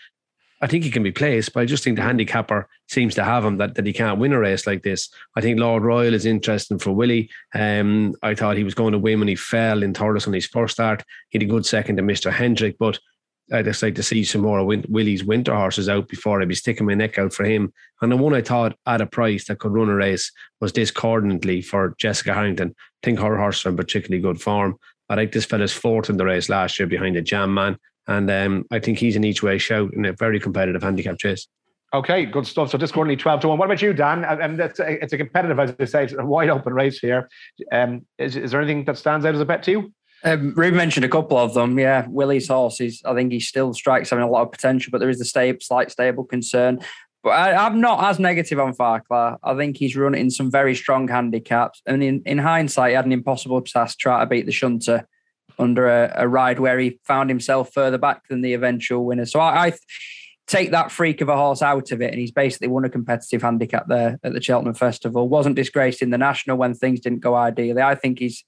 I 0.62 0.68
think 0.68 0.84
he 0.84 0.92
can 0.92 1.02
be 1.02 1.10
placed, 1.10 1.52
but 1.52 1.60
I 1.60 1.64
just 1.64 1.82
think 1.82 1.96
the 1.96 2.04
handicapper 2.04 2.68
seems 2.88 3.16
to 3.16 3.24
have 3.24 3.44
him 3.44 3.56
that, 3.58 3.74
that 3.74 3.84
he 3.84 3.92
can't 3.92 4.20
win 4.20 4.32
a 4.32 4.38
race 4.38 4.64
like 4.64 4.84
this. 4.84 5.08
I 5.34 5.40
think 5.40 5.58
Lord 5.58 5.82
Royal 5.82 6.14
is 6.14 6.24
interesting 6.24 6.78
for 6.78 6.92
Willie. 6.92 7.30
Um, 7.52 8.14
I 8.22 8.36
thought 8.36 8.56
he 8.56 8.62
was 8.62 8.74
going 8.74 8.92
to 8.92 8.98
win 8.98 9.18
when 9.18 9.26
he 9.26 9.34
fell 9.34 9.82
in 9.82 9.92
Thurles 9.92 10.28
on 10.28 10.32
his 10.32 10.46
first 10.46 10.74
start. 10.74 11.02
He 11.30 11.38
had 11.38 11.42
a 11.42 11.50
good 11.50 11.66
second 11.66 11.96
to 11.96 12.04
Mr. 12.04 12.30
Hendrick, 12.30 12.76
but 12.78 13.00
I'd 13.52 13.66
just 13.66 13.82
like 13.82 13.94
to 13.96 14.02
see 14.02 14.24
some 14.24 14.40
more 14.40 14.58
of 14.58 14.66
Willie's 14.88 15.24
winter 15.24 15.54
horses 15.54 15.88
out 15.88 16.08
before 16.08 16.40
I'd 16.40 16.48
be 16.48 16.54
sticking 16.54 16.86
my 16.86 16.94
neck 16.94 17.18
out 17.18 17.32
for 17.32 17.44
him. 17.44 17.72
And 18.00 18.10
the 18.10 18.16
one 18.16 18.34
I 18.34 18.40
thought 18.40 18.76
at 18.86 19.00
a 19.00 19.06
price 19.06 19.46
that 19.46 19.58
could 19.58 19.72
run 19.72 19.90
a 19.90 19.94
race 19.94 20.32
was 20.60 20.72
discordantly 20.72 21.60
for 21.60 21.94
Jessica 21.98 22.34
Harrington. 22.34 22.74
I 22.78 23.06
think 23.06 23.18
her 23.18 23.36
horse 23.36 23.64
in 23.64 23.76
particularly 23.76 24.22
good 24.22 24.40
form. 24.40 24.78
I 25.08 25.14
like 25.14 25.32
this 25.32 25.44
fella's 25.44 25.72
fourth 25.72 26.08
in 26.08 26.16
the 26.16 26.24
race 26.24 26.48
last 26.48 26.78
year 26.78 26.86
behind 26.86 27.16
the 27.16 27.22
Jam 27.22 27.52
Man. 27.52 27.76
And 28.08 28.30
um, 28.30 28.64
I 28.70 28.78
think 28.78 28.98
he's 28.98 29.16
an 29.16 29.24
each 29.24 29.42
way 29.42 29.58
shout 29.58 29.92
in 29.92 30.06
a 30.06 30.12
very 30.12 30.40
competitive 30.40 30.82
handicap 30.82 31.18
chase. 31.18 31.46
Okay, 31.94 32.24
good 32.24 32.46
stuff. 32.46 32.70
So 32.70 32.78
currently 32.78 33.16
12 33.16 33.40
to 33.40 33.48
1. 33.48 33.58
What 33.58 33.66
about 33.66 33.82
you, 33.82 33.92
Dan? 33.92 34.24
A, 34.24 34.38
it's 34.78 35.12
a 35.12 35.18
competitive, 35.18 35.58
as 35.58 35.74
I 35.78 35.84
say, 35.84 36.04
it's 36.04 36.14
a 36.14 36.24
wide 36.24 36.48
open 36.48 36.72
race 36.72 36.98
here. 36.98 37.28
Um, 37.70 38.06
is, 38.16 38.34
is 38.34 38.52
there 38.52 38.62
anything 38.62 38.86
that 38.86 38.96
stands 38.96 39.26
out 39.26 39.34
as 39.34 39.40
a 39.40 39.44
bet 39.44 39.62
to 39.64 39.70
you? 39.70 39.92
Um, 40.24 40.54
Ruben 40.54 40.76
mentioned 40.76 41.04
a 41.04 41.08
couple 41.08 41.36
of 41.36 41.54
them. 41.54 41.78
Yeah, 41.78 42.06
Willie's 42.08 42.48
horse 42.48 42.80
is. 42.80 43.02
I 43.04 43.14
think 43.14 43.32
he 43.32 43.40
still 43.40 43.74
strikes 43.74 44.10
having 44.10 44.24
a 44.24 44.30
lot 44.30 44.42
of 44.42 44.52
potential, 44.52 44.90
but 44.90 44.98
there 44.98 45.10
is 45.10 45.20
a 45.20 45.24
stable, 45.24 45.58
slight 45.60 45.90
stable 45.90 46.24
concern. 46.24 46.80
But 47.22 47.30
I, 47.30 47.66
am 47.66 47.80
not 47.80 48.02
as 48.04 48.18
negative 48.18 48.58
on 48.58 48.74
Farcla. 48.74 49.38
I 49.42 49.54
think 49.54 49.76
he's 49.76 49.96
run 49.96 50.14
in 50.14 50.30
some 50.30 50.50
very 50.50 50.74
strong 50.74 51.06
handicaps. 51.08 51.80
And 51.86 52.02
in, 52.02 52.22
in 52.26 52.38
hindsight, 52.38 52.90
he 52.90 52.96
had 52.96 53.06
an 53.06 53.12
impossible 53.12 53.60
task 53.62 53.98
trying 53.98 54.26
to 54.26 54.28
beat 54.28 54.46
the 54.46 54.52
Shunter 54.52 55.06
under 55.58 55.86
a, 55.88 56.12
a, 56.16 56.28
ride 56.28 56.58
where 56.58 56.78
he 56.78 56.98
found 57.04 57.30
himself 57.30 57.72
further 57.72 57.98
back 57.98 58.26
than 58.28 58.40
the 58.40 58.54
eventual 58.54 59.04
winner. 59.04 59.26
So 59.26 59.38
I, 59.38 59.66
I, 59.66 59.72
take 60.48 60.72
that 60.72 60.90
freak 60.90 61.20
of 61.20 61.28
a 61.28 61.36
horse 61.36 61.62
out 61.62 61.92
of 61.92 62.02
it, 62.02 62.10
and 62.10 62.18
he's 62.18 62.32
basically 62.32 62.68
won 62.68 62.84
a 62.84 62.90
competitive 62.90 63.42
handicap 63.42 63.86
there 63.88 64.18
at 64.24 64.32
the 64.32 64.42
Cheltenham 64.42 64.74
Festival. 64.74 65.28
Wasn't 65.28 65.54
disgraced 65.54 66.02
in 66.02 66.10
the 66.10 66.18
national 66.18 66.56
when 66.56 66.74
things 66.74 67.00
didn't 67.00 67.20
go 67.20 67.34
ideally. 67.34 67.80
I 67.80 67.94
think 67.94 68.18
he's 68.18 68.44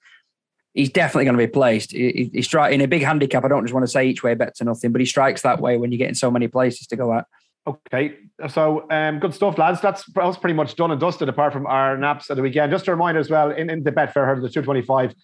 he's 0.75 0.91
definitely 0.91 1.25
going 1.25 1.37
to 1.37 1.47
be 1.47 1.51
placed. 1.51 1.93
He, 1.93 2.31
he's 2.33 2.53
in 2.53 2.81
a 2.81 2.89
big 2.89 3.03
handicap. 3.03 3.45
I 3.45 3.49
don't 3.49 3.64
just 3.64 3.72
want 3.72 3.87
to 3.87 3.91
say 3.91 4.07
each 4.07 4.22
way 4.22 4.35
bet 4.35 4.57
to 4.57 4.64
nothing, 4.64 4.93
but 4.93 5.01
he 5.01 5.07
strikes 5.07 5.43
that 5.43 5.61
way 5.61 5.77
when 5.77 5.91
you're 5.91 5.99
getting 5.99 6.14
so 6.14 6.31
many 6.31 6.49
places 6.49 6.87
to 6.89 6.97
go 6.97 7.14
at. 7.14 7.27
Okay, 7.66 8.16
so 8.51 8.87
um, 8.91 9.20
good 9.20 9.33
stuff, 9.33 9.57
lads. 9.57 9.81
That's, 9.81 10.05
that's 10.12 10.37
pretty 10.37 10.53
much 10.53 10.77
done 10.77 10.91
and 10.91 11.01
dusted, 11.01 11.31
apart 11.31 11.55
from 11.55 11.66
our 11.66 11.97
naps 11.97 12.29
at 12.29 12.37
the 12.37 12.43
weekend. 12.43 12.70
Just 12.70 12.89
a 12.89 12.91
reminder 12.91 13.20
as 13.20 13.31
well, 13.31 13.51
in, 13.53 13.70
in 13.70 13.83
the 13.83 13.91
Betfair 13.91 14.27
hurdle, 14.27 14.43
the 14.43 14.51
225 14.51 15.14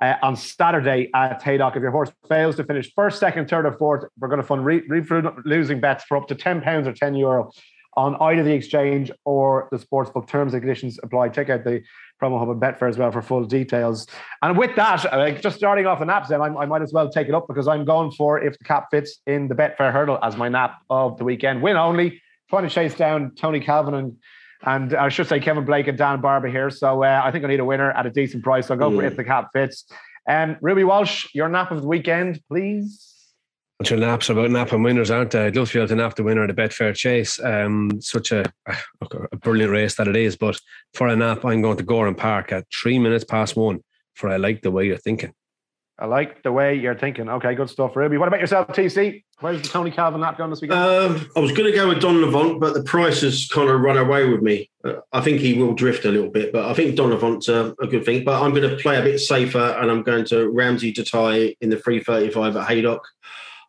uh, 0.00 0.14
on 0.22 0.34
Saturday 0.34 1.10
at 1.14 1.42
Haydock. 1.42 1.76
If 1.76 1.82
your 1.82 1.90
horse 1.90 2.10
fails 2.26 2.56
to 2.56 2.64
finish 2.64 2.90
first, 2.94 3.20
second, 3.20 3.50
third, 3.50 3.66
or 3.66 3.72
fourth, 3.72 4.04
we're 4.18 4.28
going 4.28 4.40
to 4.40 4.46
fund 4.46 4.64
re- 4.64 4.82
re- 4.88 5.02
losing 5.44 5.78
bets 5.78 6.04
for 6.04 6.16
up 6.16 6.26
to 6.28 6.34
£10 6.34 6.86
or 6.86 6.92
€10 6.92 7.18
Euro 7.18 7.50
on 7.98 8.16
either 8.16 8.42
the 8.42 8.52
exchange 8.52 9.10
or 9.26 9.68
the 9.70 9.76
sportsbook. 9.76 10.26
Terms 10.26 10.54
and 10.54 10.62
conditions 10.62 10.98
apply. 11.02 11.28
Check 11.28 11.50
out 11.50 11.64
the 11.64 11.82
promo 12.20 12.38
hub 12.38 12.50
and 12.50 12.60
Betfair 12.60 12.88
as 12.88 12.98
well 12.98 13.10
for 13.10 13.22
full 13.22 13.44
details. 13.44 14.06
And 14.42 14.56
with 14.56 14.76
that, 14.76 15.04
uh, 15.12 15.30
just 15.32 15.56
starting 15.56 15.86
off 15.86 15.98
the 15.98 16.04
naps, 16.04 16.28
then 16.28 16.40
I, 16.40 16.46
I, 16.46 16.66
might 16.66 16.82
as 16.82 16.92
well 16.92 17.10
take 17.10 17.28
it 17.28 17.34
up 17.34 17.46
because 17.48 17.68
I'm 17.68 17.84
going 17.84 18.10
for 18.12 18.42
if 18.42 18.58
the 18.58 18.64
cap 18.64 18.88
fits 18.90 19.20
in 19.26 19.48
the 19.48 19.54
Betfair 19.54 19.92
hurdle 19.92 20.18
as 20.22 20.36
my 20.36 20.48
nap 20.48 20.80
of 20.90 21.18
the 21.18 21.24
weekend. 21.24 21.62
Win 21.62 21.76
only, 21.76 22.20
trying 22.48 22.64
to 22.64 22.70
chase 22.70 22.94
down 22.94 23.32
Tony 23.36 23.60
Calvin 23.60 23.94
and 23.94 24.16
and 24.62 24.92
I 24.94 25.08
should 25.08 25.26
say 25.26 25.40
Kevin 25.40 25.64
Blake 25.64 25.88
and 25.88 25.96
Dan 25.96 26.20
Barber 26.20 26.48
here. 26.48 26.68
So 26.68 27.02
uh, 27.02 27.22
I 27.24 27.30
think 27.30 27.46
I 27.46 27.48
need 27.48 27.60
a 27.60 27.64
winner 27.64 27.92
at 27.92 28.04
a 28.04 28.10
decent 28.10 28.44
price. 28.44 28.66
So 28.66 28.74
I'll 28.74 28.78
go 28.78 28.94
for 28.94 29.02
if 29.02 29.16
the 29.16 29.24
cap 29.24 29.48
fits. 29.54 29.86
And 30.26 30.52
um, 30.52 30.56
Ruby 30.60 30.84
Walsh, 30.84 31.28
your 31.34 31.48
nap 31.48 31.70
of 31.70 31.80
the 31.80 31.88
weekend, 31.88 32.42
please. 32.46 33.09
Bunch 33.80 33.92
of 33.92 34.00
naps 34.00 34.28
are 34.28 34.34
about 34.34 34.50
napping 34.50 34.82
winners, 34.82 35.10
aren't 35.10 35.30
they? 35.30 35.46
I'd 35.46 35.56
love 35.56 35.68
to 35.68 35.78
be 35.78 35.80
able 35.80 35.88
to 35.88 35.94
nap 35.94 36.14
the 36.14 36.22
winner 36.22 36.42
of 36.42 36.54
the 36.54 36.62
Betfair 36.62 36.94
Chase. 36.94 37.42
Um, 37.42 37.98
such 38.02 38.30
a, 38.30 38.44
a 39.10 39.36
brilliant 39.38 39.72
race 39.72 39.94
that 39.94 40.06
it 40.06 40.16
is. 40.16 40.36
But 40.36 40.60
for 40.92 41.08
a 41.08 41.16
nap, 41.16 41.46
I'm 41.46 41.62
going 41.62 41.78
to 41.78 41.82
Gowran 41.82 42.14
Park 42.14 42.52
at 42.52 42.66
three 42.70 42.98
minutes 42.98 43.24
past 43.24 43.56
one. 43.56 43.82
For 44.16 44.28
I 44.28 44.36
like 44.36 44.60
the 44.60 44.70
way 44.70 44.84
you're 44.84 44.98
thinking. 44.98 45.32
I 45.98 46.04
like 46.04 46.42
the 46.42 46.52
way 46.52 46.74
you're 46.74 46.94
thinking. 46.94 47.30
Okay, 47.30 47.54
good 47.54 47.70
stuff, 47.70 47.96
Ruby. 47.96 48.18
What 48.18 48.28
about 48.28 48.40
yourself, 48.40 48.68
TC? 48.68 49.24
Where's 49.38 49.62
the 49.62 49.68
Tony 49.68 49.90
Calvin 49.90 50.20
nap 50.20 50.36
going 50.36 50.50
this 50.50 50.60
weekend? 50.60 50.78
Um, 50.78 51.30
I 51.34 51.40
was 51.40 51.52
going 51.52 51.70
to 51.70 51.74
go 51.74 51.88
with 51.88 52.02
Don 52.02 52.20
Levant, 52.20 52.60
but 52.60 52.74
the 52.74 52.82
price 52.82 53.22
has 53.22 53.48
kind 53.48 53.70
of 53.70 53.80
run 53.80 53.96
away 53.96 54.28
with 54.28 54.42
me. 54.42 54.70
Uh, 54.84 54.96
I 55.10 55.22
think 55.22 55.40
he 55.40 55.54
will 55.54 55.72
drift 55.72 56.04
a 56.04 56.10
little 56.10 56.28
bit, 56.28 56.52
but 56.52 56.66
I 56.66 56.74
think 56.74 56.96
Don 56.96 57.08
Levant's 57.08 57.48
a, 57.48 57.74
a 57.80 57.86
good 57.86 58.04
thing. 58.04 58.24
But 58.24 58.42
I'm 58.42 58.52
going 58.52 58.68
to 58.68 58.76
play 58.76 58.98
a 58.98 59.02
bit 59.02 59.20
safer, 59.20 59.74
and 59.80 59.90
I'm 59.90 60.02
going 60.02 60.26
to 60.26 60.50
Ramses 60.50 60.92
De 60.92 61.02
Teillee 61.02 61.56
in 61.62 61.70
the 61.70 61.78
335 61.78 62.56
at 62.56 62.68
Haydock. 62.68 63.00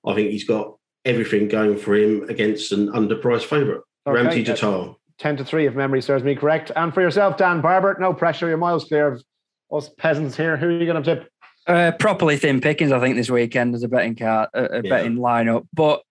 I 0.05 0.15
think 0.15 0.31
he's 0.31 0.43
got 0.43 0.75
everything 1.05 1.47
going 1.47 1.77
for 1.77 1.95
him 1.95 2.23
against 2.29 2.71
an 2.71 2.89
underpriced 2.89 3.45
favourite. 3.45 3.81
Okay. 4.07 4.23
Ramses 4.23 4.45
De 4.45 4.53
Teillee. 4.53 4.95
10 5.19 5.37
to 5.37 5.45
3, 5.45 5.67
if 5.67 5.75
memory 5.75 6.01
serves 6.01 6.23
me 6.23 6.35
correct. 6.35 6.71
And 6.75 6.93
for 6.93 7.01
yourself, 7.01 7.37
Dan 7.37 7.61
Barber, 7.61 7.95
no 7.99 8.13
pressure. 8.13 8.47
You're 8.47 8.57
miles 8.57 8.85
clear 8.85 9.07
of 9.07 9.23
us 9.71 9.89
peasants 9.97 10.35
here. 10.35 10.57
Who 10.57 10.67
are 10.67 10.71
you 10.71 10.85
going 10.85 11.01
to 11.01 11.15
tip? 11.15 11.29
Uh, 11.67 11.91
properly 11.91 12.37
thin 12.37 12.59
pickings, 12.59 12.91
I 12.91 12.99
think, 12.99 13.15
this 13.15 13.29
weekend 13.29 13.75
as 13.75 13.83
a 13.83 13.87
betting 13.87 14.15
card, 14.15 14.49
a, 14.55 14.79
a 14.79 14.81
yeah. 14.81 14.89
betting 14.89 15.17
lineup. 15.17 15.67
But 15.73 16.01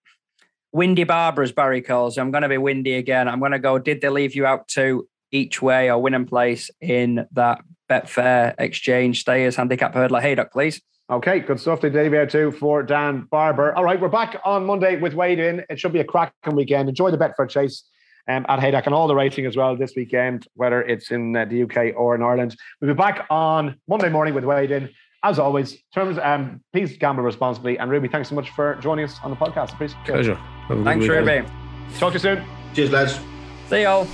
Windy 0.72 1.04
Barber, 1.04 1.42
as 1.42 1.50
Barry 1.50 1.82
calls, 1.82 2.16
I'm 2.18 2.30
going 2.30 2.42
to 2.42 2.48
be 2.48 2.58
windy 2.58 2.94
again. 2.94 3.28
I'm 3.28 3.40
going 3.40 3.52
to 3.52 3.58
go. 3.58 3.78
Did 3.78 4.00
they 4.00 4.08
leave 4.08 4.36
you 4.36 4.46
out 4.46 4.68
to 4.68 5.08
each 5.32 5.60
way 5.60 5.90
or 5.90 6.00
win 6.00 6.14
and 6.14 6.28
place 6.28 6.70
in 6.80 7.26
that 7.32 7.62
Betfair 7.90 8.54
exchange 8.58 9.20
stayers 9.20 9.56
handicap 9.56 9.92
hurdler? 9.92 10.22
Haydock, 10.22 10.52
please. 10.52 10.80
Okay, 11.10 11.40
good 11.40 11.58
stuff 11.58 11.80
to 11.80 11.90
Dave 11.90 12.14
out 12.14 12.30
too 12.30 12.52
for 12.52 12.84
Dan 12.84 13.26
Barber. 13.32 13.74
All 13.74 13.82
right, 13.82 14.00
we're 14.00 14.08
back 14.08 14.40
on 14.44 14.64
Monday 14.64 14.94
with 14.96 15.12
Wade 15.12 15.40
in. 15.40 15.64
It 15.68 15.80
should 15.80 15.92
be 15.92 15.98
a 15.98 16.04
cracking 16.04 16.54
weekend. 16.54 16.88
Enjoy 16.88 17.10
the 17.10 17.18
Betfair 17.18 17.48
chase. 17.48 17.82
um, 18.28 18.46
at 18.48 18.60
Haydock 18.60 18.86
and 18.86 18.94
all 18.94 19.08
the 19.08 19.14
racing 19.14 19.44
as 19.44 19.56
well 19.56 19.74
this 19.76 19.94
weekend, 19.96 20.46
whether 20.54 20.82
it's 20.82 21.10
in 21.10 21.34
uh, 21.34 21.46
the 21.46 21.64
UK 21.64 21.96
or 21.96 22.14
in 22.14 22.22
Ireland. 22.22 22.54
We'll 22.80 22.94
be 22.94 22.96
back 22.96 23.26
on 23.28 23.74
Monday 23.88 24.08
morning 24.08 24.34
with 24.34 24.44
Wade 24.44 24.70
in. 24.70 24.88
As 25.24 25.40
always, 25.40 25.82
terms 25.92 26.16
um, 26.22 26.62
please 26.72 26.96
gamble 26.96 27.24
responsibly. 27.24 27.76
And 27.76 27.90
Ruby, 27.90 28.06
thanks 28.06 28.28
so 28.28 28.36
much 28.36 28.50
for 28.50 28.76
joining 28.76 29.04
us 29.04 29.18
on 29.24 29.30
the 29.30 29.36
podcast. 29.36 29.72
Appreciate 29.72 30.04
Pleasure. 30.04 30.38
Thanks, 30.68 31.06
Ruby. 31.08 31.42
Talk 31.98 32.12
to 32.12 32.14
you 32.14 32.18
soon. 32.20 32.44
Cheers, 32.72 32.92
lads. 32.92 33.20
See 33.68 33.82
y'all. 33.82 34.06